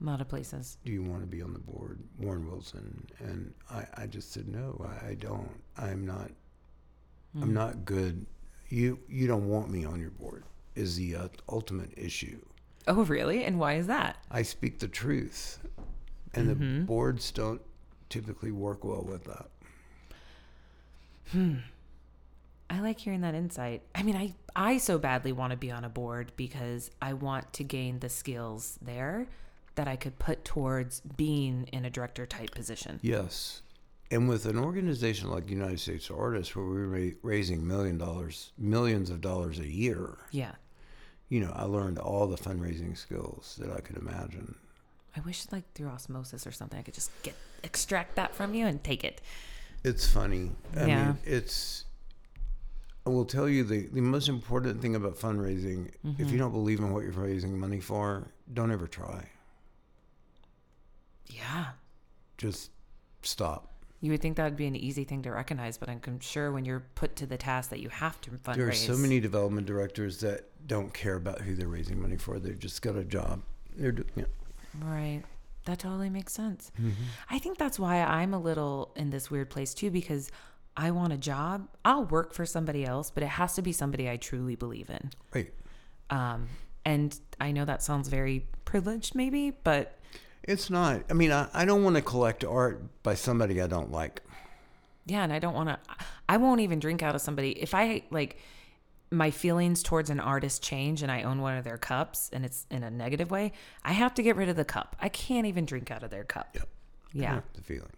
A 0.00 0.04
lot 0.04 0.20
of 0.20 0.28
places. 0.28 0.78
Do 0.84 0.92
you 0.92 1.02
want 1.02 1.22
to 1.22 1.26
be 1.26 1.42
on 1.42 1.52
the 1.52 1.58
board, 1.58 1.98
Warren 2.18 2.48
Wilson? 2.50 3.06
And 3.18 3.52
I, 3.70 3.84
I 3.96 4.06
just 4.06 4.32
said 4.32 4.48
no, 4.48 4.80
I, 5.02 5.08
I 5.08 5.14
don't. 5.14 5.50
I'm 5.76 6.06
not. 6.06 6.30
I'm 7.40 7.52
not 7.52 7.84
good. 7.84 8.26
You 8.68 8.98
you 9.08 9.26
don't 9.26 9.48
want 9.48 9.70
me 9.70 9.84
on 9.84 10.00
your 10.00 10.10
board. 10.10 10.44
Is 10.74 10.96
the 10.96 11.16
uh, 11.16 11.28
ultimate 11.48 11.92
issue. 11.96 12.40
Oh, 12.88 13.02
really? 13.04 13.44
And 13.44 13.58
why 13.58 13.74
is 13.74 13.86
that? 13.88 14.16
I 14.30 14.42
speak 14.42 14.78
the 14.78 14.88
truth, 14.88 15.58
and 16.34 16.48
the 16.48 16.54
boards 16.86 17.30
don't 17.32 17.60
typically 18.08 18.52
work 18.52 18.84
well 18.84 19.02
with 19.02 19.24
that. 19.24 19.48
Hmm. 21.32 21.56
I 22.68 22.80
like 22.80 23.00
hearing 23.00 23.22
that 23.22 23.34
insight. 23.34 23.82
I 23.94 24.02
mean, 24.02 24.16
I 24.16 24.34
I 24.54 24.78
so 24.78 24.98
badly 24.98 25.32
want 25.32 25.50
to 25.52 25.56
be 25.56 25.70
on 25.70 25.84
a 25.84 25.88
board 25.88 26.32
because 26.36 26.90
I 27.02 27.14
want 27.14 27.52
to 27.54 27.64
gain 27.64 27.98
the 27.98 28.08
skills 28.08 28.78
there 28.80 29.26
that 29.74 29.88
I 29.88 29.96
could 29.96 30.18
put 30.18 30.44
towards 30.44 31.00
being 31.00 31.64
in 31.72 31.84
a 31.84 31.90
director 31.90 32.26
type 32.26 32.52
position. 32.54 33.00
Yes. 33.02 33.62
And 34.12 34.28
with 34.28 34.46
an 34.46 34.58
organization 34.58 35.30
like 35.30 35.48
United 35.48 35.78
States 35.80 36.10
Artists, 36.10 36.54
where 36.56 36.64
we're 36.64 37.14
raising 37.22 37.66
million 37.66 37.96
dollars, 37.98 38.52
millions 38.58 39.08
of 39.10 39.20
dollars 39.20 39.58
a 39.60 39.68
year, 39.68 40.18
Yeah. 40.32 40.52
you 41.28 41.38
know, 41.40 41.52
I 41.54 41.64
learned 41.64 41.98
all 41.98 42.26
the 42.26 42.36
fundraising 42.36 42.96
skills 42.96 43.56
that 43.60 43.70
I 43.72 43.80
could 43.80 43.96
imagine. 43.96 44.56
I 45.16 45.20
wish 45.20 45.46
like 45.52 45.72
through 45.74 45.88
osmosis 45.88 46.44
or 46.46 46.50
something 46.52 46.78
I 46.78 46.82
could 46.82 46.94
just 46.94 47.10
get 47.22 47.34
extract 47.62 48.16
that 48.16 48.34
from 48.34 48.54
you 48.54 48.66
and 48.66 48.82
take 48.82 49.04
it. 49.04 49.20
It's 49.84 50.06
funny. 50.06 50.52
I 50.76 50.86
Yeah. 50.86 51.04
mean, 51.06 51.18
it's. 51.24 51.84
I 53.06 53.10
will 53.10 53.24
tell 53.24 53.48
you 53.48 53.64
the, 53.64 53.86
the 53.86 54.02
most 54.02 54.28
important 54.28 54.82
thing 54.82 54.94
about 54.94 55.16
fundraising 55.16 55.88
if 55.88 56.18
you 56.18 56.24
mm-hmm. 56.26 56.36
don't 56.36 56.52
believe 56.52 56.80
in 56.80 56.92
what 56.92 57.02
you're 57.02 57.12
raising 57.12 57.58
money 57.58 57.80
for, 57.80 58.28
don't 58.52 58.70
ever 58.70 58.86
try. 58.86 59.24
Yeah. 61.26 61.68
Just 62.36 62.70
stop. 63.22 63.72
You 64.02 64.10
would 64.12 64.22
think 64.22 64.36
that 64.36 64.44
would 64.44 64.56
be 64.56 64.66
an 64.66 64.76
easy 64.76 65.04
thing 65.04 65.22
to 65.22 65.30
recognize, 65.30 65.76
but 65.76 65.88
I'm 65.88 66.20
sure 66.20 66.52
when 66.52 66.64
you're 66.64 66.84
put 66.94 67.16
to 67.16 67.26
the 67.26 67.36
task 67.36 67.70
that 67.70 67.80
you 67.80 67.88
have 67.90 68.20
to 68.22 68.30
fundraise. 68.30 68.56
There 68.56 68.68
are 68.68 68.72
so 68.72 68.96
many 68.96 69.20
development 69.20 69.66
directors 69.66 70.20
that 70.20 70.46
don't 70.66 70.92
care 70.92 71.16
about 71.16 71.40
who 71.42 71.54
they're 71.54 71.68
raising 71.68 72.00
money 72.00 72.16
for. 72.16 72.38
They've 72.38 72.58
just 72.58 72.80
got 72.80 72.96
a 72.96 73.04
job. 73.04 73.42
They're 73.76 73.92
doing 73.92 74.10
it. 74.16 74.30
Right. 74.82 75.22
That 75.66 75.78
totally 75.78 76.10
makes 76.10 76.32
sense. 76.32 76.72
I 77.28 77.38
think 77.38 77.58
that's 77.58 77.78
why 77.78 78.00
I'm 78.02 78.32
a 78.34 78.38
little 78.38 78.92
in 78.96 79.10
this 79.10 79.30
weird 79.30 79.50
place 79.50 79.74
too, 79.74 79.90
because 79.90 80.30
I 80.76 80.90
want 80.90 81.12
a 81.12 81.18
job. 81.18 81.68
I'll 81.84 82.04
work 82.06 82.32
for 82.32 82.46
somebody 82.46 82.84
else, 82.84 83.10
but 83.10 83.22
it 83.22 83.28
has 83.28 83.54
to 83.54 83.62
be 83.62 83.72
somebody 83.72 84.08
I 84.08 84.16
truly 84.16 84.56
believe 84.56 84.88
in. 84.88 85.10
Right. 85.34 85.52
Um, 86.08 86.48
and 86.84 87.18
I 87.40 87.52
know 87.52 87.64
that 87.66 87.82
sounds 87.82 88.08
very 88.08 88.46
privileged, 88.64 89.14
maybe, 89.14 89.50
but 89.50 89.98
It's 90.42 90.70
not. 90.70 91.02
I 91.10 91.12
mean, 91.12 91.30
I, 91.30 91.48
I 91.52 91.64
don't 91.66 91.84
want 91.84 91.96
to 91.96 92.02
collect 92.02 92.42
art 92.44 92.82
by 93.02 93.14
somebody 93.14 93.60
I 93.60 93.66
don't 93.66 93.92
like. 93.92 94.22
yeah, 95.06 95.22
and 95.22 95.32
I 95.32 95.38
don't 95.38 95.54
want 95.54 95.68
to, 95.68 95.78
I 96.28 96.38
won't 96.38 96.60
even 96.62 96.78
drink 96.80 97.02
out 97.02 97.14
of 97.14 97.20
somebody. 97.20 97.50
If 97.50 97.74
I 97.74 98.02
like, 98.10 98.38
my 99.10 99.30
feelings 99.30 99.82
towards 99.82 100.08
an 100.10 100.20
artist 100.20 100.62
change 100.62 101.02
and 101.02 101.10
I 101.10 101.22
own 101.22 101.40
one 101.40 101.56
of 101.56 101.64
their 101.64 101.78
cups 101.78 102.30
and 102.32 102.44
it's 102.44 102.66
in 102.70 102.82
a 102.82 102.90
negative 102.90 103.30
way, 103.30 103.52
I 103.84 103.92
have 103.92 104.14
to 104.14 104.22
get 104.22 104.36
rid 104.36 104.48
of 104.48 104.56
the 104.56 104.64
cup. 104.64 104.96
I 105.00 105.08
can't 105.08 105.46
even 105.46 105.64
drink 105.64 105.90
out 105.90 106.02
of 106.02 106.10
their 106.10 106.24
cup. 106.24 106.50
Yep. 106.54 106.68
Yeah. 107.12 107.40
The 107.54 107.62
feeling. 107.62 107.90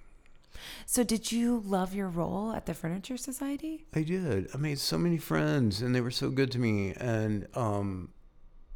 So, 0.87 1.03
did 1.03 1.33
you 1.33 1.63
love 1.65 1.95
your 1.95 2.09
role 2.09 2.53
at 2.53 2.67
the 2.67 2.75
Furniture 2.75 3.17
Society? 3.17 3.85
I 3.95 4.03
did. 4.03 4.49
I 4.55 4.59
made 4.59 4.79
so 4.79 4.99
many 4.99 5.19
friends, 5.19 5.83
and 5.83 5.95
they 5.95 6.01
were 6.01 6.11
so 6.11 6.31
good 6.31 6.51
to 6.53 6.59
me, 6.59 6.95
and 6.99 7.47
um, 7.55 8.11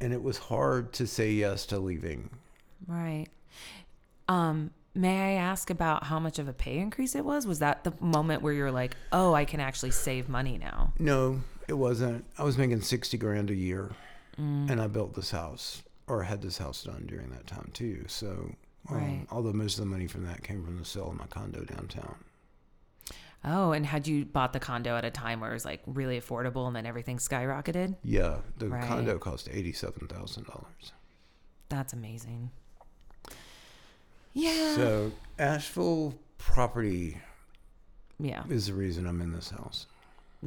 and 0.01 0.13
it 0.13 0.21
was 0.21 0.37
hard 0.37 0.93
to 0.93 1.07
say 1.07 1.31
yes 1.31 1.65
to 1.67 1.79
leaving. 1.79 2.29
Right. 2.87 3.27
Um, 4.27 4.71
may 4.93 5.35
I 5.37 5.41
ask 5.41 5.69
about 5.69 6.03
how 6.05 6.19
much 6.19 6.39
of 6.39 6.47
a 6.47 6.53
pay 6.53 6.77
increase 6.77 7.15
it 7.15 7.23
was? 7.23 7.47
Was 7.47 7.59
that 7.59 7.83
the 7.83 7.93
moment 7.99 8.41
where 8.41 8.53
you're 8.53 8.71
like, 8.71 8.95
"Oh, 9.11 9.33
I 9.33 9.45
can 9.45 9.59
actually 9.59 9.91
save 9.91 10.27
money 10.27 10.57
now"? 10.57 10.93
No, 10.99 11.41
it 11.67 11.73
wasn't. 11.73 12.25
I 12.37 12.43
was 12.43 12.57
making 12.57 12.81
sixty 12.81 13.17
grand 13.17 13.49
a 13.49 13.55
year, 13.55 13.91
and 14.37 14.79
I 14.81 14.87
built 14.87 15.13
this 15.15 15.31
house, 15.31 15.81
or 16.07 16.23
had 16.23 16.41
this 16.41 16.57
house 16.57 16.83
done 16.83 17.05
during 17.07 17.29
that 17.31 17.47
time 17.47 17.69
too. 17.73 18.05
So, 18.07 18.55
um, 18.89 18.95
Right. 18.95 19.25
although 19.31 19.53
most 19.53 19.73
of 19.77 19.85
the 19.85 19.89
money 19.89 20.07
from 20.07 20.25
that 20.25 20.43
came 20.43 20.63
from 20.63 20.77
the 20.77 20.85
sale 20.85 21.09
of 21.09 21.17
my 21.17 21.25
condo 21.27 21.63
downtown. 21.63 22.15
Oh, 23.45 23.71
and 23.71 23.85
had 23.85 24.07
you 24.07 24.25
bought 24.25 24.51
the 24.53 24.59
condo 24.59 24.97
at 24.97 25.05
a 25.05 25.11
time 25.11 25.39
where 25.39 25.51
it 25.51 25.53
was 25.53 25.63
like 25.65 25.81
really 25.85 26.19
affordable 26.19 26.67
and 26.67 26.75
then 26.75 26.85
everything 26.85 27.17
skyrocketed? 27.17 27.95
Yeah, 28.03 28.39
the 28.57 28.69
Right. 28.69 28.83
condo 28.87 29.17
cost 29.19 29.47
eighty-seven 29.51 30.07
thousand 30.07 30.45
dollars. 30.45 30.91
That's 31.69 31.93
amazing. 31.93 32.51
Yeah. 34.33 34.75
So 34.75 35.11
Asheville 35.39 36.15
property 36.37 37.17
yeah. 38.19 38.43
is 38.49 38.67
the 38.67 38.73
reason 38.73 39.05
I'm 39.07 39.21
in 39.21 39.31
this 39.33 39.49
house. 39.49 39.87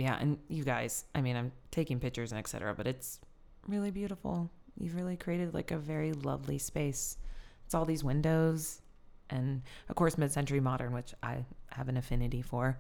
Yeah, 0.01 0.17
and 0.21 0.39
you 0.49 0.65
guys, 0.65 1.05
I 1.15 1.21
mean, 1.21 1.37
I'm 1.37 1.53
taking 1.71 2.01
pictures 2.01 2.33
and 2.33 2.39
etc., 2.39 2.75
but 2.75 2.87
it's 2.87 3.21
really 3.69 3.91
beautiful. 3.91 4.51
You've 4.79 4.95
really 4.95 5.17
created 5.17 5.53
like 5.55 5.71
a 5.71 5.79
very 5.79 6.13
lovely 6.13 6.59
space. 6.59 7.19
It's 7.67 7.75
all 7.75 7.85
these 7.85 8.03
windows 8.03 8.81
and 9.29 9.63
of 9.89 9.95
course 9.95 10.19
mid-century 10.19 10.59
modern, 10.61 10.93
which 10.93 11.15
I 11.23 11.45
have 11.71 11.89
an 11.89 11.97
affinity 11.97 12.43
for. 12.43 12.79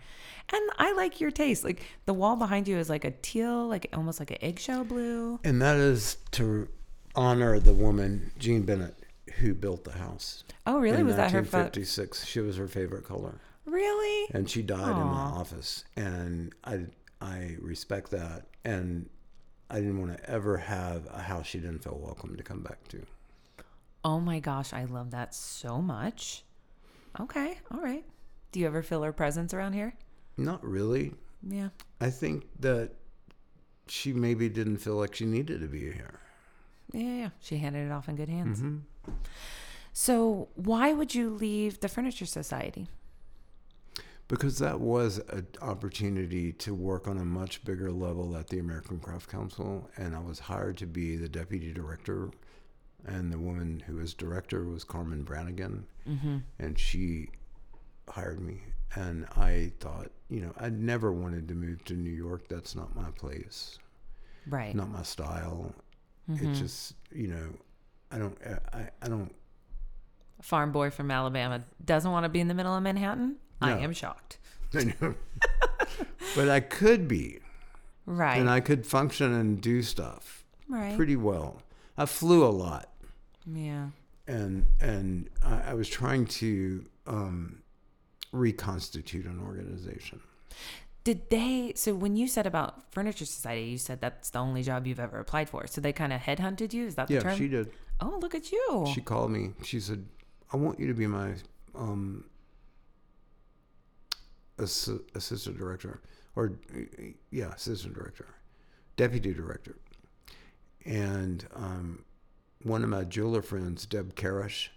And 0.53 0.71
I 0.79 0.93
like 0.95 1.21
your 1.21 1.31
taste. 1.31 1.63
Like 1.63 1.83
the 2.07 2.15
wall 2.15 2.37
behind 2.37 2.67
you 2.67 2.77
is 2.77 2.89
like 2.89 3.05
a 3.05 3.13
teal, 3.13 3.69
like 3.69 3.89
almost 3.93 4.19
like 4.19 4.31
an 4.33 4.39
eggshell 4.41 4.85
blue. 4.85 5.39
And 5.45 5.63
that 5.63 5.77
is 5.77 6.17
to 6.33 6.69
honor 7.15 7.61
the 7.61 7.73
woman 7.73 8.33
Jean 8.39 8.63
Bennett 8.63 8.97
who 9.39 9.55
built 9.55 9.85
the 9.85 9.93
house. 9.93 10.43
Oh, 10.67 10.79
really? 10.79 11.01
in 11.01 11.07
Was 11.07 11.17
that 11.17 11.31
her? 11.31 11.45
Fo- 11.45 11.59
1956. 11.59 12.25
she 12.27 12.41
was 12.41 12.57
her 12.57 12.67
favorite 12.67 13.05
color. 13.05 13.41
really? 13.65 14.29
and 14.33 14.49
she 14.51 14.63
died 14.63 14.91
in 14.91 15.07
my 15.07 15.31
office 15.41 15.85
and 15.97 16.53
i 16.65 16.81
i 17.21 17.57
respect 17.61 18.11
that 18.11 18.47
and 18.65 19.09
i 19.71 19.77
didn't 19.81 20.01
want 20.01 20.17
to 20.17 20.31
ever 20.31 20.57
have 20.57 21.07
a 21.13 21.21
house 21.23 21.47
she 21.47 21.59
didn't 21.59 21.83
feel 21.85 21.99
welcome 22.03 22.37
to 22.37 22.43
come 22.43 22.61
back 22.63 22.87
to 22.89 23.03
Oh 24.03 24.19
my 24.19 24.41
gosh, 24.41 24.73
I 24.73 24.85
love 24.85 25.11
that 25.11 25.35
so 25.35 25.83
much. 25.83 26.43
Okay, 27.21 27.59
all 27.71 27.83
right. 27.83 28.03
Do 28.51 28.59
you 28.59 28.67
ever 28.67 28.83
feel 28.83 29.03
her 29.03 29.13
presence 29.13 29.53
around 29.53 29.75
here? 29.75 29.93
not 30.39 30.65
really 30.65 31.13
Yeah. 31.47 31.69
i 32.01 32.09
think 32.09 32.47
that 32.61 32.93
she 33.89 34.15
maybe 34.15 34.49
didn't 34.49 34.79
feel 34.79 34.95
like 34.97 35.15
she 35.15 35.27
needed 35.27 35.61
to 35.61 35.67
be 35.67 35.81
here 35.93 36.19
Yeah, 36.95 37.17
yeah. 37.23 37.29
She 37.41 37.59
handed 37.59 37.87
it 37.89 37.93
off 37.93 38.09
in 38.09 38.17
good 38.17 38.31
hands. 38.31 38.61
hmm 38.61 38.79
So, 39.93 40.49
why 40.55 40.93
would 40.95 41.15
you 41.15 41.29
leave 41.31 41.81
the 41.81 41.89
Furniture 41.89 42.25
Society? 42.27 42.89
Because 44.31 44.59
that 44.61 44.79
was 44.81 45.19
an 45.31 45.47
opportunity 45.61 46.53
to 46.53 46.73
work 46.73 47.09
on 47.09 47.19
a 47.19 47.25
much 47.25 47.65
bigger 47.65 47.91
level 47.91 48.37
at 48.37 48.47
the 48.49 48.59
american 48.61 48.99
craft 49.01 49.29
council 49.29 49.91
and 49.97 50.15
i 50.15 50.21
was 50.21 50.39
hired 50.39 50.77
to 50.79 50.87
be 50.87 51.17
the 51.17 51.29
deputy 51.29 51.73
director 51.73 52.31
and 53.07 53.33
the 53.33 53.39
woman 53.39 53.83
who 53.87 53.97
was 53.97 54.15
director 54.15 54.65
was 54.65 54.85
carmen 54.85 55.25
Branagan 55.25 55.83
Mm-hmm. 56.09 56.39
and 56.59 56.79
she 56.79 57.29
hired 58.09 58.41
me 58.41 58.63
and 58.95 59.27
i 59.37 59.73
thought 59.81 60.11
you 60.29 60.41
know 60.41 60.53
i 60.59 60.69
never 60.71 61.13
wanted 61.13 61.47
to 61.49 61.55
move 61.55 61.85
to 61.85 61.95
new 61.95 62.11
york 62.11 62.47
that's 62.49 62.75
not 62.75 62.95
my 62.97 63.11
place 63.13 63.79
Right. 64.49 64.75
not 64.75 64.91
my 64.91 65.03
style 65.03 65.75
Mhm. 66.31 66.43
it 66.43 66.55
just 66.55 66.95
you 67.13 67.29
know 67.29 67.49
i 68.13 68.19
don't 68.19 68.39
i, 68.73 68.89
I 69.03 69.09
don't 69.09 69.35
Farm 70.43 70.73
boy 70.73 70.89
from 70.89 71.11
Alabama 71.11 71.63
doesn't 71.85 72.11
want 72.11 72.25
to 72.25 72.31
be 72.31 72.41
in 72.41 72.49
the 72.49 72.55
middle 72.55 72.75
of 72.75 72.83
Manhattan. 72.83 73.37
I 73.61 73.79
am 73.79 73.93
shocked. 73.93 74.39
I 74.75 74.95
know. 75.01 75.15
but 76.37 76.49
i 76.49 76.61
could 76.61 77.09
be 77.09 77.41
Right. 78.07 78.37
and 78.37 78.49
i 78.49 78.61
could 78.61 78.87
function 78.87 79.33
and 79.33 79.61
do 79.61 79.83
stuff 79.83 80.45
right. 80.69 80.97
pretty 80.97 81.17
well 81.17 81.63
i 81.99 82.07
flew 82.07 82.45
a 82.45 82.51
lot 82.51 82.89
yeah. 83.47 83.89
and 84.27 84.67
and 84.81 85.29
i, 85.45 85.71
I 85.71 85.75
was 85.75 85.89
trying 85.89 86.27
to 86.27 86.85
um, 87.07 87.63
reconstitute 88.33 89.27
an 89.27 89.41
organization 89.45 90.21
Did 91.03 91.31
they? 91.31 91.73
So 91.77 91.95
when 91.95 92.15
you 92.15 92.29
said 92.29 92.47
about 92.47 92.93
Furniture 92.93 93.25
Society, 93.25 93.65
you 93.71 93.79
said 93.79 94.01
that's 94.01 94.29
the 94.31 94.39
only 94.39 94.63
job 94.63 94.87
you've 94.87 95.01
ever 95.01 95.19
applied 95.19 95.49
for. 95.49 95.67
So 95.67 95.81
they 95.81 95.95
kind 95.95 96.13
of 96.13 96.21
headhunted 96.21 96.75
you. 96.75 96.85
Is 96.87 96.95
that 96.97 97.09
the 97.09 97.15
yeah 97.15 97.21
term? 97.21 97.39
she 97.39 97.49
did 97.49 97.73
oh, 98.01 98.19
look 98.21 98.35
at 98.35 98.53
you. 98.53 98.87
she 98.95 99.01
called 99.01 99.31
me. 99.31 99.53
She 99.65 99.81
said, 99.81 100.05
"I 100.53 100.57
want 100.59 100.79
you 100.79 100.87
to 100.89 100.95
be 100.95 101.07
my 101.07 101.35
um, 101.75 102.25
assi- 104.61 105.03
assistant 105.15 105.59
director, 105.59 106.01
or 106.37 106.53
yeah, 107.31 107.53
assistant 107.53 107.95
director, 107.95 108.27
deputy 108.97 109.33
director." 109.35 109.77
And 110.85 111.47
um, 111.55 112.05
one 112.63 112.83
of 112.83 112.89
my 112.89 113.05
jeweler 113.05 113.43
friends, 113.43 113.87
Deb 113.87 114.15
Karash, 114.15 114.69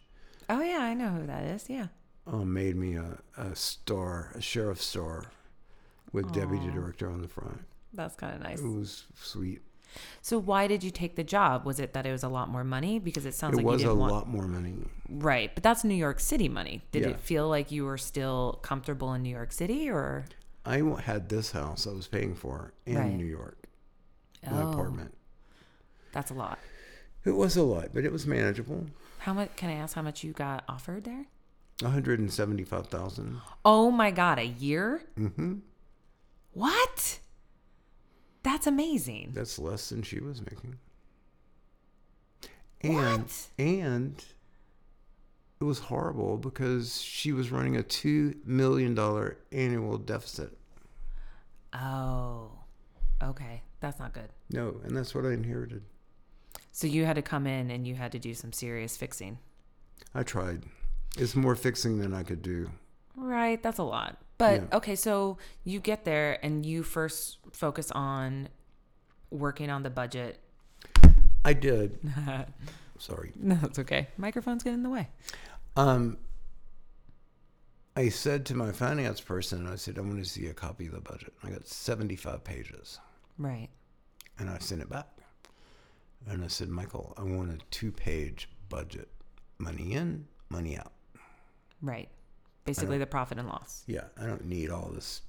oh 0.50 0.62
yeah, 0.62 0.80
I 0.80 0.94
know 0.94 1.10
who 1.10 1.28
that 1.28 1.44
is. 1.44 1.70
Yeah. 1.70 1.88
um, 2.28 2.52
made 2.54 2.76
me 2.76 2.96
a, 2.96 3.20
a 3.38 3.56
star, 3.56 4.32
a 4.36 4.42
sheriff 4.42 4.82
star, 4.82 5.32
with 6.12 6.32
deputy 6.34 6.70
director 6.72 7.10
on 7.10 7.22
the 7.22 7.28
front. 7.28 7.62
That's 7.94 8.16
kind 8.16 8.36
of 8.36 8.42
nice. 8.42 8.60
It 8.60 8.68
was 8.68 9.06
sweet. 9.16 9.62
So 10.22 10.38
why 10.39 10.68
did 10.68 10.84
you 10.84 10.91
take 10.91 11.16
the 11.16 11.24
job? 11.24 11.66
Was 11.66 11.80
it 11.80 11.94
that 11.94 12.06
it 12.06 12.12
was 12.12 12.24
a 12.24 12.30
lot 12.30 12.50
more 12.50 12.64
money? 12.64 13.00
Because 13.00 13.26
it 13.26 13.34
sounds 13.34 13.54
it 13.54 13.58
like 13.58 13.66
was 13.66 13.82
you 13.82 13.89
a 13.89 13.91
didn't 13.91 14.00
want 14.00 14.14
lot 14.14 14.28
more 14.28 14.48
money. 14.48 14.76
right, 15.10 15.52
but 15.54 15.64
that's 15.64 15.84
New 15.84 15.96
York 15.96 16.20
City 16.20 16.50
money. 16.50 16.82
Did 16.91 17.04
Yeah. 17.04 17.10
it 17.10 17.20
feel 17.20 17.48
like 17.50 17.72
you 17.72 17.86
were 17.86 17.98
still 17.98 18.60
comfortable 18.62 19.14
in 19.14 19.24
New 19.24 19.30
York 19.36 19.52
City, 19.52 19.89
or 19.89 20.26
I 20.66 20.78
had 21.02 21.30
this 21.30 21.52
house 21.52 21.86
I 21.88 21.91
was 21.91 22.08
paying 22.08 22.36
for 22.36 22.74
in 22.86 22.98
Right. 22.98 23.14
New 23.14 23.26
York, 23.26 23.68
my 24.50 24.62
Oh, 24.62 24.72
apartment. 24.72 25.14
That's 26.14 26.32
a 26.32 26.34
lot. 26.36 26.60
It 27.26 27.32
was 27.32 27.56
a 27.58 27.64
lot, 27.64 27.89
but 27.94 28.04
it 28.06 28.12
was 28.12 28.28
manageable. 28.28 28.86
How 29.20 29.34
much? 29.34 29.56
Can 29.56 29.70
I 29.70 29.74
ask 29.74 29.96
how 29.96 30.02
much 30.02 30.24
you 30.24 30.34
got 30.34 30.64
offered 30.68 31.06
there? 31.06 31.26
One 31.82 31.91
hundred 31.91 32.20
and 32.20 32.32
seventy-five 32.32 32.88
thousand. 32.88 33.41
Oh 33.66 33.89
my 33.91 34.12
god, 34.12 34.39
a 34.39 34.46
year? 34.46 35.02
Mm-hmm. 35.18 35.56
What? 36.54 37.20
That's 38.44 38.68
amazing. 38.68 39.32
That's 39.34 39.58
less 39.58 39.89
than 39.89 40.04
she 40.04 40.20
was 40.20 40.41
making. 40.41 40.78
And 42.82 42.96
What? 43.24 43.48
and 43.58 44.26
it 45.60 45.64
was 45.64 45.80
horrible 45.80 46.38
because 46.38 47.02
she 47.02 47.32
was 47.32 47.52
running 47.52 47.78
a 47.78 47.84
two 47.84 48.36
million 48.46 48.94
dollar 48.94 49.38
annual 49.52 49.98
deficit. 49.98 50.58
Oh, 51.74 52.52
okay. 53.22 53.62
That's 53.80 54.00
not 54.00 54.14
good. 54.14 54.30
No, 54.52 54.76
and 54.84 54.96
that's 54.96 55.16
what 55.16 55.26
I 55.26 55.32
inherited. 55.32 55.84
So 56.72 56.88
you 56.88 57.06
had 57.06 57.16
to 57.16 57.22
come 57.22 57.48
in 57.48 57.72
and 57.72 57.88
you 57.88 57.96
had 57.96 58.12
to 58.14 58.20
do 58.20 58.34
some 58.34 58.52
serious 58.54 58.98
fixing. 58.98 59.39
I 60.14 60.24
tried. 60.24 60.64
It's 61.18 61.36
more 61.36 61.56
fixing 61.56 62.00
than 62.00 62.14
I 62.14 62.24
could 62.24 62.41
do. 62.41 62.70
Right, 63.16 63.62
that's 63.62 63.78
a 63.78 63.84
lot. 63.84 64.18
But 64.44 64.64
Yeah. 64.64 64.78
okay, 64.78 64.96
so 64.98 65.38
you 65.64 65.80
get 65.80 66.04
there 66.04 66.38
and 66.46 66.66
you 66.66 66.84
first 66.84 67.38
focus 67.54 67.89
on 67.91 68.50
working 69.30 69.70
on 69.70 69.84
the 69.84 69.89
budget. 69.89 70.38
I 71.46 71.54
did. 71.54 71.98
Sorry. 73.00 73.32
No, 73.38 73.56
that's 73.56 73.80
okay. 73.80 74.10
Microphones 74.18 74.62
get 74.62 74.74
in 74.74 74.84
the 74.84 74.89
way. 74.89 75.08
Um, 75.78 76.18
I 77.96 78.10
said 78.10 78.46
to 78.48 78.54
my 78.54 78.74
finance 78.74 79.22
person, 79.22 79.66
I 79.66 79.76
said, 79.78 79.98
I 79.98 80.02
want 80.02 80.22
to 80.22 80.30
see 80.30 80.48
a 80.48 80.54
copy 80.54 80.88
of 80.88 80.91
the 80.91 81.00
budget. 81.00 81.32
I 81.41 81.50
got 81.50 81.66
75 81.66 82.44
pages. 82.44 83.00
Right. 83.38 83.70
And 84.39 84.50
I 84.50 84.58
sent 84.58 84.82
it 84.82 84.89
back. 84.89 85.08
And 86.30 86.44
I 86.44 86.48
said, 86.48 86.68
Michael, 86.68 87.14
I 87.18 87.24
want 87.24 87.50
a 87.50 87.60
two 87.72 87.94
page 87.94 88.50
budget 88.68 89.08
money 89.58 89.94
in, 89.94 90.28
money 90.50 90.78
out. 90.78 90.91
Right. 91.82 92.10
Basically 92.66 92.97
the 92.97 93.05
profit 93.05 93.38
and 93.38 93.47
loss. 93.47 93.84
Yeah, 93.88 94.05
I 94.20 94.26
don't 94.26 94.45
need 94.45 94.70
all 94.70 94.89
this 94.93 95.22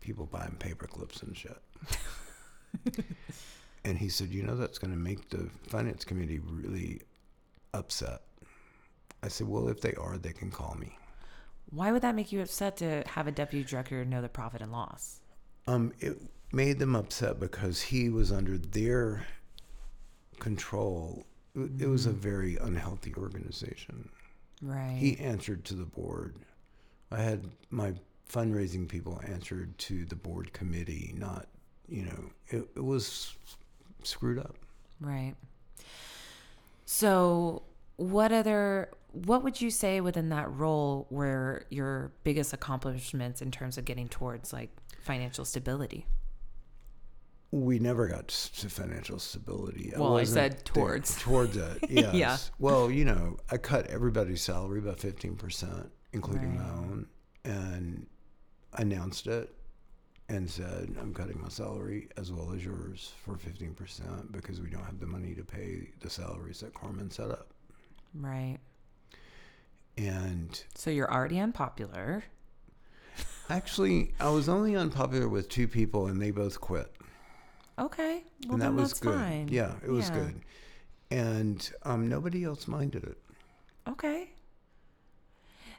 people 0.00 0.26
buying 0.26 0.56
paper 0.58 0.86
clips 0.86 1.22
and 1.22 1.36
shit. 1.36 1.58
and 3.84 3.98
he 3.98 4.08
said, 4.08 4.30
You 4.30 4.42
know, 4.42 4.56
that's 4.56 4.78
going 4.78 4.92
to 4.92 4.98
make 4.98 5.28
the 5.30 5.48
finance 5.68 6.04
committee 6.04 6.38
really 6.38 7.02
upset. 7.74 8.22
I 9.22 9.28
said, 9.28 9.46
Well, 9.48 9.68
if 9.68 9.80
they 9.80 9.92
are, 9.94 10.16
they 10.16 10.32
can 10.32 10.50
call 10.50 10.74
me. 10.78 10.96
Why 11.70 11.92
would 11.92 12.02
that 12.02 12.14
make 12.14 12.32
you 12.32 12.40
upset 12.40 12.76
to 12.78 13.04
have 13.06 13.26
a 13.26 13.32
deputy 13.32 13.64
director 13.68 14.04
know 14.04 14.22
the 14.22 14.28
profit 14.28 14.60
and 14.62 14.72
loss? 14.72 15.20
Um, 15.66 15.92
it 16.00 16.18
made 16.52 16.78
them 16.78 16.96
upset 16.96 17.38
because 17.38 17.80
he 17.80 18.08
was 18.08 18.32
under 18.32 18.58
their 18.58 19.26
control. 20.38 21.26
It- 21.54 21.82
It 21.82 21.86
was 21.88 22.06
a 22.06 22.10
very 22.12 22.56
unhealthy 22.56 23.14
organization. 23.16 24.08
Right. 24.62 24.96
He 24.98 25.18
answered 25.18 25.64
to 25.66 25.74
the 25.74 25.84
board. 25.84 26.36
I 27.10 27.20
had 27.20 27.44
my 27.70 27.94
fundraising 28.28 28.88
people 28.88 29.20
answered 29.26 29.76
to 29.78 30.04
the 30.04 30.14
board 30.16 30.52
committee, 30.52 31.14
not, 31.16 31.46
you 31.88 32.04
know, 32.04 32.30
it, 32.48 32.68
it 32.76 32.84
was 32.84 33.36
screwed 34.02 34.38
up. 34.38 34.56
Right. 35.00 35.34
So, 36.84 37.62
what 37.96 38.32
other 38.32 38.90
what 39.12 39.42
would 39.42 39.60
you 39.60 39.70
say 39.70 40.00
within 40.00 40.28
that 40.28 40.50
role 40.52 41.06
were 41.10 41.64
your 41.70 42.12
biggest 42.22 42.52
accomplishments 42.52 43.42
in 43.42 43.50
terms 43.50 43.76
of 43.76 43.84
getting 43.84 44.08
towards 44.08 44.52
like 44.52 44.70
financial 45.02 45.44
stability? 45.44 46.06
We 47.52 47.80
never 47.80 48.06
got 48.06 48.28
to 48.28 48.68
financial 48.68 49.18
stability. 49.18 49.92
Well, 49.96 50.16
I 50.16 50.24
said 50.24 50.64
towards. 50.64 51.20
Towards 51.20 51.56
it, 51.56 51.78
yes. 51.90 52.14
Yeah. 52.14 52.38
Well, 52.60 52.90
you 52.90 53.04
know, 53.04 53.38
I 53.50 53.56
cut 53.56 53.88
everybody's 53.88 54.40
salary 54.40 54.80
by 54.80 54.92
15%, 54.92 55.88
including 56.12 56.56
my 56.56 56.68
own, 56.70 57.06
and 57.44 58.06
announced 58.74 59.26
it 59.26 59.52
and 60.28 60.48
said, 60.48 60.94
I'm 61.00 61.12
cutting 61.12 61.40
my 61.42 61.48
salary 61.48 62.08
as 62.16 62.30
well 62.32 62.52
as 62.52 62.64
yours 62.64 63.12
for 63.24 63.34
15% 63.34 64.30
because 64.30 64.60
we 64.60 64.70
don't 64.70 64.84
have 64.84 65.00
the 65.00 65.06
money 65.06 65.34
to 65.34 65.42
pay 65.42 65.88
the 66.00 66.08
salaries 66.10 66.60
that 66.60 66.72
Carmen 66.74 67.10
set 67.10 67.30
up. 67.30 67.48
Right. 68.14 68.58
And 69.98 70.62
So 70.74 70.90
you're 70.90 71.12
already 71.12 71.38
unpopular. 71.40 72.24
actually, 73.48 74.14
I 74.20 74.28
was 74.30 74.48
only 74.48 74.76
unpopular 74.76 75.28
with 75.28 75.48
two 75.48 75.66
people, 75.68 76.06
and 76.06 76.20
they 76.22 76.30
both 76.30 76.60
quit. 76.60 76.92
Okay. 77.78 78.22
Well, 78.46 78.54
and 78.54 78.62
that 78.62 78.74
was 78.74 78.92
good. 78.94 79.14
fine. 79.14 79.48
Yeah, 79.48 79.74
it 79.84 79.90
was 79.90 80.08
Yeah. 80.08 80.14
good. 80.14 80.40
And 81.10 81.72
um, 81.82 82.08
nobody 82.08 82.44
else 82.44 82.68
minded 82.68 83.02
it. 83.04 83.18
Okay. 83.88 84.30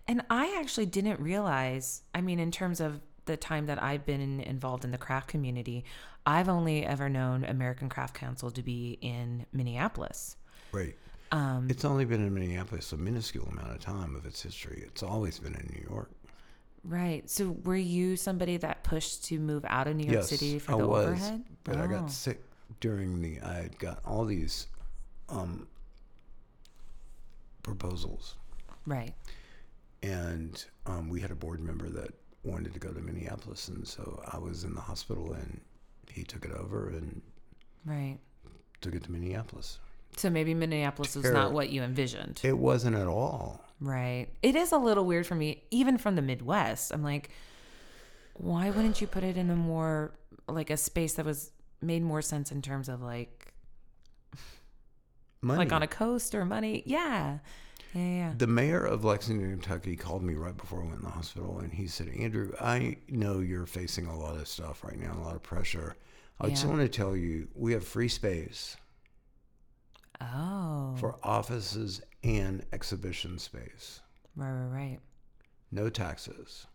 And 0.08 0.24
I 0.30 0.58
actually 0.60 0.88
didn't 0.88 1.20
realize, 1.20 2.04
I 2.14 2.22
mean, 2.22 2.40
in 2.40 2.52
terms 2.52 2.80
of 2.82 3.02
the 3.26 3.38
time 3.38 3.68
that 3.68 3.82
I've 3.82 4.06
been 4.06 4.42
involved 4.42 4.84
in 4.84 4.92
the 4.92 4.98
craft 4.98 5.28
community, 5.28 5.86
I've 6.26 6.50
only 6.50 6.86
ever 6.86 7.08
known 7.10 7.44
American 7.46 7.90
Craft 7.90 8.16
Council 8.16 8.52
to 8.52 8.62
be 8.64 8.98
in 9.02 9.46
Minneapolis. 9.54 10.36
Right. 10.72 10.98
Um, 11.32 11.68
It's 11.70 11.86
only 11.86 12.06
been 12.06 12.26
in 12.26 12.34
Minneapolis 12.34 12.92
a 12.94 12.98
minuscule 12.98 13.48
amount 13.48 13.72
of 13.72 13.80
time 13.80 14.16
of 14.16 14.26
its 14.26 14.42
history. 14.44 14.84
It's 14.86 15.04
always 15.04 15.40
been 15.40 15.56
in 15.56 15.68
New 15.74 15.88
York. 15.90 16.12
right. 16.84 17.30
So 17.30 17.52
were 17.64 17.76
you 17.76 18.16
somebody 18.18 18.58
that 18.58 18.84
pushed 18.84 19.26
to 19.26 19.40
move 19.40 19.66
out 19.68 19.88
of 19.88 19.96
New 19.96 20.06
York 20.06 20.22
yes, 20.22 20.24
City 20.24 20.60
for 20.60 20.74
I 20.74 20.76
the 20.76 20.86
was, 20.86 21.06
overhead? 21.08 21.44
but 21.64 21.78
I 21.78 21.86
Oh, 21.86 21.88
got 21.88 22.12
sick 22.12 22.42
during 22.80 23.22
the. 23.22 23.40
I 23.42 23.54
had 23.56 23.80
got 23.80 24.00
all 24.06 24.26
these 24.26 24.68
um, 25.30 25.68
proposals, 27.64 28.36
Right. 28.86 29.14
And 30.04 30.64
um, 30.86 31.10
we 31.10 31.22
had 31.22 31.32
a 31.32 31.36
board 31.36 31.60
member 31.60 31.90
that 31.90 32.12
wanted 32.44 32.74
to 32.74 32.80
go 32.80 32.92
to 32.92 33.00
Minneapolis, 33.00 33.68
and 33.68 33.88
so 33.88 34.22
I 34.32 34.38
was 34.38 34.64
in 34.64 34.74
the 34.74 34.82
hospital, 34.82 35.34
and 35.34 35.62
he 36.10 36.24
took 36.24 36.44
it 36.46 36.52
over 36.52 36.90
and 36.90 37.22
Right. 37.86 38.18
took 38.82 38.96
it 38.96 39.04
to 39.04 39.12
Minneapolis. 39.12 39.80
So 40.18 40.30
maybe 40.30 40.54
Minneapolis 40.54 41.16
was 41.16 41.32
not 41.32 41.54
what 41.54 41.70
you 41.70 41.84
envisioned. 41.84 42.42
It 42.44 42.58
wasn't 42.58 42.96
at 42.98 43.08
all. 43.08 43.64
Right. 43.80 44.28
It 44.44 44.56
is 44.56 44.72
a 44.72 44.78
little 44.78 45.06
weird 45.06 45.26
for 45.26 45.36
me, 45.36 45.64
even 45.72 45.98
from 45.98 46.16
the 46.16 46.22
Midwest. 46.22 46.92
I'm 46.94 47.02
like, 47.04 47.30
why 48.34 48.70
wouldn't 48.70 49.00
you 49.02 49.08
put 49.08 49.24
it 49.24 49.38
in 49.38 49.50
a 49.50 49.56
more, 49.56 50.14
like 50.48 50.70
a 50.70 50.78
space 50.78 51.14
that 51.14 51.26
was 51.26 51.52
made 51.82 52.04
more 52.04 52.22
sense 52.22 52.52
in 52.52 52.62
terms 52.62 52.90
of 52.90 53.02
like, 53.02 53.54
Money. 55.42 55.60
like 55.60 55.72
on 55.72 55.82
a 55.82 55.88
coast 55.88 56.36
or 56.36 56.46
money? 56.46 56.84
Yeah. 56.86 57.40
Yeah. 57.94 58.02
Yeah. 58.02 58.34
The 58.38 58.48
mayor 58.48 58.84
of 58.86 59.04
Lexington, 59.04 59.52
Kentucky 59.52 59.96
called 59.96 60.24
me 60.24 60.34
right 60.36 60.56
before 60.56 60.80
I 60.82 60.86
went 60.86 60.98
in 61.00 61.04
the 61.04 61.10
hospital 61.10 61.60
and 61.60 61.74
he 61.74 61.88
said, 61.88 62.08
Andrew, 62.18 62.54
I 62.62 62.98
know 63.10 63.40
you're 63.40 63.66
facing 63.66 64.06
a 64.06 64.18
lot 64.18 64.38
of 64.38 64.48
stuff 64.48 64.84
right 64.84 64.98
now, 64.98 65.14
a 65.18 65.24
lot 65.24 65.36
of 65.36 65.44
pressure. 65.44 65.96
I 66.40 66.50
just 66.50 66.66
want 66.66 66.80
to 66.80 66.88
tell 66.90 67.16
you, 67.16 67.48
we 67.54 67.74
have 67.74 67.86
free 67.86 68.08
space 68.08 68.78
Oh. 70.22 70.96
for 71.00 71.18
offices 71.24 72.02
and 72.24 72.64
exhibition 72.72 73.38
space. 73.40 74.00
right, 74.36 74.52
right, 74.52 74.68
right. 74.74 75.00
No 75.72 75.90
taxes, 75.90 76.68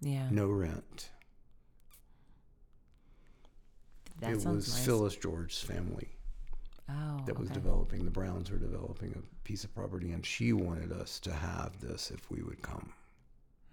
Yeah. 0.00 0.28
no 0.30 0.46
rent. 0.48 1.10
that 4.20 4.30
it 4.32 4.36
was 4.36 4.46
nice. 4.46 4.84
Phyllis 4.86 5.16
George's 5.16 5.60
family 5.60 6.08
oh. 6.88 7.20
that 7.26 7.38
was 7.38 7.50
okay. 7.50 7.60
developing, 7.60 8.04
the 8.04 8.10
Browns 8.10 8.50
were 8.50 8.58
developing 8.58 9.14
a 9.16 9.44
piece 9.44 9.64
of 9.64 9.74
property 9.74 10.12
and 10.12 10.24
she 10.24 10.52
wanted 10.52 10.92
us 10.92 11.18
to 11.20 11.32
have 11.32 11.78
this 11.80 12.10
if 12.10 12.30
we 12.30 12.42
would 12.42 12.62
come. 12.62 12.92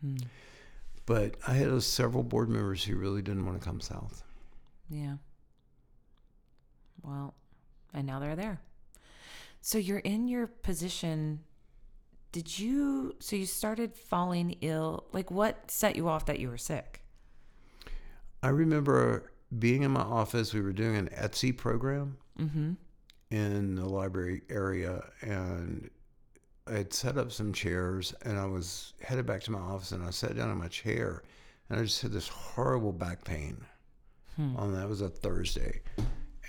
Hmm. 0.01 0.17
But 1.05 1.35
I 1.47 1.53
had 1.53 1.83
several 1.83 2.23
board 2.23 2.49
members 2.49 2.83
who 2.83 2.95
really 2.95 3.21
didn't 3.21 3.45
want 3.45 3.59
to 3.59 3.65
come 3.65 3.81
south. 3.81 4.23
Yeah. 4.89 5.15
Well, 7.01 7.33
and 7.93 8.07
now 8.07 8.19
they're 8.19 8.35
there. 8.35 8.61
So 9.61 9.77
you're 9.77 9.99
in 9.99 10.27
your 10.27 10.47
position. 10.47 11.41
Did 12.31 12.57
you, 12.57 13.15
so 13.19 13.35
you 13.35 13.45
started 13.45 13.95
falling 13.95 14.57
ill? 14.61 15.05
Like, 15.11 15.29
what 15.29 15.69
set 15.69 15.95
you 15.95 16.07
off 16.07 16.25
that 16.27 16.39
you 16.39 16.49
were 16.49 16.57
sick? 16.57 17.01
I 18.41 18.49
remember 18.49 19.31
being 19.57 19.83
in 19.83 19.91
my 19.91 20.01
office. 20.01 20.53
We 20.53 20.61
were 20.61 20.73
doing 20.73 20.95
an 20.95 21.09
Etsy 21.09 21.55
program 21.55 22.17
Mm-hmm. 22.39 22.73
In 23.33 23.73
the 23.73 23.85
library 23.85 24.43
area, 24.47 25.03
and 25.21 25.89
I 26.67 26.73
had 26.73 26.93
set 26.93 27.17
up 27.17 27.31
some 27.31 27.51
chairs, 27.51 28.13
and 28.21 28.37
I 28.37 28.45
was 28.45 28.93
headed 29.01 29.25
back 29.25 29.41
to 29.43 29.51
my 29.51 29.59
office, 29.59 29.91
and 29.91 30.03
I 30.03 30.11
sat 30.11 30.35
down 30.35 30.51
in 30.51 30.57
my 30.57 30.67
chair, 30.67 31.23
and 31.67 31.79
I 31.79 31.83
just 31.83 32.03
had 32.03 32.11
this 32.11 32.27
horrible 32.27 32.93
back 32.93 33.23
pain. 33.23 33.65
On 34.37 34.73
that 34.73 34.89
was 34.89 35.01
a 35.01 35.09
Thursday, 35.09 35.81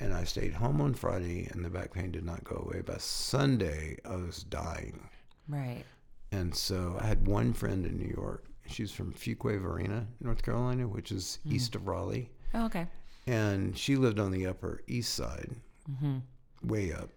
and 0.00 0.14
I 0.14 0.24
stayed 0.24 0.52
home 0.52 0.80
on 0.80 0.94
Friday, 0.94 1.48
and 1.52 1.64
the 1.64 1.70
back 1.70 1.92
pain 1.92 2.10
did 2.10 2.24
not 2.24 2.44
go 2.44 2.66
away. 2.66 2.82
By 2.82 2.96
Sunday, 2.98 3.98
I 4.04 4.16
was 4.16 4.42
dying. 4.44 5.08
Right. 5.48 5.84
And 6.32 6.54
so 6.54 6.98
I 7.00 7.06
had 7.06 7.26
one 7.26 7.52
friend 7.52 7.84
in 7.84 7.98
New 7.98 8.12
York. 8.14 8.46
She's 8.66 8.90
from 8.90 9.12
Fuquay 9.12 9.60
Varina, 9.60 10.06
North 10.20 10.42
Carolina, 10.42 10.88
which 10.88 11.12
is 11.12 11.38
hmm. 11.44 11.54
east 11.54 11.74
of 11.74 11.86
Raleigh. 11.86 12.30
Oh, 12.54 12.66
okay. 12.66 12.86
And 13.26 13.76
she 13.76 13.96
lived 13.96 14.18
on 14.18 14.30
the 14.30 14.46
upper 14.46 14.80
east 14.86 15.14
side, 15.14 15.50
mm-hmm. 15.90 16.18
Way 16.66 16.92
up. 16.92 17.10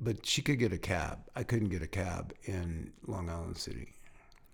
But 0.00 0.26
she 0.26 0.42
could 0.42 0.58
get 0.58 0.72
a 0.72 0.78
cab. 0.78 1.20
I 1.36 1.44
couldn't 1.44 1.68
get 1.68 1.82
a 1.82 1.86
cab 1.86 2.34
in 2.44 2.92
Long 3.06 3.30
Island 3.30 3.56
City. 3.56 3.92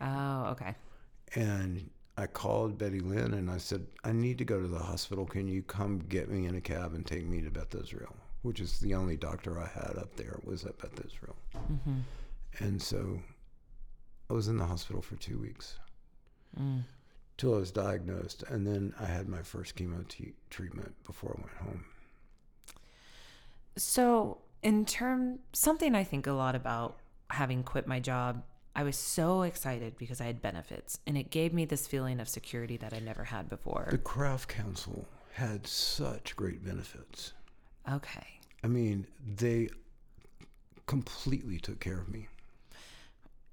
Oh, 0.01 0.47
okay. 0.51 0.75
And 1.35 1.89
I 2.16 2.27
called 2.27 2.77
Betty 2.77 3.01
Lynn 3.01 3.35
and 3.35 3.51
I 3.51 3.59
said, 3.59 3.87
I 4.05 4.12
need 4.12 4.39
to 4.39 4.45
go 4.45 4.61
to 4.61 4.68
the 4.68 4.79
hospital. 4.79 5.25
Can 5.25 5.49
you 5.49 5.62
come 5.62 6.01
get 6.09 6.29
me 6.31 6.47
in 6.47 6.57
a 6.57 6.61
cab 6.61 6.95
and 6.95 7.07
take 7.07 7.27
me 7.27 7.41
to 7.41 7.51
Beth 7.51 7.75
Israel? 7.75 8.14
Which 8.43 8.61
is 8.61 8.79
the 8.81 8.95
only 8.95 9.16
doctor 9.16 9.59
I 9.59 9.66
had 9.66 9.97
up 9.97 10.16
there 10.16 10.39
was 10.45 10.64
at 10.64 10.79
Beth 10.79 11.05
Israel. 11.05 11.37
Mm-hmm. 11.57 12.01
And 12.59 12.83
so 12.83 13.21
I 14.29 14.33
was 14.35 14.49
in 14.49 14.59
the 14.59 14.66
hospital 14.66 15.03
for 15.03 15.16
two 15.16 15.39
weeks 15.39 15.79
mm. 16.59 16.83
till 17.37 17.55
I 17.55 17.59
was 17.59 17.71
diagnosed. 17.71 18.45
And 18.49 18.66
then 18.66 18.93
I 19.01 19.07
had 19.07 19.29
my 19.29 19.43
first 19.43 19.77
chemo 19.77 20.07
t- 20.09 20.35
treatment 20.51 20.95
before 21.07 21.37
I 21.39 21.41
went 21.41 21.57
home. 21.57 21.85
So, 23.81 24.39
in 24.62 24.85
term, 24.85 25.39
something 25.55 25.95
I 25.95 26.05
think 26.05 26.26
a 26.26 26.33
lot 26.33 26.55
about 26.55 26.99
having 27.31 27.62
quit 27.62 27.87
my 27.87 27.99
job, 27.99 28.43
I 28.76 28.83
was 28.83 28.97
so 28.97 29.43
excited 29.43 29.97
because 29.97 30.20
I 30.20 30.24
had 30.26 30.43
benefits 30.43 30.99
and 31.07 31.16
it 31.16 31.31
gave 31.31 31.55
me 31.55 31.64
this 31.64 31.87
feeling 31.87 32.20
of 32.20 32.28
security 32.28 32.76
that 32.76 32.93
I 32.93 32.99
never 32.99 33.24
had 33.24 33.49
before. 33.49 33.89
The 33.91 33.97
Craft 33.97 34.51
Council 34.51 35.07
had 35.33 35.66
such 35.66 36.37
great 36.37 36.62
benefits. 36.62 37.33
Okay. 37.91 38.41
I 38.62 38.66
mean, 38.66 39.07
they 39.26 39.70
completely 40.87 41.59
took 41.59 41.81
care 41.81 41.99
of 41.99 42.09
me. 42.11 42.28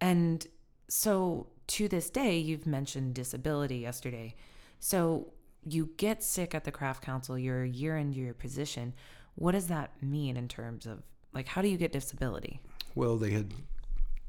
And 0.02 0.46
so 0.90 1.48
to 1.68 1.88
this 1.88 2.10
day, 2.10 2.38
you've 2.38 2.68
mentioned 2.68 3.14
disability 3.14 3.78
yesterday. 3.78 4.36
So 4.82 5.32
you 5.64 5.92
get 5.96 6.22
sick 6.22 6.54
at 6.54 6.66
the 6.66 6.72
craft 6.72 7.02
council, 7.02 7.38
you're 7.38 7.64
a 7.64 7.70
year 7.70 7.98
into 7.98 8.20
your 8.20 8.34
position. 8.34 8.94
What 9.38 9.52
does 9.52 9.68
that 9.68 9.92
mean 10.02 10.36
in 10.36 10.48
terms 10.48 10.86
of 10.88 11.04
like 11.34 11.48
how 11.48 11.62
do 11.62 11.68
you 11.68 11.78
get 11.78 11.92
disability? 11.92 12.60
Well, 12.96 13.18
they 13.18 13.30
had 13.32 13.54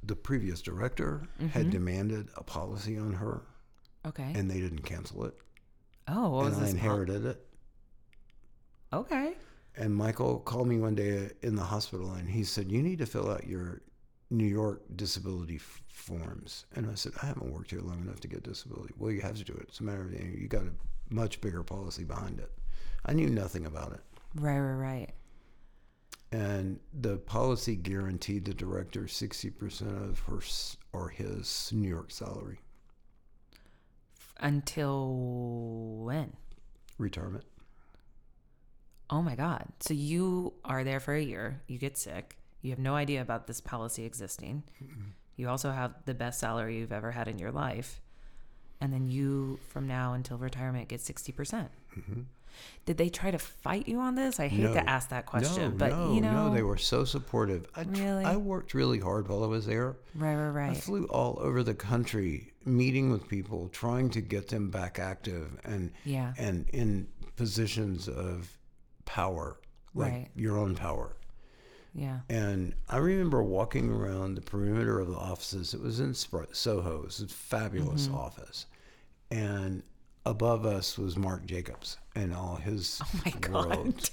the 0.02 0.14
previous 0.14 0.60
director 0.60 1.22
had 1.38 1.62
mm-hmm. 1.62 1.70
demanded 1.70 2.28
a 2.36 2.42
policy 2.44 2.98
on 2.98 3.14
her, 3.14 3.42
Okay. 4.06 4.32
and 4.34 4.50
they 4.50 4.60
didn't 4.60 4.82
cancel 4.82 5.24
it. 5.24 5.34
oh, 6.08 6.40
and 6.40 6.48
I 6.48 6.50
this? 6.50 6.58
pol- 6.58 6.68
inherited 6.68 7.24
it. 7.24 7.46
okay. 8.92 9.34
And 9.76 9.94
Michael 9.94 10.40
called 10.40 10.66
me 10.68 10.78
one 10.78 10.94
day 10.94 11.30
in 11.42 11.54
the 11.54 11.62
hospital, 11.62 12.12
and 12.12 12.28
he 12.28 12.44
said, 12.44 12.70
"You 12.70 12.82
need 12.82 12.98
to 12.98 13.06
fill 13.06 13.30
out 13.30 13.46
your 13.46 13.80
New 14.30 14.46
York 14.46 14.82
disability 14.96 15.56
f- 15.56 15.82
forms." 15.88 16.66
And 16.74 16.90
I 16.90 16.94
said, 16.94 17.12
"I 17.22 17.26
haven't 17.26 17.52
worked 17.52 17.70
here 17.70 17.80
long 17.80 18.02
enough 18.02 18.20
to 18.20 18.28
get 18.28 18.42
disability." 18.42 18.92
Well, 18.98 19.12
you 19.12 19.20
have 19.22 19.36
to 19.36 19.44
do 19.44 19.52
it. 19.54 19.66
It's 19.68 19.80
a 19.80 19.84
matter 19.84 20.02
of 20.02 20.12
you 20.12 20.48
got 20.48 20.64
a 20.64 20.72
much 21.10 21.40
bigger 21.40 21.62
policy 21.62 22.04
behind 22.04 22.40
it. 22.40 22.50
I 23.06 23.12
knew 23.12 23.30
nothing 23.30 23.66
about 23.66 23.92
it. 23.92 24.00
Right, 24.38 24.58
right, 24.58 24.74
right. 24.74 25.10
and 26.30 26.78
the 26.92 27.16
policy 27.18 27.74
guaranteed 27.76 28.44
the 28.44 28.54
director 28.54 29.02
60% 29.02 30.10
of 30.10 30.18
her 30.20 30.40
or 30.92 31.08
his 31.08 31.70
New 31.74 31.88
York 31.88 32.10
salary 32.10 32.60
Until 34.38 35.14
when? 36.04 36.34
retirement. 36.98 37.44
Oh 39.10 39.22
my 39.22 39.34
God. 39.34 39.64
So 39.80 39.94
you 39.94 40.52
are 40.64 40.84
there 40.84 41.00
for 41.00 41.14
a 41.14 41.22
year, 41.22 41.62
you 41.66 41.78
get 41.78 41.96
sick, 41.96 42.36
you 42.60 42.70
have 42.70 42.78
no 42.78 42.94
idea 42.94 43.22
about 43.22 43.46
this 43.46 43.60
policy 43.60 44.04
existing. 44.04 44.64
Mm-hmm. 44.82 45.02
You 45.36 45.48
also 45.48 45.70
have 45.70 45.94
the 46.04 46.14
best 46.14 46.40
salary 46.40 46.78
you've 46.78 46.92
ever 46.92 47.12
had 47.12 47.28
in 47.28 47.38
your 47.38 47.52
life. 47.52 48.00
And 48.80 48.92
then 48.92 49.08
you, 49.08 49.58
from 49.68 49.86
now 49.86 50.12
until 50.12 50.36
retirement, 50.38 50.88
get 50.88 51.00
60%. 51.00 51.34
percent 51.36 51.70
mm-hmm. 51.96 52.22
Did 52.86 52.96
they 52.96 53.08
try 53.08 53.30
to 53.30 53.38
fight 53.38 53.86
you 53.88 54.00
on 54.00 54.14
this? 54.14 54.40
I 54.40 54.48
hate. 54.48 54.60
No. 54.60 54.72
to 54.74 54.88
ask 54.88 55.10
that 55.10 55.26
question, 55.26 55.72
no, 55.72 55.76
but 55.78 55.90
no, 55.90 56.14
you 56.14 56.20
know. 56.20 56.48
no, 56.48 56.54
they 56.54 56.62
were 56.62 56.76
so 56.78 57.04
supportive. 57.04 57.66
I, 57.76 57.82
Really? 57.82 58.24
I 58.24 58.36
worked 58.36 58.72
really 58.74 58.98
hard 58.98 59.28
while 59.28 59.44
I 59.44 59.46
was 59.46 59.66
there. 59.66 59.96
Right, 60.14 60.34
right, 60.36 60.48
right. 60.50 60.70
I 60.70 60.74
flew 60.74 61.04
all 61.06 61.38
over 61.40 61.62
the 61.62 61.74
country, 61.74 62.52
meeting 62.64 63.10
with 63.10 63.28
people, 63.28 63.68
trying 63.68 64.08
to 64.10 64.20
get 64.20 64.48
them 64.48 64.70
back 64.70 64.98
active 64.98 65.58
and 65.64 65.92
Yeah. 66.04 66.32
and 66.38 66.66
in 66.70 67.08
positions 67.36 68.08
of 68.08 68.56
power, 69.04 69.58
like 69.94 70.12
Right. 70.12 70.28
your 70.34 70.56
own 70.58 70.74
power. 70.74 71.14
Yeah. 71.94 72.20
And 72.28 72.74
I 72.88 72.98
remember 72.98 73.42
walking 73.42 73.90
around 73.90 74.34
the 74.36 74.40
perimeter 74.42 75.00
of 75.00 75.08
the 75.08 75.16
offices. 75.16 75.74
It 75.74 75.80
was 75.80 76.00
in 76.00 76.14
Soho. 76.14 76.98
It 76.98 77.04
was 77.04 77.20
a 77.20 77.28
fabulous 77.28 78.06
Mm-hmm. 78.06 78.14
office. 78.16 78.66
And 79.30 79.82
above 80.28 80.66
us 80.66 80.98
was 80.98 81.16
Marc 81.16 81.46
Jacobs 81.46 81.96
and 82.14 82.34
all 82.34 82.56
his 82.56 83.00
Oh 83.04 83.20
my 83.24 83.48
world. 83.50 83.94
God. 83.96 84.10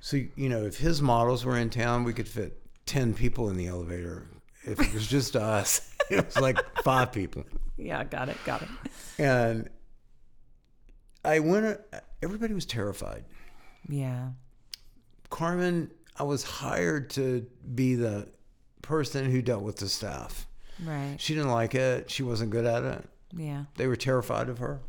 So, 0.00 0.18
you 0.36 0.48
know, 0.48 0.64
if 0.64 0.76
his 0.78 1.00
models 1.00 1.44
were 1.44 1.56
in 1.58 1.70
town, 1.70 2.04
we 2.04 2.12
could 2.12 2.28
fit 2.28 2.60
10 2.86 3.14
people 3.14 3.48
in 3.48 3.56
the 3.56 3.66
elevator. 3.66 4.26
If 4.64 4.80
it 4.80 4.92
was 4.92 5.06
just 5.06 5.34
us, 5.36 5.90
it 6.10 6.24
was 6.26 6.38
like 6.38 6.58
five 6.82 7.10
people. 7.12 7.44
Yeah, 7.76 8.04
got 8.04 8.28
it. 8.28 8.36
Got 8.44 8.62
it. 8.62 8.68
And 9.18 9.70
I 11.24 11.38
went, 11.40 11.80
everybody 12.22 12.52
was 12.52 12.66
terrified. 12.66 13.24
Yeah. 13.88 14.30
Carmen, 15.30 15.90
I 16.18 16.22
was 16.24 16.44
hired 16.44 17.10
to 17.10 17.46
be 17.74 17.94
the 17.94 18.28
person 18.82 19.30
who 19.30 19.40
dealt 19.42 19.62
with 19.62 19.76
the 19.76 19.88
staff. 19.88 20.46
Right. 20.84 21.16
She 21.18 21.34
didn't 21.34 21.50
like 21.50 21.74
it. 21.74 22.10
She 22.10 22.22
wasn't 22.22 22.50
good 22.50 22.66
at 22.66 22.82
it. 22.84 23.08
Yeah. 23.34 23.64
They 23.76 23.86
were 23.86 23.96
terrified 23.96 24.48
of 24.50 24.58
her. 24.58 24.80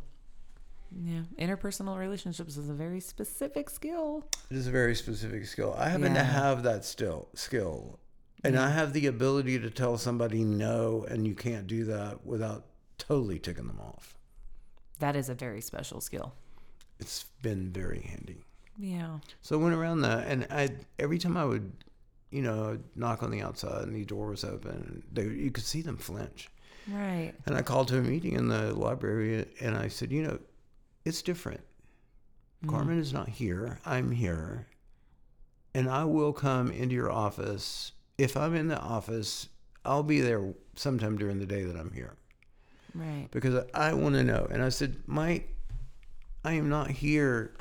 Yeah. 0.98 1.22
Interpersonal 1.38 1.98
relationships 1.98 2.56
is 2.56 2.68
a 2.68 2.74
very 2.74 3.00
specific 3.00 3.68
skill. 3.70 4.24
It 4.50 4.56
is 4.56 4.66
a 4.66 4.70
very 4.70 4.94
specific 4.94 5.46
skill. 5.46 5.74
I 5.78 5.88
happen 5.90 6.14
Yeah. 6.14 6.22
to 6.22 6.24
have 6.24 6.62
that 6.62 6.84
still 6.84 7.28
skill. 7.34 7.98
And 8.44 8.56
I 8.58 8.70
have 8.70 8.92
the 8.92 9.06
ability 9.06 9.58
to 9.58 9.70
tell 9.70 9.98
somebody 9.98 10.44
no 10.44 11.04
and 11.08 11.26
you 11.26 11.34
can't 11.34 11.66
do 11.66 11.84
that 11.86 12.24
without 12.24 12.66
totally 12.96 13.38
ticking 13.38 13.66
them 13.66 13.80
off. 13.80 14.14
That 15.00 15.16
is 15.16 15.28
a 15.28 15.34
very 15.34 15.60
special 15.60 16.00
skill. 16.00 16.32
It's 17.00 17.24
been 17.42 17.70
very 17.72 18.00
handy. 18.00 18.44
Yeah. 18.78 19.18
So 19.42 19.58
I 19.58 19.62
went 19.62 19.74
around 19.74 20.02
that 20.02 20.26
and 20.28 20.46
I 20.50 20.70
every 20.98 21.18
time 21.18 21.36
I 21.36 21.44
would, 21.44 21.72
you 22.30 22.42
know, 22.42 22.78
knock 22.94 23.22
on 23.22 23.30
the 23.30 23.42
outside 23.42 23.82
and 23.82 23.94
the 23.96 24.04
door 24.04 24.28
was 24.28 24.44
open 24.44 24.70
and 24.70 25.02
they, 25.12 25.24
you 25.34 25.50
could 25.50 25.64
see 25.64 25.82
them 25.82 25.96
flinch. 25.96 26.48
Right. 26.88 27.32
And 27.46 27.56
I 27.56 27.62
called 27.62 27.88
to 27.88 27.98
a 27.98 28.02
meeting 28.02 28.34
in 28.34 28.48
the 28.48 28.72
library 28.74 29.46
and 29.60 29.76
I 29.76 29.88
said, 29.88 30.12
you 30.12 30.22
know, 30.22 30.38
it's 31.06 31.22
different. 31.22 31.60
Mm. 32.64 32.68
Carmen 32.70 32.98
is 32.98 33.12
not 33.12 33.28
here. 33.28 33.78
I'm 33.86 34.10
here. 34.10 34.66
And 35.74 35.88
I 35.88 36.04
will 36.04 36.32
come 36.32 36.70
into 36.70 36.94
your 36.94 37.10
office. 37.12 37.92
If 38.18 38.36
I'm 38.36 38.54
in 38.54 38.68
the 38.68 38.78
office, 38.80 39.48
I'll 39.84 40.02
be 40.02 40.20
there 40.20 40.52
sometime 40.74 41.16
during 41.16 41.38
the 41.38 41.46
day 41.46 41.62
that 41.62 41.76
I'm 41.76 41.92
here 41.92 42.16
Right. 42.94 43.28
because 43.30 43.64
I 43.72 43.92
want 43.94 44.14
to 44.16 44.24
know. 44.24 44.46
And 44.50 44.62
I 44.62 44.70
said, 44.70 44.96
Mike, 45.06 45.54
I 46.44 46.54
am 46.54 46.68
not 46.68 46.90
here 46.90 47.52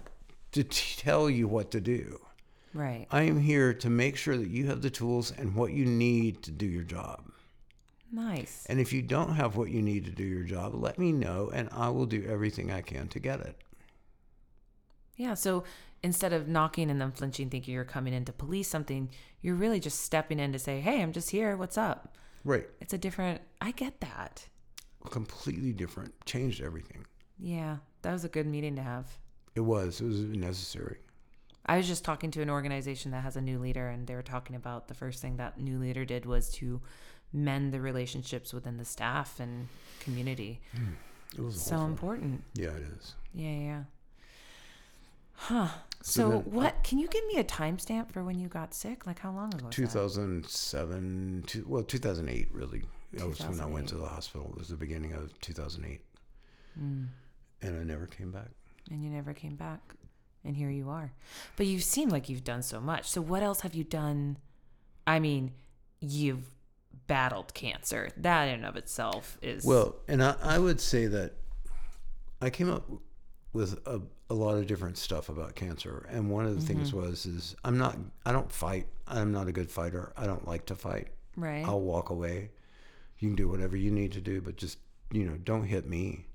to 0.54 0.64
t- 0.64 0.96
tell 0.98 1.30
you 1.30 1.48
what 1.48 1.72
to 1.72 1.82
do. 1.82 2.20
Right. 2.74 3.06
I 3.12 3.24
am 3.24 3.40
here 3.40 3.74
to 3.76 3.90
make 3.90 4.18
sure 4.18 4.38
that 4.38 4.50
you 4.50 4.68
have 4.68 4.82
the 4.82 4.90
tools 4.90 5.32
and 5.32 5.56
what 5.56 5.72
you 5.72 5.86
need 5.86 6.42
to 6.44 6.52
do 6.52 6.66
your 6.66 6.84
job. 6.84 7.22
Nice. 8.12 8.66
And 8.70 8.80
if 8.80 8.94
you 8.94 9.02
don't 9.02 9.34
have 9.34 9.56
what 9.56 9.70
you 9.70 9.82
need 9.82 10.06
to 10.06 10.12
do 10.12 10.24
your 10.24 10.44
job, 10.44 10.74
let 10.76 10.98
me 10.98 11.12
know 11.12 11.52
and 11.54 11.70
I 11.72 11.90
will 11.90 12.06
do 12.06 12.26
everything 12.28 12.72
I 12.72 12.82
can 12.82 13.08
to 13.10 13.20
get 13.20 13.42
it. 13.42 13.56
Yeah. 15.18 15.34
So 15.34 15.64
instead 16.04 16.34
of 16.34 16.48
knocking 16.48 16.90
and 16.90 17.02
then 17.02 17.12
flinching, 17.12 17.50
thinking 17.50 17.74
you're 17.74 17.84
coming 17.84 18.14
in 18.14 18.26
to 18.26 18.34
police 18.34 18.70
something, 18.70 19.10
you're 19.42 19.56
really 19.56 19.80
just 19.80 20.02
stepping 20.02 20.40
in 20.40 20.52
to 20.54 20.60
say, 20.60 20.82
"Hey, 20.82 21.02
I'm 21.02 21.14
just 21.14 21.30
here. 21.30 21.56
What's 21.58 21.78
up?" 21.78 22.18
Right. 22.44 22.68
It's 22.80 22.94
a 22.94 22.98
different. 22.98 23.42
I 23.60 23.72
get 23.72 24.02
that. 24.02 24.48
Completely 25.10 25.74
different. 25.74 26.14
Changed 26.26 26.62
everything. 26.62 27.06
Yeah, 27.40 27.78
that 28.02 28.12
was 28.12 28.24
a 28.24 28.30
good 28.30 28.48
meeting 28.48 28.76
to 28.76 28.82
have. 28.82 29.18
It 29.56 29.62
was. 29.62 30.02
It 30.02 30.06
was 30.06 30.22
necessary. 30.22 30.98
I 31.66 31.78
was 31.78 31.88
just 31.88 32.06
talking 32.06 32.30
to 32.32 32.42
an 32.42 32.50
organization 32.50 33.12
that 33.12 33.24
has 33.24 33.36
a 33.36 33.42
new 33.42 33.58
leader, 33.58 33.88
and 33.88 34.06
they 34.06 34.16
were 34.16 34.22
talking 34.22 34.56
about 34.56 34.88
the 34.88 34.94
first 34.94 35.22
thing 35.22 35.38
that 35.38 35.60
new 35.60 35.80
leader 35.80 36.06
did 36.06 36.26
was 36.26 36.50
to 36.54 36.82
mend 37.36 37.74
the 37.74 37.80
relationships 37.82 38.54
within 38.54 38.78
the 38.78 38.86
staff 38.86 39.40
and 39.40 39.68
community. 40.00 40.62
It 41.38 41.42
was 41.42 41.62
So 41.62 41.76
awful. 41.76 41.88
important. 41.88 42.44
Yeah, 42.54 42.70
it 42.70 42.84
is. 42.98 43.14
Yeah, 43.34 43.50
yeah. 43.52 43.84
Huh. 45.34 45.68
So 46.02 46.12
So, 46.22 46.30
then- 46.30 46.52
what? 46.54 46.84
Can 46.84 46.98
you 47.00 47.08
give 47.08 47.26
me 47.28 47.38
a 47.40 47.44
timestamp 47.44 48.12
for 48.12 48.24
when 48.24 48.40
you 48.40 48.48
got 48.48 48.74
sick? 48.74 49.06
Like 49.06 49.20
how 49.20 49.32
long 49.32 49.54
ago? 49.54 49.66
Was 49.66 49.76
that? 49.76 49.82
2007, 49.82 51.44
two, 51.48 51.66
well, 51.68 51.84
2008, 51.84 52.48
really. 52.54 52.84
That 53.14 53.28
was 53.28 53.40
when 53.46 53.60
I 53.60 53.66
went 53.66 53.90
to 53.90 53.96
the 53.96 54.06
hospital. 54.08 54.50
It 54.54 54.60
was 54.60 54.70
the 54.70 54.76
beginning 54.78 55.14
of 55.14 55.38
2008. 55.42 56.02
Mm. 56.80 57.08
And 57.62 57.80
I 57.80 57.84
never 57.84 58.06
came 58.08 58.32
back. 58.32 58.50
And 58.92 59.04
you 59.04 59.10
never 59.10 59.34
came 59.34 59.56
back, 59.56 59.80
and 60.44 60.56
here 60.56 60.70
you 60.70 60.90
are. 60.90 61.12
But 61.56 61.66
you 61.66 61.80
seem 61.80 62.10
like 62.10 62.30
you've 62.30 62.44
done 62.44 62.62
so 62.62 62.80
much. 62.80 63.10
So 63.10 63.20
what 63.22 63.42
else 63.42 63.62
have 63.62 63.74
you 63.74 63.84
done? 63.84 64.38
I 65.08 65.20
mean, 65.20 65.54
you've 66.02 66.50
battled 67.08 67.54
cancer. 67.54 68.10
That 68.18 68.46
in 68.48 68.56
and 68.56 68.66
of 68.66 68.76
itself 68.76 69.38
is 69.42 69.64
Well, 69.66 69.96
and 70.08 70.24
I, 70.24 70.36
I 70.42 70.60
would 70.60 70.80
say 70.82 71.08
that 71.08 71.34
I 72.42 72.50
came 72.50 72.70
up 72.72 72.90
with 73.54 73.80
a, 73.88 74.02
a 74.30 74.34
lot 74.34 74.56
of 74.58 74.68
different 74.68 74.98
stuff 74.98 75.30
about 75.30 75.56
cancer. 75.56 76.06
And 76.12 76.30
one 76.30 76.46
of 76.46 76.56
the 76.56 76.62
things 76.66 76.90
Mm-hmm. 76.92 77.10
was, 77.10 77.26
is 77.26 77.56
I'm 77.64 77.78
not, 77.78 77.98
I 78.26 78.32
don't 78.32 78.52
fight. 78.52 78.88
I'm 79.08 79.32
not 79.32 79.48
a 79.48 79.52
good 79.52 79.72
fighter. 79.72 80.12
I 80.18 80.26
don't 80.26 80.48
like 80.48 80.66
to 80.68 80.76
fight. 80.76 81.08
right. 81.38 81.66
I'll 81.66 81.82
walk 81.82 82.10
away. 82.10 82.50
You 83.20 83.30
can 83.30 83.36
do 83.36 83.48
whatever 83.48 83.78
you 83.78 83.92
need 83.92 84.12
to 84.14 84.22
do, 84.22 84.42
but 84.42 84.58
just, 84.58 84.78
you 85.12 85.24
know, 85.26 85.38
don't 85.44 85.64
hit 85.64 85.88
me. 85.88 86.26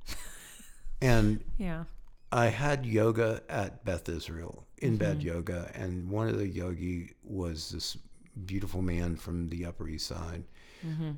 and 1.03 1.43
yeah. 1.59 1.85
I 2.33 2.47
had 2.47 2.87
yoga 2.87 3.43
at 3.49 3.85
Beth 3.85 4.09
Israel, 4.09 4.67
in 4.79 4.97
bed 4.97 5.23
yoga, 5.23 5.71
and 5.75 6.09
one 6.09 6.29
of 6.29 6.39
the 6.39 6.47
yogi 6.49 7.13
was 7.25 7.71
this 7.71 7.99
beautiful 8.47 8.83
man 8.83 9.17
from 9.17 9.49
the 9.49 9.67
Upper 9.67 9.89
East 9.89 10.07
Side. 10.07 10.45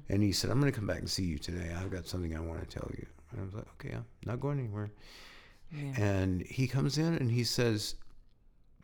And 0.09 0.23
he 0.23 0.33
said, 0.33 0.51
I'm 0.51 0.61
going 0.61 0.73
to 0.73 0.77
come 0.77 0.87
back 0.87 0.99
and 0.99 1.11
see 1.11 1.25
you 1.25 1.39
today. 1.39 1.73
I've 1.77 1.91
got 1.91 2.07
something 2.07 2.37
I 2.37 2.41
want 2.41 2.61
to 2.61 2.67
tell 2.67 2.91
you. 2.97 3.07
And 3.31 3.41
I 3.41 3.45
was 3.45 3.55
like, 3.55 3.67
okay, 3.75 3.95
I'm 3.95 4.05
not 4.27 4.41
going 4.41 4.59
anywhere. 4.59 4.91
Yeah. 5.73 6.01
And 6.03 6.43
he 6.43 6.67
comes 6.67 6.99
in 6.99 7.15
and 7.15 7.31
he 7.31 7.45
says, 7.45 7.95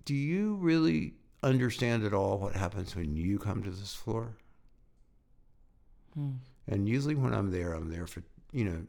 Do 0.05 0.15
you 0.15 0.55
really 0.57 1.15
understand 1.43 2.05
at 2.05 2.15
all 2.15 2.39
what 2.39 2.55
happens 2.55 2.97
when 2.97 3.15
you 3.15 3.39
come 3.39 3.63
to 3.63 3.71
this 3.71 3.95
floor? 3.95 4.37
Hmm. 6.15 6.33
And 6.67 6.89
usually 6.89 7.15
when 7.15 7.35
I'm 7.35 7.51
there, 7.51 7.73
I'm 7.73 7.91
there 7.91 8.07
for, 8.07 8.23
you 8.53 8.65
know, 8.65 8.87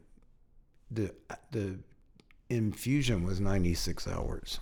the 0.90 1.14
the 1.50 1.78
infusion 2.48 3.24
was 3.24 3.40
96 3.40 4.08
hours. 4.08 4.60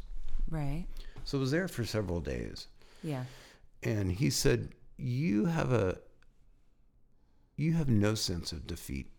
Right. 0.50 0.86
So 1.24 1.38
I 1.38 1.40
was 1.40 1.50
there 1.50 1.68
for 1.68 1.84
several 1.84 2.20
days. 2.20 2.68
Yeah. 3.02 3.24
And 3.82 4.10
he 4.10 4.30
said, 4.30 4.70
"You 4.96 5.46
have 5.46 5.72
a 5.72 5.98
you 7.64 7.74
have 7.74 7.88
no 7.88 8.14
sense 8.14 8.52
of 8.52 8.66
defeat." 8.66 9.10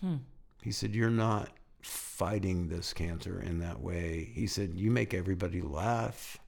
Hmm. 0.00 0.16
He 0.62 0.72
said, 0.72 0.94
"You're 0.94 1.10
not 1.10 1.50
fighting 1.82 2.68
this 2.68 2.92
cancer 2.92 3.40
in 3.40 3.58
that 3.60 3.80
way." 3.80 4.24
He 4.34 4.46
said, 4.46 4.74
"You 4.74 4.90
make 4.90 5.14
everybody 5.14 5.60
laugh. 5.60 6.38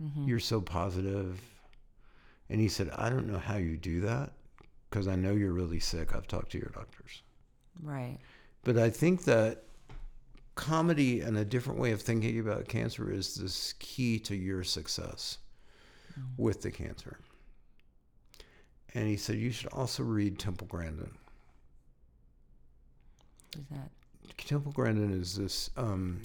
Mm-hmm. 0.00 0.28
You're 0.28 0.40
so 0.40 0.60
positive." 0.60 1.40
And 2.48 2.60
he 2.60 2.68
said, 2.68 2.90
"I 2.90 3.08
don't 3.08 3.26
know 3.26 3.38
how 3.38 3.56
you 3.56 3.76
do 3.76 4.00
that 4.02 4.32
because 4.90 5.08
I 5.08 5.16
know 5.16 5.32
you're 5.32 5.52
really 5.52 5.80
sick. 5.80 6.14
I've 6.14 6.28
talked 6.28 6.52
to 6.52 6.58
your 6.58 6.70
doctors." 6.74 7.22
Right. 7.82 8.18
But 8.64 8.78
I 8.78 8.90
think 8.90 9.24
that 9.24 9.64
comedy 10.56 11.20
and 11.20 11.36
a 11.36 11.44
different 11.44 11.78
way 11.78 11.92
of 11.92 12.02
thinking 12.02 12.40
about 12.40 12.66
cancer 12.66 13.12
is 13.12 13.36
this 13.36 13.74
key 13.78 14.18
to 14.20 14.34
your 14.34 14.64
success 14.64 15.38
with 16.38 16.62
the 16.62 16.70
cancer. 16.70 17.18
And 18.96 19.06
he 19.06 19.16
said, 19.18 19.36
You 19.36 19.52
should 19.52 19.70
also 19.72 20.02
read 20.02 20.38
Temple 20.38 20.66
Grandin. 20.68 21.10
Is 23.54 23.66
that 23.70 23.90
Temple 24.38 24.72
Grandin 24.72 25.12
is 25.20 25.36
this 25.36 25.68
um, 25.76 26.22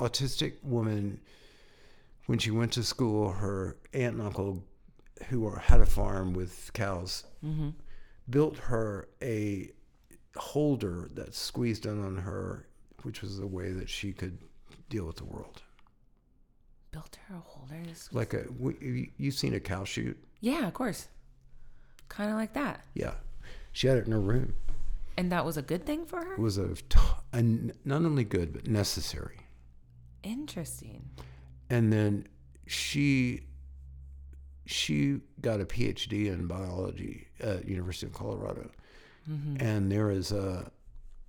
autistic 0.00 0.54
woman. 0.64 1.20
When 2.26 2.38
she 2.38 2.50
went 2.50 2.72
to 2.72 2.82
school, 2.82 3.30
her 3.30 3.76
aunt 3.92 4.14
and 4.14 4.22
uncle, 4.22 4.64
who 5.28 5.42
were, 5.42 5.58
had 5.58 5.80
a 5.80 5.86
farm 5.86 6.32
with 6.32 6.72
cows, 6.72 7.24
mm-hmm. 7.44 7.68
built 8.28 8.58
her 8.58 9.08
a 9.22 9.70
holder 10.34 11.10
that 11.14 11.32
squeezed 11.34 11.86
in 11.86 12.04
on 12.04 12.16
her, 12.16 12.66
which 13.02 13.22
was 13.22 13.38
the 13.38 13.46
way 13.46 13.70
that 13.70 13.88
she 13.88 14.12
could 14.12 14.36
deal 14.88 15.04
with 15.04 15.16
the 15.16 15.24
world. 15.26 15.62
built 16.90 17.18
her 17.28 17.36
a 17.36 17.40
holder? 17.40 17.76
Like 18.10 18.34
a, 18.34 18.46
you've 19.16 19.34
seen 19.34 19.54
a 19.54 19.60
cow 19.60 19.84
chute? 19.84 20.18
Yeah, 20.44 20.66
of 20.66 20.74
course. 20.74 21.08
Kind 22.10 22.30
of 22.30 22.36
like 22.36 22.52
that. 22.52 22.84
Yeah. 22.92 23.14
She 23.72 23.86
had 23.86 23.96
it 23.96 24.04
in 24.04 24.12
her 24.12 24.20
room. 24.20 24.52
And 25.16 25.32
that 25.32 25.42
was 25.46 25.56
a 25.56 25.62
good 25.62 25.86
thing 25.86 26.04
for 26.04 26.22
her? 26.22 26.34
It 26.34 26.38
was 26.38 26.58
a 26.58 26.74
not 27.32 28.02
only 28.02 28.24
good, 28.24 28.52
but 28.52 28.66
necessary. 28.66 29.38
Interesting. 30.22 31.08
And 31.70 31.90
then 31.90 32.26
she, 32.66 33.44
she 34.66 35.20
got 35.40 35.62
a 35.62 35.64
PhD 35.64 36.26
in 36.26 36.46
biology 36.46 37.28
at 37.40 37.66
University 37.66 38.06
of 38.06 38.12
Colorado. 38.12 38.70
Mm-hmm. 39.30 39.64
And 39.66 39.90
there 39.90 40.10
is 40.10 40.30
a, 40.30 40.70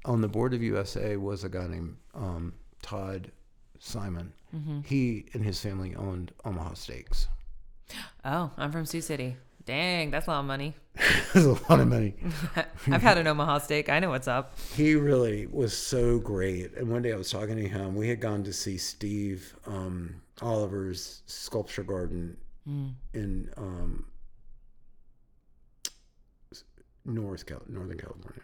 on 0.03 0.19
the 0.19 0.27
board 0.27 0.53
of 0.53 0.61
USA 0.61 1.15
was 1.15 1.45
a 1.45 1.49
guy 1.49 1.67
named 1.67 1.95
um, 2.13 2.53
Todd 2.81 3.31
Simon. 3.79 4.33
Mm-hmm. 4.53 4.81
He 4.81 5.27
and 5.31 5.41
his 5.41 5.61
family 5.61 5.95
owned 5.95 6.33
Omaha 6.43 6.73
Steaks. 6.73 7.29
Oh, 8.23 8.51
I'm 8.57 8.71
from 8.71 8.85
Sioux 8.85 9.01
City. 9.01 9.37
Dang, 9.65 10.11
that's 10.11 10.27
a 10.27 10.29
lot 10.29 10.39
of 10.41 10.45
money. 10.45 10.75
that's 11.33 11.45
a 11.45 11.53
lot 11.69 11.79
of 11.79 11.87
money. 11.87 12.13
I've 12.87 13.01
had 13.01 13.17
an 13.17 13.25
Omaha 13.27 13.59
steak. 13.59 13.89
I 13.89 13.99
know 13.99 14.09
what's 14.09 14.27
up. 14.27 14.57
He 14.75 14.95
really 14.95 15.47
was 15.47 15.75
so 15.75 16.19
great. 16.19 16.73
And 16.75 16.89
one 16.89 17.01
day 17.01 17.13
I 17.13 17.15
was 17.15 17.31
talking 17.31 17.55
to 17.55 17.67
him. 17.67 17.95
We 17.95 18.07
had 18.07 18.19
gone 18.19 18.43
to 18.43 18.53
see 18.53 18.77
Steve 18.77 19.55
um, 19.65 20.21
Oliver's 20.41 21.23
sculpture 21.25 21.83
garden 21.83 22.37
in 23.13 23.49
um, 23.57 24.05
North 27.05 27.45
Cal- 27.45 27.61
Northern 27.67 27.97
California, 27.97 28.41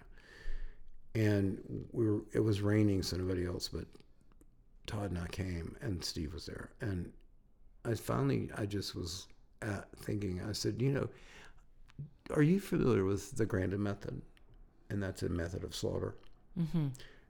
and 1.16 1.60
we 1.92 2.06
were. 2.08 2.22
It 2.34 2.40
was 2.42 2.62
raining, 2.62 3.02
so 3.02 3.18
nobody 3.18 3.46
else 3.48 3.68
but 3.68 3.86
Todd 4.86 5.10
and 5.12 5.20
I 5.20 5.28
came, 5.28 5.76
and 5.82 6.04
Steve 6.04 6.34
was 6.34 6.46
there. 6.46 6.70
And 6.82 7.12
I 7.86 7.94
finally, 7.96 8.50
I 8.58 8.66
just 8.66 8.96
was 8.96 9.28
at 9.62 9.88
thinking. 9.98 10.42
I 10.48 10.52
said, 10.54 10.82
you 10.82 10.92
know, 10.92 11.08
are 12.36 12.42
you 12.42 12.60
familiar 12.60 13.04
with 13.06 13.36
the 13.36 13.46
Grandin 13.46 13.82
method? 13.84 14.22
And 14.90 15.02
that's 15.02 15.24
a 15.24 15.30
method 15.30 15.64
of 15.64 15.76
slaughter. 15.76 16.16
Mm-hmm. 16.60 16.88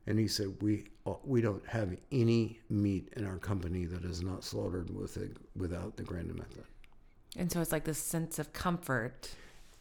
And 0.08 0.20
he 0.20 0.28
said, 0.28 0.56
we 0.62 0.86
we 1.24 1.42
don't 1.42 1.66
have 1.68 1.96
any 2.12 2.60
meat 2.70 3.12
in 3.16 3.26
our 3.26 3.38
company 3.38 3.86
that 3.86 4.04
is 4.04 4.22
not 4.24 4.44
slaughtered 4.44 4.90
with 4.96 5.18
a, 5.18 5.30
without 5.56 5.96
the 5.96 6.04
Grandin 6.04 6.38
method. 6.38 6.64
And 7.38 7.52
so 7.52 7.62
it's 7.62 7.72
like 7.72 7.86
this 7.86 8.00
sense 8.00 8.40
of 8.40 8.52
comfort. 8.52 9.34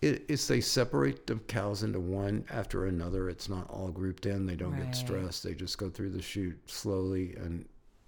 It, 0.03 0.25
it's 0.29 0.47
they 0.47 0.61
separate 0.61 1.27
the 1.27 1.37
cows 1.37 1.83
into 1.83 2.01
one 2.01 2.45
after 2.51 2.87
another. 2.87 3.29
It's 3.29 3.49
not 3.49 3.69
all 3.71 3.89
grouped 3.91 4.27
in. 4.27 4.47
They 4.47 4.57
don't 4.57 4.73
Right. 4.73 4.85
get 4.85 4.95
stressed. 4.97 5.43
They 5.43 5.55
just 5.55 5.79
go 5.79 5.89
through 5.91 6.11
the 6.11 6.23
chute 6.23 6.59
slowly 6.71 7.35
and 7.37 7.67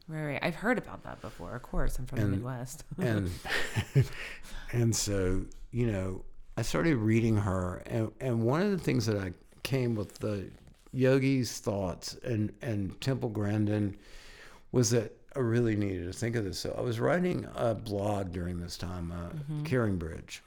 Right, 0.08 0.24
right. 0.24 0.38
I've 0.42 0.56
heard 0.56 0.78
about 0.78 1.04
that 1.04 1.20
before. 1.20 1.54
Of 1.54 1.62
course, 1.62 1.98
I'm 1.98 2.06
from 2.06 2.20
the 2.20 2.26
Midwest. 2.26 2.84
and 2.98 3.30
and 4.72 4.94
so 4.94 5.44
you 5.70 5.86
know 5.86 6.24
i 6.56 6.62
started 6.62 6.96
reading 6.96 7.36
her 7.36 7.82
and 7.86 8.10
and 8.20 8.42
one 8.42 8.62
of 8.62 8.70
the 8.70 8.78
things 8.78 9.06
that 9.06 9.16
i 9.16 9.32
came 9.62 9.94
with 9.94 10.18
the 10.18 10.48
yogi's 10.92 11.58
thoughts 11.58 12.16
and 12.24 12.52
and 12.62 12.98
temple 13.00 13.28
grandin 13.28 13.96
was 14.72 14.90
that 14.90 15.16
i 15.36 15.38
really 15.38 15.76
needed 15.76 16.04
to 16.10 16.12
think 16.12 16.36
of 16.36 16.44
this 16.44 16.58
so 16.58 16.74
i 16.78 16.80
was 16.80 17.00
writing 17.00 17.46
a 17.56 17.74
blog 17.74 18.32
during 18.32 18.58
this 18.58 18.76
time 18.76 19.12
uh, 19.12 19.62
CaringBridge 19.64 20.40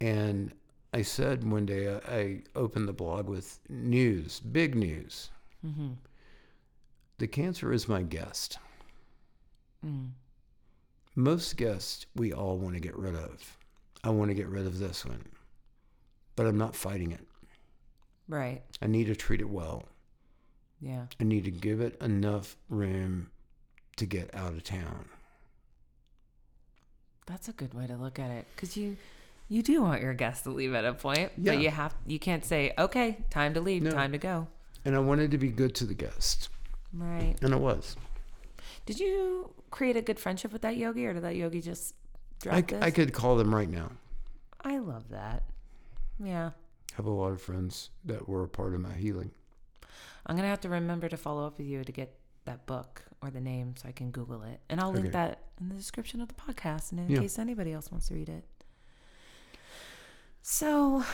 and 0.00 0.52
i 0.92 1.02
said 1.02 1.48
one 1.48 1.66
day 1.66 1.94
I, 1.94 2.14
I 2.14 2.42
opened 2.54 2.88
the 2.88 2.92
blog 2.92 3.28
with 3.28 3.58
news 3.68 4.40
big 4.40 4.74
news 4.74 5.30
mm-hmm. 5.66 5.90
The 7.22 7.28
cancer 7.28 7.72
is 7.72 7.88
my 7.88 8.02
guest 8.02 8.58
mm. 9.86 10.08
most 11.14 11.56
guests 11.56 12.06
we 12.16 12.32
all 12.32 12.58
want 12.58 12.74
to 12.74 12.80
get 12.80 12.96
rid 12.96 13.14
of. 13.14 13.58
I 14.02 14.10
want 14.10 14.32
to 14.32 14.34
get 14.34 14.48
rid 14.48 14.66
of 14.66 14.80
this 14.80 15.04
one, 15.04 15.24
but 16.34 16.46
I'm 16.46 16.58
not 16.58 16.74
fighting 16.74 17.12
it. 17.12 17.24
Right. 18.28 18.62
I 18.80 18.88
need 18.88 19.06
to 19.06 19.14
treat 19.14 19.40
it 19.40 19.48
well. 19.48 19.84
Yeah. 20.80 21.06
I 21.20 21.22
need 21.22 21.44
to 21.44 21.52
give 21.52 21.80
it 21.80 21.96
enough 22.02 22.56
room 22.68 23.30
to 23.98 24.04
get 24.04 24.34
out 24.34 24.54
of 24.54 24.64
town. 24.64 25.08
That's 27.26 27.48
a 27.48 27.52
good 27.52 27.72
way 27.72 27.86
to 27.86 27.96
look 27.96 28.18
at 28.18 28.32
it 28.32 28.46
because 28.56 28.76
you 28.76 28.96
you 29.48 29.62
do 29.62 29.80
want 29.80 30.02
your 30.02 30.14
guests 30.14 30.42
to 30.42 30.50
leave 30.50 30.74
at 30.74 30.84
a 30.84 30.92
point, 30.92 31.30
Yeah. 31.36 31.52
but 31.52 31.62
you 31.62 31.70
have 31.70 31.94
you 32.04 32.18
can't 32.18 32.44
say 32.44 32.72
okay, 32.76 33.24
time 33.30 33.54
to 33.54 33.60
leave, 33.60 33.84
No. 33.84 33.92
time 33.92 34.10
to 34.10 34.18
go. 34.18 34.48
And 34.84 34.96
I 34.96 34.98
wanted 34.98 35.30
to 35.30 35.38
be 35.38 35.50
good 35.50 35.76
to 35.76 35.84
the 35.84 35.94
guest, 35.94 36.48
Right. 36.92 37.36
and 37.42 37.52
it 37.54 37.60
was. 37.60 37.96
Did 38.86 39.00
you 39.00 39.52
create 39.70 39.96
a 39.96 40.02
good 40.02 40.18
friendship 40.20 40.52
with 40.52 40.62
that 40.62 40.76
yogi, 40.76 41.06
or 41.06 41.14
did 41.14 41.22
that 41.24 41.36
yogi 41.36 41.60
just 41.60 41.94
drop 42.40 42.56
I, 42.56 42.60
this? 42.62 42.82
I 42.82 42.90
could 42.90 43.12
call 43.12 43.36
them 43.36 43.54
right 43.54 43.68
now. 43.68 43.92
I 44.62 44.78
love 44.78 45.08
that. 45.10 45.42
Yeah. 46.22 46.50
have 46.96 47.06
a 47.06 47.10
lot 47.10 47.32
of 47.32 47.40
friends 47.40 47.90
that 48.04 48.28
were 48.28 48.44
a 48.44 48.48
part 48.48 48.74
of 48.74 48.80
my 48.80 48.92
healing. 48.94 49.30
I'm 50.26 50.36
gonna 50.36 50.48
have 50.48 50.60
to 50.60 50.68
remember 50.68 51.08
to 51.08 51.16
follow 51.16 51.46
up 51.46 51.58
with 51.58 51.66
you 51.66 51.82
to 51.82 51.90
get 51.92 52.14
that 52.44 52.66
book 52.66 53.02
or 53.22 53.30
the 53.30 53.40
name 53.40 53.74
so 53.76 53.88
I 53.88 53.92
can 53.92 54.10
Google 54.10 54.42
it, 54.42 54.60
and 54.68 54.80
I'll 54.80 54.92
link 54.92 55.06
Okay. 55.06 55.12
that 55.12 55.38
in 55.60 55.68
the 55.68 55.74
description 55.74 56.20
of 56.20 56.28
the 56.28 56.34
podcast, 56.34 56.90
and 56.92 57.00
in 57.00 57.08
Yeah. 57.08 57.20
case 57.20 57.38
anybody 57.38 57.72
else 57.72 57.90
wants 57.90 58.08
to 58.08 58.14
read 58.14 58.28
it. 58.28 58.44
So 60.42 61.04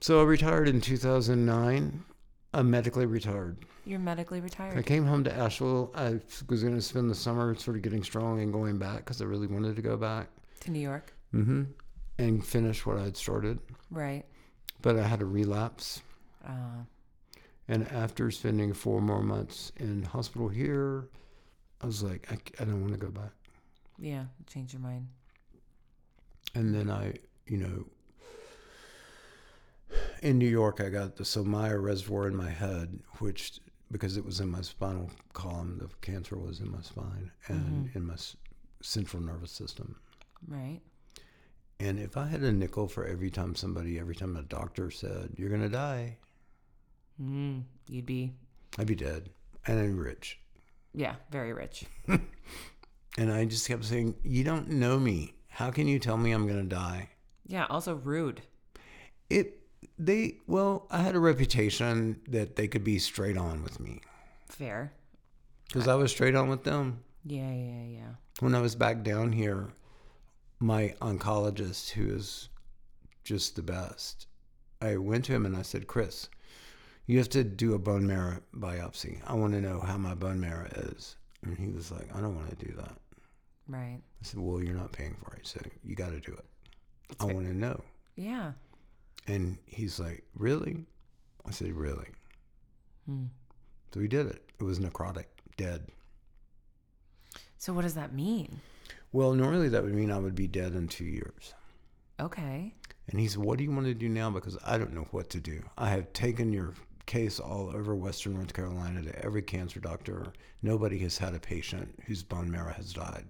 So 0.00 0.20
I 0.20 0.24
retired 0.24 0.66
in 0.68 0.80
2009. 0.80 2.04
I'm 2.52 2.70
medically 2.70 3.06
retired. 3.06 3.56
you're 3.84 3.98
medically 4.00 4.40
retired. 4.40 4.76
I 4.76 4.82
came 4.82 5.04
home 5.06 5.22
to 5.24 5.32
Asheville. 5.32 5.92
I 5.94 6.20
was 6.48 6.62
going 6.62 6.74
to 6.74 6.82
spend 6.82 7.08
the 7.10 7.14
summer 7.14 7.54
sort 7.54 7.76
of 7.76 7.82
getting 7.82 8.02
strong 8.02 8.40
and 8.40 8.52
going 8.52 8.78
back 8.78 8.98
because 8.98 9.22
I 9.22 9.24
really 9.24 9.46
wanted 9.46 9.76
to 9.76 9.82
go 9.82 9.96
back. 9.96 10.28
to 10.60 10.70
New 10.70 10.80
York, 10.80 11.12
hmm 11.32 11.62
And 12.18 12.44
finish 12.44 12.84
what 12.84 12.98
I 12.98 13.04
had 13.04 13.16
started. 13.16 13.58
right? 13.90 14.24
But 14.82 14.96
I 14.98 15.02
had 15.06 15.22
a 15.22 15.26
relapse. 15.26 16.02
Uh, 16.46 16.84
And 17.68 17.86
after 17.92 18.30
spending 18.32 18.72
four 18.72 19.00
more 19.00 19.22
months 19.22 19.70
in 19.76 20.02
hospital 20.02 20.48
here, 20.48 21.08
I 21.82 21.86
was 21.86 22.02
like, 22.02 22.26
I, 22.32 22.36
I 22.60 22.64
don't 22.64 22.80
want 22.80 22.94
to 22.94 22.98
go 22.98 23.10
back. 23.12 23.32
yeah, 23.98 24.24
change 24.52 24.72
your 24.72 24.82
mind. 24.82 25.06
And 26.56 26.74
then 26.74 26.90
I, 26.90 27.14
you 27.46 27.58
know, 27.58 27.84
in 30.22 30.38
New 30.38 30.48
York, 30.48 30.80
I 30.80 30.88
got 30.88 31.16
the 31.16 31.24
Ommaya 31.24 31.82
reservoir 31.82 32.26
in 32.28 32.36
my 32.36 32.50
head, 32.50 33.00
which, 33.18 33.60
because 33.90 34.16
it 34.16 34.24
was 34.24 34.40
in 34.40 34.48
my 34.50 34.60
spinal 34.62 35.10
column, 35.32 35.78
the 35.78 35.88
cancer 36.00 36.36
was 36.36 36.60
in 36.60 36.70
my 36.70 36.80
spine 36.82 37.30
and 37.48 37.90
in 37.94 38.06
my 38.06 38.14
s- 38.14 38.36
central 38.82 39.22
nervous 39.22 39.50
system. 39.52 39.96
Right. 40.46 40.80
And 41.78 41.98
if 41.98 42.16
I 42.16 42.26
had 42.26 42.42
a 42.42 42.52
nickel 42.52 42.86
for 42.88 43.06
every 43.06 43.30
time 43.30 43.54
somebody, 43.54 43.98
every 43.98 44.14
time 44.14 44.36
a 44.36 44.42
doctor 44.42 44.90
said, 44.90 45.30
you're 45.36 45.48
going 45.48 45.62
to 45.62 45.68
die, 45.68 46.18
Mm, 47.20 47.64
you'd 47.88 48.06
be, 48.06 48.32
I'd 48.78 48.86
be 48.86 48.94
dead 48.94 49.28
and 49.66 49.78
I'm 49.78 49.98
rich. 49.98 50.38
yeah, 50.94 51.16
very 51.30 51.52
rich. 51.52 51.84
And 53.18 53.30
I 53.32 53.44
just 53.44 53.66
kept 53.68 53.84
saying, 53.84 54.14
you 54.22 54.44
don't 54.44 54.68
know 54.70 54.98
me. 54.98 55.34
How 55.48 55.70
can 55.72 55.88
you 55.88 55.98
tell 55.98 56.16
me 56.16 56.30
I'm 56.30 56.46
going 56.46 56.62
to 56.68 56.74
die? 56.74 57.08
Yeah. 57.46 57.66
Also 57.68 57.94
rude. 57.96 58.40
It, 59.28 59.59
they, 60.00 60.36
well, 60.46 60.86
I 60.90 61.02
had 61.02 61.14
a 61.14 61.20
reputation 61.20 62.20
that 62.28 62.56
they 62.56 62.66
could 62.68 62.84
be 62.84 62.98
straight 62.98 63.36
on 63.36 63.62
with 63.62 63.78
me 63.78 64.00
Fair. 64.48 64.92
because 65.68 65.86
I 65.86 65.94
was 65.94 66.10
straight 66.10 66.34
on 66.34 66.48
with 66.48 66.64
them. 66.64 67.00
Yeah, 67.24 67.52
yeah, 67.52 67.84
yeah. 67.84 68.10
When 68.40 68.54
I 68.54 68.62
was 68.62 68.74
back 68.74 69.02
down 69.02 69.32
here, 69.32 69.68
my 70.58 70.94
oncologist, 71.02 71.90
who 71.90 72.08
is 72.08 72.48
just 73.24 73.56
the 73.56 73.62
best, 73.62 74.26
I 74.80 74.96
went 74.96 75.26
to 75.26 75.34
him 75.34 75.44
and 75.44 75.54
I 75.54 75.62
said, 75.62 75.86
Chris, 75.86 76.30
you 77.06 77.18
have 77.18 77.28
to 77.30 77.44
do 77.44 77.74
a 77.74 77.78
bone 77.78 78.06
marrow 78.06 78.38
biopsy. 78.56 79.20
I 79.26 79.34
want 79.34 79.52
to 79.52 79.60
know 79.60 79.80
how 79.80 79.98
my 79.98 80.14
bone 80.14 80.40
marrow 80.40 80.68
is. 80.74 81.16
And 81.42 81.58
he 81.58 81.68
was 81.68 81.90
like, 81.92 82.08
I 82.14 82.20
don't 82.20 82.36
want 82.36 82.58
to 82.58 82.66
do 82.66 82.72
that. 82.76 82.96
Right. 83.68 83.98
I 84.00 84.24
said, 84.24 84.40
Well, 84.40 84.62
you're 84.62 84.74
not 84.74 84.92
paying 84.92 85.16
for 85.22 85.34
it, 85.36 85.46
so 85.46 85.60
you 85.84 85.94
got 85.94 86.10
to 86.10 86.20
do 86.20 86.32
it. 86.32 86.44
I 87.20 87.24
want 87.26 87.46
to 87.46 87.54
know. 87.54 87.82
Yeah. 88.16 88.52
And 89.30 89.58
he's 89.64 90.00
like, 90.00 90.24
Really? 90.34 90.84
I 91.46 91.52
said, 91.52 91.72
Really? 91.72 92.08
Hmm. 93.06 93.26
So 93.94 94.00
he 94.00 94.08
did 94.08 94.26
it. 94.26 94.42
It 94.58 94.64
was 94.64 94.80
necrotic, 94.80 95.26
dead. 95.56 95.86
So 97.58 97.72
what 97.72 97.82
does 97.82 97.94
that 97.94 98.12
mean? 98.12 98.60
Well, 99.12 99.32
normally 99.34 99.68
that 99.68 99.82
would 99.82 99.94
mean 99.94 100.10
I 100.10 100.18
would 100.18 100.34
be 100.34 100.46
dead 100.46 100.74
in 100.74 100.88
two 100.88 101.04
years. 101.04 101.54
Okay. 102.18 102.74
And 103.08 103.20
he 103.20 103.28
said, 103.28 103.42
What 103.42 103.58
do 103.58 103.64
you 103.64 103.70
want 103.70 103.86
to 103.86 103.94
do 103.94 104.08
now? 104.08 104.30
Because 104.30 104.58
I 104.66 104.78
don't 104.78 104.94
know 104.94 105.06
what 105.12 105.30
to 105.30 105.40
do. 105.40 105.62
I 105.78 105.90
have 105.90 106.12
taken 106.12 106.52
your 106.52 106.74
case 107.06 107.38
all 107.38 107.70
over 107.74 107.94
Western 107.94 108.34
North 108.34 108.52
Carolina 108.52 109.02
to 109.02 109.24
every 109.24 109.42
cancer 109.42 109.80
doctor. 109.80 110.32
Nobody 110.62 110.98
has 110.98 111.18
had 111.18 111.34
a 111.34 111.40
patient 111.40 111.98
whose 112.06 112.22
bone 112.22 112.50
marrow 112.50 112.72
has 112.72 112.92
died. 112.92 113.26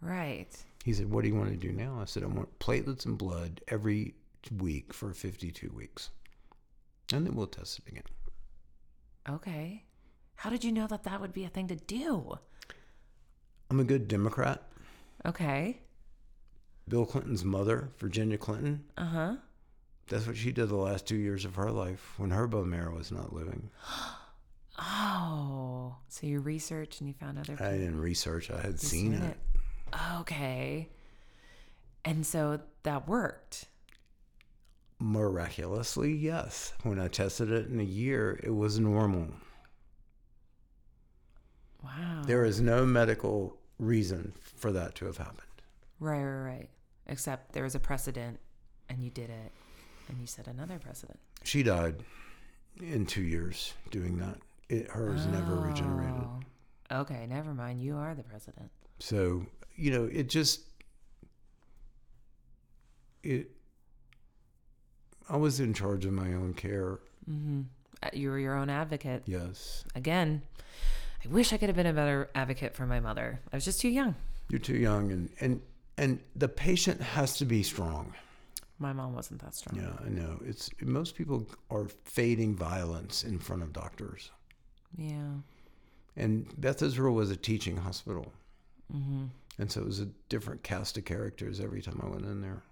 Right. 0.00 0.56
He 0.84 0.94
said, 0.94 1.10
What 1.10 1.22
do 1.22 1.28
you 1.28 1.34
want 1.34 1.50
to 1.50 1.56
do 1.56 1.72
now? 1.72 1.98
I 2.00 2.06
said, 2.06 2.22
I 2.22 2.26
want 2.26 2.58
platelets 2.58 3.04
and 3.04 3.18
blood 3.18 3.60
every 3.68 4.14
week 4.50 4.92
for 4.94 5.12
52 5.12 5.70
weeks. 5.74 6.10
And 7.12 7.26
then 7.26 7.34
we'll 7.34 7.46
test 7.46 7.78
it 7.78 7.88
again. 7.90 8.02
Okay. 9.28 9.84
How 10.36 10.50
did 10.50 10.62
you 10.64 10.72
know 10.72 10.86
that 10.86 11.04
that 11.04 11.20
would 11.20 11.32
be 11.32 11.44
a 11.44 11.48
thing 11.48 11.68
to 11.68 11.76
do? 11.76 12.38
I'm 13.70 13.80
a 13.80 13.84
good 13.84 14.08
Democrat. 14.08 14.62
Okay. 15.26 15.80
Bill 16.88 17.04
Clinton's 17.04 17.44
mother, 17.44 17.90
Virginia 17.98 18.38
Clinton, 18.38 18.84
Uh 18.96 19.04
huh. 19.04 19.36
that's 20.06 20.26
what 20.26 20.36
she 20.36 20.52
did 20.52 20.68
the 20.70 20.76
last 20.76 21.06
two 21.06 21.16
years 21.16 21.44
of 21.44 21.56
her 21.56 21.70
life 21.70 22.14
when 22.18 22.30
her 22.30 22.46
bone 22.46 22.70
marrow 22.70 22.94
was 22.96 23.10
not 23.12 23.32
living. 23.32 23.68
Oh. 24.80 25.96
So 26.08 26.26
you 26.28 26.38
researched 26.40 27.00
and 27.00 27.08
you 27.08 27.14
found 27.14 27.36
other 27.38 27.52
People. 27.54 27.66
I 27.66 27.72
didn't 27.72 28.00
research, 28.00 28.48
I 28.50 28.58
had 28.60 28.70
You've 28.72 28.80
seen, 28.80 29.12
it. 29.14 29.36
Okay. 30.20 30.88
And 32.04 32.24
so 32.24 32.60
that 32.84 33.08
worked. 33.08 33.66
Miraculously, 35.00 36.12
yes. 36.12 36.72
When 36.82 36.98
I 36.98 37.08
tested 37.08 37.50
it 37.50 37.68
in 37.68 37.78
a 37.78 37.84
year, 37.84 38.40
it 38.42 38.50
was 38.50 38.80
normal. 38.80 39.28
Wow. 41.82 42.22
There 42.26 42.44
is 42.44 42.60
no 42.60 42.84
medical 42.84 43.56
reason 43.78 44.32
for 44.56 44.72
that 44.72 44.96
to 44.96 45.06
have 45.06 45.18
happened. 45.18 45.42
Right, 46.00 46.22
right, 46.22 46.44
right. 46.44 46.68
Except 47.06 47.52
there 47.52 47.62
was 47.62 47.74
a 47.74 47.80
precedent 47.80 48.38
and 48.88 49.02
you 49.02 49.10
did 49.10 49.30
it 49.30 49.52
and 50.08 50.18
you 50.20 50.26
set 50.26 50.46
another 50.46 50.78
precedent. 50.78 51.18
She 51.44 51.62
died 51.62 52.02
in 52.80 53.06
two 53.06 53.22
years 53.22 53.74
doing 53.90 54.18
that. 54.18 54.38
It, 54.68 54.90
hers 54.90 55.26
never 55.26 55.54
oh. 55.54 55.62
regenerated. 55.62 56.26
Oh. 56.90 57.00
Okay, 57.00 57.26
never 57.28 57.54
mind. 57.54 57.80
You 57.80 57.96
are 57.96 58.14
the 58.14 58.22
president. 58.22 58.70
So, 58.98 59.46
you 59.76 59.90
know, 59.90 60.04
it 60.12 60.28
just, 60.28 60.62
it, 63.22 63.50
I 65.28 65.36
was 65.36 65.60
in 65.60 65.74
charge 65.74 66.04
of 66.04 66.12
my 66.12 66.32
own 66.32 66.54
care. 66.54 66.98
Mm-hmm. 67.30 67.62
You 68.12 68.30
were 68.30 68.38
your 68.38 68.56
own 68.56 68.70
advocate. 68.70 69.22
Yes. 69.26 69.84
Again, 69.94 70.42
I 71.24 71.28
wish 71.28 71.52
I 71.52 71.56
could 71.56 71.68
have 71.68 71.76
been 71.76 71.86
a 71.86 71.92
better 71.92 72.30
advocate 72.34 72.74
for 72.74 72.86
my 72.86 73.00
mother. 73.00 73.40
I 73.52 73.56
was 73.56 73.64
just 73.64 73.80
too 73.80 73.88
young. 73.88 74.14
You're 74.48 74.60
too 74.60 74.76
young 74.76 75.10
and, 75.10 75.28
and, 75.40 75.60
and 75.96 76.20
the 76.36 76.48
patient 76.48 77.00
has 77.00 77.36
to 77.38 77.44
be 77.44 77.62
strong. 77.62 78.14
My 78.78 78.92
mom 78.92 79.14
wasn't 79.14 79.42
that 79.42 79.54
strong. 79.54 79.80
Yeah, 79.80 80.06
I 80.06 80.08
know. 80.08 80.40
It's 80.46 80.70
most 80.80 81.16
people 81.16 81.46
are 81.70 81.88
fading 82.04 82.54
violence 82.54 83.24
in 83.24 83.38
front 83.38 83.62
of 83.62 83.72
doctors. 83.72 84.30
Yeah. 84.96 85.32
And 86.16 86.46
Beth 86.60 86.82
Israel 86.82 87.14
was 87.14 87.30
a 87.30 87.36
teaching 87.36 87.76
hospital. 87.76 88.32
Mm-hmm. 88.94 89.24
And 89.58 89.70
so 89.70 89.80
it 89.80 89.86
was 89.86 90.00
a 90.00 90.06
different 90.28 90.62
cast 90.62 90.96
of 90.96 91.04
characters 91.04 91.58
every 91.58 91.82
time 91.82 92.00
I 92.02 92.08
went 92.08 92.24
in 92.24 92.40
there. 92.40 92.62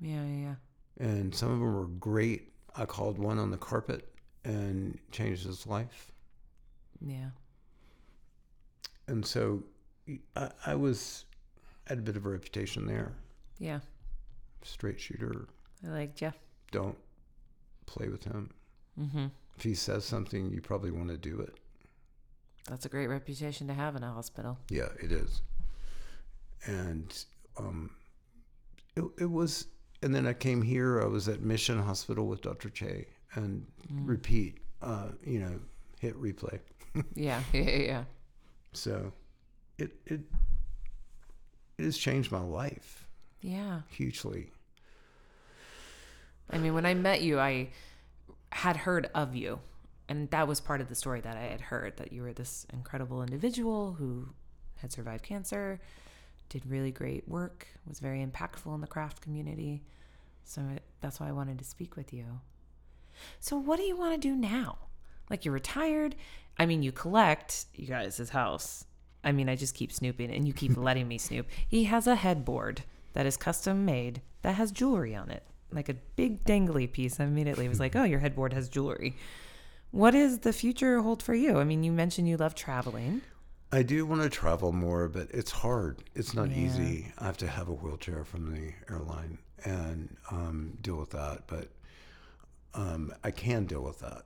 Yeah, 0.00 0.24
yeah, 0.24 0.42
yeah. 0.42 0.54
And 1.02 1.34
some 1.34 1.50
of 1.50 1.58
them 1.58 1.74
were 1.74 1.86
great. 1.86 2.52
I 2.76 2.84
called 2.84 3.18
one 3.18 3.38
on 3.38 3.50
the 3.50 3.56
carpet 3.56 4.08
and 4.44 4.96
changed 5.10 5.44
his 5.44 5.66
life. 5.66 6.12
Yeah. 7.04 7.30
And 9.08 9.26
so 9.26 9.64
I, 10.36 10.50
I 10.64 10.76
was, 10.76 11.24
I 11.88 11.90
had 11.90 11.98
a 11.98 12.02
bit 12.02 12.16
of 12.16 12.24
a 12.24 12.28
reputation 12.28 12.86
there. 12.86 13.12
Yeah. 13.58 13.80
Straight 14.62 15.00
shooter. 15.00 15.48
I 15.84 15.90
liked 15.90 16.22
you. 16.22 16.32
Don't 16.70 16.96
play 17.86 18.08
with 18.08 18.22
him. 18.22 18.50
Mm-hmm. 18.98 19.26
If 19.56 19.64
he 19.64 19.74
says 19.74 20.04
something, 20.04 20.52
you 20.52 20.60
probably 20.60 20.92
want 20.92 21.08
to 21.08 21.16
do 21.16 21.40
it. 21.40 21.54
That's 22.68 22.86
a 22.86 22.88
great 22.88 23.08
reputation 23.08 23.66
to 23.66 23.74
have 23.74 23.96
in 23.96 24.04
a 24.04 24.12
hospital. 24.12 24.56
Yeah, 24.70 24.88
it 25.02 25.10
is. 25.10 25.42
And 26.64 27.12
um, 27.58 27.90
it, 28.94 29.02
it 29.18 29.30
was, 29.30 29.66
and 30.02 30.14
then 30.14 30.26
I 30.26 30.32
came 30.32 30.62
here. 30.62 31.00
I 31.02 31.06
was 31.06 31.28
at 31.28 31.40
Mission 31.40 31.78
Hospital 31.82 32.26
with 32.26 32.42
Dr. 32.42 32.68
Che 32.70 33.06
and 33.34 33.66
Mm. 33.92 34.08
repeat, 34.08 34.58
uh, 34.82 35.08
you 35.24 35.38
know, 35.40 35.60
hit 36.00 36.20
replay. 36.20 36.58
Yeah, 37.14 37.42
yeah, 37.52 37.60
yeah, 37.62 37.76
yeah. 37.78 38.04
So 38.74 39.12
it, 39.78 39.92
it, 40.06 40.20
it 41.78 41.84
has 41.84 41.96
changed 41.96 42.30
my 42.30 42.40
life 42.42 43.06
Yeah. 43.40 43.80
hugely. 43.88 44.50
I 46.50 46.58
mean, 46.58 46.74
when 46.74 46.84
I 46.84 46.94
met 46.94 47.22
you, 47.22 47.38
I 47.40 47.70
had 48.50 48.76
heard 48.76 49.08
of 49.14 49.34
you. 49.34 49.60
And 50.08 50.28
that 50.30 50.46
was 50.46 50.60
part 50.60 50.80
of 50.82 50.88
the 50.88 50.94
story 50.94 51.20
that 51.22 51.36
I 51.36 51.44
had 51.44 51.60
heard 51.62 51.96
that 51.96 52.12
you 52.12 52.22
were 52.22 52.34
this 52.34 52.66
incredible 52.72 53.22
individual 53.22 53.94
who 53.94 54.28
had 54.76 54.92
survived 54.92 55.22
cancer, 55.24 55.80
did 56.52 56.66
really 56.66 56.90
great 56.90 57.26
work, 57.26 57.66
was 57.88 57.98
very 57.98 58.24
impactful 58.24 58.72
in 58.74 58.82
the 58.82 58.86
craft 58.86 59.22
community. 59.22 59.82
So 60.44 60.60
it, 60.74 60.82
that's 61.00 61.18
why 61.18 61.28
I 61.28 61.32
wanted 61.32 61.58
to 61.58 61.64
speak 61.64 61.96
with 61.96 62.12
you. 62.12 62.40
So, 63.40 63.56
what 63.56 63.78
do 63.78 63.84
you 63.84 63.96
want 63.96 64.12
to 64.12 64.28
do 64.28 64.36
now? 64.36 64.78
Like, 65.30 65.44
you're 65.44 65.54
retired. 65.54 66.14
I 66.58 66.66
mean, 66.66 66.82
you 66.82 66.92
collect 66.92 67.66
you 67.74 67.86
guys' 67.86 68.18
his 68.18 68.30
house. 68.30 68.84
I 69.24 69.32
mean, 69.32 69.48
I 69.48 69.56
just 69.56 69.74
keep 69.74 69.92
snooping 69.92 70.30
and 70.30 70.46
you 70.46 70.52
keep 70.52 70.76
letting 70.76 71.08
me 71.08 71.16
snoop. 71.16 71.46
He 71.66 71.84
has 71.84 72.06
a 72.06 72.16
headboard 72.16 72.82
that 73.14 73.24
is 73.26 73.36
custom 73.36 73.84
made 73.86 74.20
that 74.42 74.56
has 74.56 74.72
jewelry 74.72 75.14
on 75.14 75.30
it, 75.30 75.44
like 75.70 75.88
a 75.88 75.94
big 75.94 76.44
dangly 76.44 76.90
piece. 76.90 77.18
I 77.18 77.24
immediately 77.24 77.68
was 77.68 77.80
like, 77.80 77.96
oh, 77.96 78.04
your 78.04 78.20
headboard 78.20 78.52
has 78.52 78.68
jewelry. 78.68 79.16
What 79.90 80.12
does 80.12 80.40
the 80.40 80.52
future 80.52 81.00
hold 81.00 81.22
for 81.22 81.34
you? 81.34 81.58
I 81.58 81.64
mean, 81.64 81.82
you 81.82 81.92
mentioned 81.92 82.28
you 82.28 82.36
love 82.36 82.54
traveling. 82.54 83.22
I 83.74 83.82
do 83.82 84.04
want 84.04 84.20
to 84.22 84.28
travel 84.28 84.70
more, 84.72 85.08
but 85.08 85.28
it's 85.30 85.50
hard. 85.50 86.02
It's 86.14 86.34
not 86.34 86.50
Yeah. 86.50 86.58
easy. 86.66 87.12
I 87.18 87.24
have 87.24 87.38
to 87.38 87.46
have 87.48 87.68
a 87.68 87.72
wheelchair 87.72 88.22
from 88.24 88.52
the 88.52 88.72
airline 88.92 89.38
and 89.64 90.14
um, 90.30 90.76
deal 90.82 90.96
with 90.96 91.10
that. 91.10 91.44
But 91.46 91.68
um, 92.74 93.12
I 93.24 93.30
can 93.30 93.64
deal 93.64 93.82
with 93.82 94.00
that. 94.00 94.22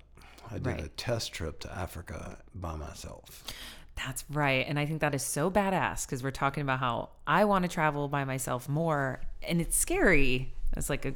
I 0.51 0.59
did 0.59 0.81
a 0.81 0.89
test 0.89 1.33
trip 1.33 1.59
to 1.61 1.73
Africa 1.77 2.39
by 2.55 2.77
myself. 2.77 3.45
That's 3.97 4.25
right. 4.31 4.65
And 4.69 4.79
I 4.79 4.87
think 4.87 5.01
that 5.01 5.15
is 5.15 5.23
so 5.23 5.51
badass 5.51 6.07
because 6.07 6.23
we're 6.23 6.31
talking 6.31 6.63
about 6.63 6.79
how 6.81 7.09
I 7.27 7.45
want 7.45 7.65
to 7.65 7.69
travel 7.69 8.09
by 8.09 8.25
myself 8.25 8.69
more. 8.69 9.21
And 9.43 9.61
it's 9.61 9.77
scary. 9.77 10.53
It's 10.77 10.89
like 10.91 11.05
a 11.05 11.15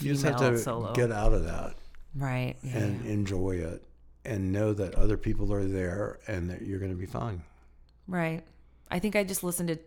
You 0.00 0.12
just 0.12 0.24
have 0.24 0.36
to 0.38 0.58
solo. 0.58 0.92
get 0.94 1.10
out 1.12 1.32
of 1.32 1.44
that 1.44 1.74
right. 2.14 2.56
Yeah. 2.62 2.78
and 2.78 3.04
enjoy 3.06 3.56
it 3.56 3.84
and 4.24 4.52
know 4.52 4.72
that 4.72 4.94
other 4.94 5.16
people 5.18 5.52
are 5.52 5.64
there 5.64 6.18
and 6.26 6.48
that 6.50 6.62
you're 6.62 6.78
going 6.78 6.92
to 6.92 6.96
be 6.98 7.06
fine. 7.06 7.42
Right. 8.06 8.42
I 8.90 8.98
think 8.98 9.16
I 9.16 9.24
just 9.24 9.42
listened 9.44 9.68
to. 9.68 9.78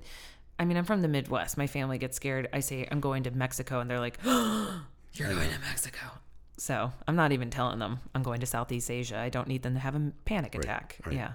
I 0.58 0.66
mean, 0.66 0.78
I'm 0.78 0.86
from 0.86 1.02
the 1.02 1.08
Midwest. 1.08 1.58
My 1.58 1.68
family 1.68 1.98
gets 1.98 2.16
scared. 2.16 2.48
I 2.54 2.60
say 2.62 2.88
I'm 2.92 3.00
going 3.02 3.24
to 3.24 3.32
Mexico, 3.32 3.80
and 3.82 3.90
they're 3.90 4.00
like, 4.00 4.18
"You're 4.24 5.30
going 5.34 5.50
to 5.52 5.60
Mexico." 5.62 6.00
So 6.58 6.92
I'm 7.08 7.16
not 7.18 7.34
even 7.34 7.50
telling 7.50 7.80
them 7.80 8.00
I'm 8.16 8.24
going 8.24 8.40
to 8.40 8.46
Southeast 8.46 8.90
Asia. 8.90 9.18
I 9.20 9.28
don't 9.30 9.48
need 9.48 9.64
them 9.64 9.74
to 9.74 9.80
have 9.80 9.96
a 9.96 10.12
panic 10.24 10.56
attack. 10.56 10.98
right. 11.06 11.16
Yeah. 11.16 11.34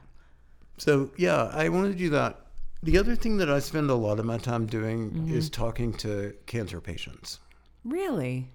So 0.78 1.10
yeah, 1.18 1.50
I 1.52 1.68
want 1.68 1.92
to 1.92 1.98
do 1.98 2.08
that. 2.10 2.40
The 2.82 2.96
other 2.96 3.14
thing 3.14 3.36
that 3.36 3.50
I 3.50 3.58
spend 3.58 3.90
a 3.90 3.94
lot 3.94 4.18
of 4.18 4.24
my 4.24 4.38
time 4.38 4.64
doing 4.66 5.10
Mm-hmm. 5.10 5.34
is 5.34 5.50
talking 5.50 5.92
to 5.98 6.32
cancer 6.46 6.80
patients. 6.80 7.38
Really? 7.84 8.48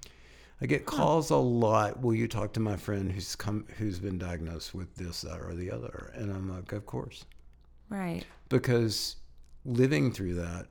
I 0.62 0.66
get 0.66 0.88
calls 0.88 1.30
a 1.30 1.36
lot. 1.36 2.02
Will 2.02 2.16
you 2.16 2.28
talk 2.28 2.54
to 2.54 2.60
my 2.60 2.76
friend 2.78 3.12
who's 3.12 3.36
come 3.36 3.66
who's 3.78 4.00
been 4.00 4.18
diagnosed 4.18 4.74
with 4.74 4.96
this, 4.96 5.22
that, 5.22 5.40
or 5.42 5.54
the 5.54 5.70
other? 5.70 6.12
And 6.16 6.32
I'm 6.32 6.50
like, 6.52 6.72
of 6.72 6.88
course, 6.88 7.26
Right. 7.90 8.24
because 8.50 9.16
living 9.64 10.12
through 10.12 10.36
that, 10.36 10.68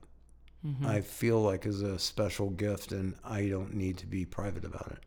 Mm-hmm. 0.67 0.87
I 0.87 1.03
feel 1.03 1.43
like 1.43 1.67
is 1.67 1.83
a 1.83 1.99
special 1.99 2.49
gift, 2.49 2.91
and 2.93 3.15
I 3.23 3.49
don't 3.49 3.75
need 3.75 3.99
to 3.99 4.07
be 4.07 4.25
private 4.25 4.65
about 4.65 4.93
it. 4.93 4.99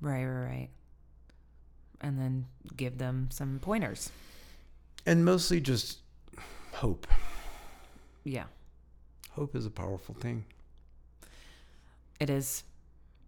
Right. 0.00 0.24
Right. 0.24 0.44
Right. 0.46 0.68
And 2.00 2.18
then 2.18 2.46
give 2.76 2.98
them 2.98 3.28
some 3.30 3.60
pointers. 3.62 4.10
And 5.06 5.24
mostly 5.24 5.60
just 5.60 5.98
hope. 6.72 7.06
Yeah. 8.24 8.46
Hope 9.30 9.54
is 9.54 9.64
a 9.64 9.70
powerful 9.70 10.16
thing. 10.16 10.44
It 12.18 12.28
is. 12.28 12.64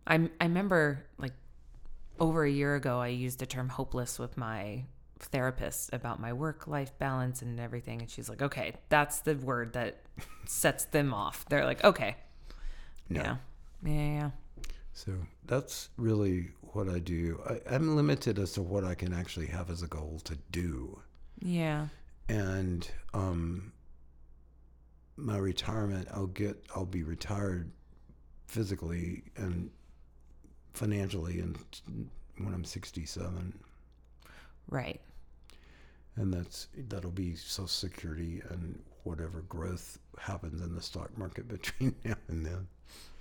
I 0.04 0.28
I 0.40 0.44
remember 0.46 1.04
like 1.16 1.34
over 2.18 2.44
a 2.44 2.50
year 2.50 2.74
ago, 2.74 2.98
I 2.98 3.06
used 3.08 3.38
the 3.38 3.46
term 3.46 3.68
hopeless 3.68 4.18
with 4.18 4.36
my 4.36 4.82
therapist 5.26 5.90
about 5.92 6.20
my 6.20 6.32
work 6.32 6.66
life 6.66 6.96
balance 6.98 7.42
and 7.42 7.58
everything, 7.60 8.00
and 8.00 8.10
she's 8.10 8.28
like, 8.28 8.42
"Okay, 8.42 8.74
that's 8.88 9.20
the 9.20 9.34
word 9.36 9.72
that 9.74 10.02
sets 10.46 10.84
them 10.86 11.12
off." 11.14 11.44
They're 11.48 11.64
like, 11.64 11.82
"Okay, 11.84 12.16
No. 13.08 13.20
yeah, 13.22 13.36
yeah, 13.84 13.92
yeah, 13.92 14.12
yeah." 14.20 14.30
So 14.94 15.12
that's 15.46 15.88
really 15.96 16.50
what 16.72 16.88
I 16.88 16.98
do. 16.98 17.40
I, 17.48 17.74
I'm 17.74 17.96
limited 17.96 18.38
as 18.38 18.52
to 18.52 18.62
what 18.62 18.84
I 18.84 18.94
can 18.94 19.12
actually 19.14 19.46
have 19.46 19.70
as 19.70 19.82
a 19.82 19.86
goal 19.88 20.20
to 20.24 20.36
do. 20.50 21.00
yeah." 21.40 21.88
and 22.28 22.88
um, 23.14 23.72
my 25.16 25.36
retirement 25.36 26.06
i'll 26.14 26.28
get 26.28 26.56
i'll 26.74 26.86
be 26.86 27.02
retired 27.02 27.70
physically 28.46 29.24
and 29.36 29.68
financially 30.72 31.40
and 31.40 31.58
when 32.38 32.54
i'm 32.54 32.64
67 32.64 33.58
Right. 34.68 35.00
And 36.16 36.32
that's 36.32 36.68
that'll 36.88 37.10
be 37.10 37.34
social 37.34 37.66
security 37.66 38.42
and 38.50 38.78
whatever 39.04 39.42
growth 39.42 39.98
happens 40.18 40.60
in 40.60 40.74
the 40.74 40.82
stock 40.82 41.16
market 41.18 41.48
between 41.56 41.94
now 42.04 42.14
and 42.28 42.44
then 42.46 42.66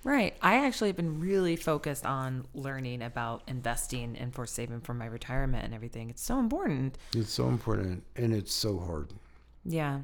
Right. 0.04 0.36
I 0.42 0.66
actually 0.66 0.88
have 0.88 0.96
been 0.96 1.20
really 1.20 1.54
focused 1.56 2.04
on 2.04 2.44
learning 2.54 3.02
about 3.02 3.42
investing 3.46 4.16
and 4.16 4.34
for 4.34 4.46
saving 4.46 4.80
for 4.80 4.94
my 4.94 5.06
retirement 5.06 5.64
and 5.64 5.72
everything. 5.72 6.10
It's 6.10 6.22
so 6.22 6.40
important. 6.40 6.98
it's 7.14 7.32
so 7.32 7.48
important 7.48 8.02
and 8.16 8.34
it's 8.34 8.52
so 8.52 8.78
hard 8.78 9.12
Yeah. 9.64 10.00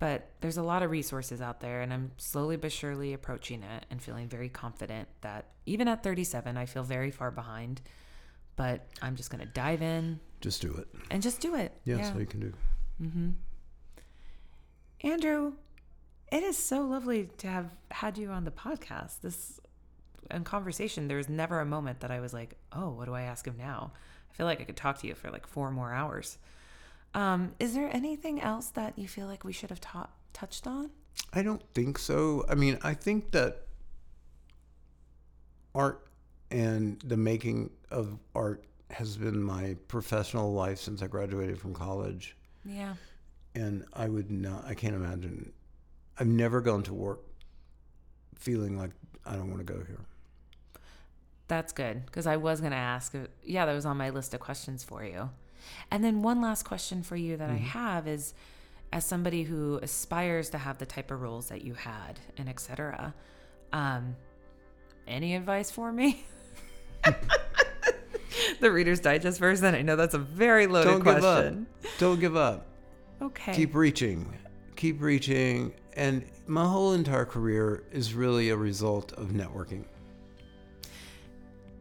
But 0.00 0.28
there's 0.40 0.56
a 0.58 0.62
lot 0.62 0.82
of 0.82 0.90
resources 0.90 1.40
out 1.40 1.60
there, 1.60 1.80
and 1.80 1.92
I'm 1.92 2.10
slowly 2.18 2.56
but 2.56 2.72
surely 2.72 3.12
approaching 3.14 3.62
it 3.62 3.86
and 3.88 4.02
feeling 4.02 4.28
very 4.28 4.48
confident 4.50 5.08
that 5.22 5.46
even 5.64 5.88
at 5.88 6.02
37, 6.02 6.56
I 6.58 6.66
feel 6.66 6.82
very 6.82 7.10
far 7.12 7.30
behind. 7.30 7.80
But 8.56 8.86
I'm 9.00 9.16
just 9.16 9.30
going 9.30 9.40
to 9.46 9.50
dive 9.50 9.80
in 9.80 10.20
just 10.44 10.60
do 10.62 10.72
it 10.74 10.86
and 11.10 11.22
just 11.22 11.40
do 11.40 11.54
it. 11.54 11.72
yeah, 11.84 11.96
yeah. 11.96 12.02
that's 12.02 12.14
all 12.14 12.20
you 12.20 12.26
can 12.26 12.40
do 12.40 12.52
Mm-hmm. 13.02 13.30
Andrew, 15.00 15.54
it 16.30 16.42
is 16.42 16.56
so 16.56 16.82
lovely 16.82 17.28
to 17.38 17.46
have 17.48 17.70
had 17.90 18.16
you 18.16 18.30
on 18.30 18.44
the 18.44 18.50
podcast. 18.52 19.20
This 19.20 19.58
and 20.30 20.44
conversation, 20.44 21.08
there 21.08 21.16
was 21.16 21.28
never 21.28 21.58
a 21.60 21.66
moment 21.66 22.00
that 22.00 22.10
I 22.10 22.20
was 22.20 22.32
like, 22.32 22.56
"Oh, 22.72 22.90
what 22.90 23.06
do 23.06 23.14
I 23.14 23.22
ask 23.22 23.46
him 23.46 23.56
now?" 23.58 23.92
I 24.30 24.34
feel 24.36 24.46
like 24.46 24.60
I 24.60 24.64
could 24.64 24.76
talk 24.76 24.98
to 25.00 25.06
you 25.06 25.14
for 25.14 25.30
like 25.30 25.46
four 25.46 25.70
more 25.72 25.92
hours. 25.92 26.38
Um, 27.14 27.52
is 27.58 27.74
there 27.74 27.90
anything 27.92 28.40
else 28.40 28.68
that 28.70 28.98
you 28.98 29.08
feel 29.08 29.26
like 29.26 29.44
we 29.44 29.52
should 29.52 29.70
have 29.70 29.80
ta- 29.80 30.10
touched 30.32 30.66
on? 30.66 30.90
I 31.32 31.42
don't 31.42 31.62
think 31.74 31.98
so. 31.98 32.44
I 32.48 32.54
mean, 32.54 32.78
I 32.82 32.94
think 32.94 33.32
that 33.32 33.62
art 35.74 36.06
and 36.50 37.00
the 37.02 37.16
making 37.16 37.70
of 37.90 38.18
art 38.34 38.64
has 38.94 39.16
been 39.16 39.42
my 39.42 39.76
professional 39.88 40.52
life 40.52 40.78
since 40.78 41.02
I 41.02 41.06
graduated 41.06 41.58
from 41.58 41.74
college. 41.74 42.36
Yeah. 42.64 42.94
And 43.54 43.84
I 43.92 44.08
would 44.08 44.30
not, 44.30 44.64
I 44.66 44.74
can't 44.74 44.94
imagine, 44.94 45.52
I've 46.18 46.26
never 46.26 46.60
gone 46.60 46.82
to 46.84 46.94
work 46.94 47.20
feeling 48.36 48.76
like 48.78 48.90
I 49.24 49.34
don't 49.34 49.50
want 49.50 49.66
to 49.66 49.72
go 49.72 49.78
here. 49.84 50.00
That's 51.46 51.72
good 51.72 52.06
because 52.06 52.26
I 52.26 52.36
was 52.36 52.60
going 52.60 52.72
to 52.72 52.76
ask. 52.78 53.14
uh, 53.14 53.26
Yeah, 53.44 53.66
that 53.66 53.74
was 53.74 53.84
on 53.86 53.96
my 53.96 54.10
list 54.10 54.32
of 54.34 54.40
questions 54.40 54.82
for 54.82 55.04
you. 55.04 55.30
And 55.90 56.02
then 56.02 56.22
one 56.22 56.40
last 56.40 56.64
question 56.64 57.02
for 57.02 57.16
you 57.16 57.36
that 57.36 57.50
I 57.50 57.54
have 57.56 58.06
is 58.08 58.34
as 58.92 59.04
somebody 59.04 59.42
who 59.42 59.78
aspires 59.82 60.50
to 60.50 60.58
have 60.58 60.78
the 60.78 60.86
type 60.86 61.10
of 61.10 61.20
roles 61.20 61.48
that 61.48 61.62
you 61.62 61.74
had 61.74 62.20
and 62.38 62.48
et 62.48 62.60
cetera, 62.60 63.14
um, 63.72 64.14
any 65.06 65.34
advice 65.34 65.70
for 65.70 65.92
me? 65.92 66.24
the 68.60 68.70
Reader's 68.70 69.00
Digest 69.00 69.38
version. 69.38 69.74
I 69.74 69.82
know 69.82 69.96
that's 69.96 70.14
a 70.14 70.18
very 70.18 70.66
loaded 70.66 70.90
Don't 70.90 71.04
give 71.04 71.24
up. 71.24 71.54
Don't 71.98 72.20
give 72.20 72.36
up. 72.36 72.66
Okay. 73.22 73.54
Keep 73.54 73.74
reaching. 73.74 74.36
Keep 74.76 75.00
reaching. 75.02 75.72
And 75.96 76.24
my 76.46 76.64
whole 76.66 76.92
entire 76.92 77.24
career 77.24 77.84
is 77.92 78.14
really 78.14 78.50
a 78.50 78.56
result 78.56 79.12
of 79.12 79.28
networking. 79.28 79.84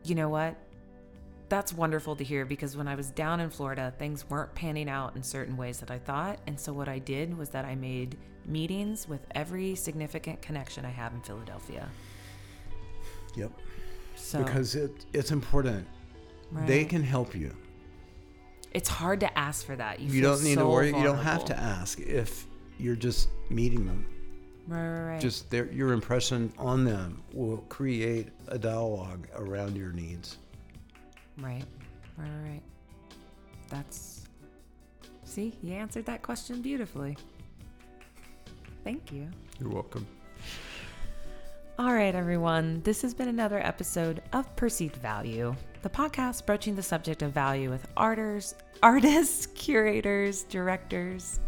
you 0.04 0.16
know 0.16 0.30
what? 0.30 0.56
That's 1.50 1.74
wonderful 1.74 2.16
to 2.16 2.24
hear 2.24 2.46
because 2.46 2.76
when 2.76 2.88
I 2.88 2.96
was 2.96 3.10
down 3.12 3.40
in 3.40 3.50
Florida, 3.50 3.94
things 3.98 4.28
weren't 4.30 4.54
panning 4.56 4.90
out 4.90 5.16
in 5.16 5.24
certain 5.24 5.56
ways 5.56 5.80
that 5.80 5.92
I 5.92 6.00
thought. 6.00 6.40
And 6.48 6.60
so 6.60 6.74
what 6.74 6.88
I 6.90 7.00
did 7.00 7.38
was 7.38 7.50
that 7.50 7.66
I 7.66 7.76
made 7.76 8.18
meetings 8.46 9.08
with 9.08 9.22
every 9.36 9.76
significant 9.76 10.42
connection 10.42 10.86
I 10.86 10.90
have 10.90 11.14
in 11.14 11.22
Philadelphia. 11.22 11.88
Yep. 13.36 13.52
So 14.16 14.44
Because 14.44 14.76
it, 14.76 15.06
it's 15.14 15.32
important. 15.32 15.88
They 16.66 16.86
can 16.86 17.04
help 17.04 17.36
you. 17.36 17.56
It's 18.72 18.90
hard 18.90 19.20
to 19.20 19.38
ask 19.38 19.66
for 19.66 19.76
that. 19.76 20.00
You, 20.00 20.08
You 20.08 20.22
feel 20.22 20.36
don't 20.36 20.44
need 20.44 20.56
so 20.56 20.62
to 20.62 20.68
worry. 20.68 20.88
You 20.88 21.04
don't 21.04 21.18
have 21.18 21.46
to 21.46 21.58
ask 21.58 22.00
if 22.00 22.46
you're 22.80 22.96
just 22.96 23.30
meeting 23.50 23.86
them. 23.86 24.06
Right, 24.68 24.80
right, 24.88 25.12
right. 25.12 25.22
Just 25.22 25.50
their, 25.52 25.72
your 25.72 25.92
impression 25.94 26.52
on 26.58 26.84
them 26.86 27.22
will 27.34 27.58
create 27.70 28.30
a 28.48 28.58
dialogue 28.58 29.28
around 29.36 29.76
your 29.76 29.92
needs. 29.92 30.38
right, 31.38 31.64
right, 32.18 32.30
right, 32.30 32.50
right. 32.50 32.62
That's. 33.70 34.22
See, 35.26 35.54
you 35.62 35.74
answered 35.74 36.06
that 36.06 36.22
question 36.22 36.62
beautifully. 36.62 37.18
Thank 38.84 39.12
you. 39.12 39.30
You're 39.60 39.70
welcome. 39.70 40.06
All 41.80 41.94
right, 41.94 42.14
everyone. 42.14 42.82
This 42.84 43.02
has 43.02 43.14
been 43.14 43.28
another 43.30 43.60
episode 43.60 44.22
of 44.32 44.54
Perceived 44.56 44.96
Value, 44.98 45.56
the 45.84 45.90
podcast 45.90 46.46
broaching 46.46 46.76
the 46.76 46.82
subject 46.82 47.22
of 47.22 47.34
value 47.34 47.70
with 47.70 47.86
artists, 47.98 48.56
artists, 48.84 49.48
curators, 49.48 50.44
directors, 50.44 51.42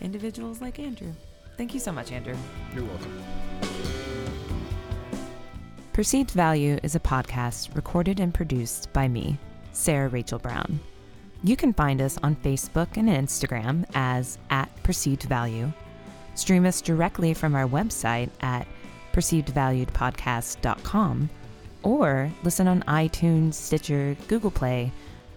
individuals 0.00 0.62
like 0.62 0.78
Andrew. 0.78 1.12
Thank 1.58 1.74
you 1.74 1.80
so 1.80 1.92
much, 1.92 2.10
Andrew. 2.10 2.34
You're 2.74 2.84
welcome. 2.84 3.22
Perceived 5.92 6.30
Value 6.32 6.78
is 6.82 6.96
a 6.96 7.00
podcast 7.00 7.76
recorded 7.76 8.18
and 8.18 8.34
produced 8.34 8.92
by 8.92 9.06
me, 9.06 9.38
Sarah 9.72 10.08
Rachel 10.08 10.40
Brown. 10.40 10.80
You 11.44 11.56
can 11.56 11.72
find 11.74 12.00
us 12.00 12.18
on 12.22 12.36
Facebook 12.36 12.96
and 12.96 13.08
Instagram 13.08 13.84
as 13.94 14.38
at 14.50 14.68
Perceived 14.82 15.24
Value. 15.24 15.70
Stream 16.34 16.64
us 16.66 16.80
directly 16.80 17.34
from 17.34 17.54
our 17.54 17.68
website 17.68 18.30
at 18.40 18.66
perceivedvaluedpodcast.com 19.12 21.30
or 21.84 22.30
listen 22.42 22.66
on 22.66 22.82
iTunes, 22.82 23.54
Stitcher, 23.54 24.16
Google 24.26 24.50
Play. 24.50 24.90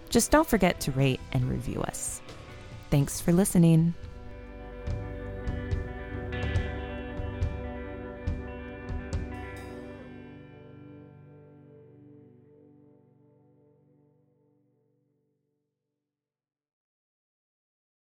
Just 0.08 0.30
don't 0.30 0.48
forget 0.48 0.80
to 0.80 0.92
rate 0.92 1.20
and 1.32 1.48
review 1.48 1.80
us. 1.82 2.20
Thanks 2.90 3.20
for 3.20 3.32
listening. 3.32 3.94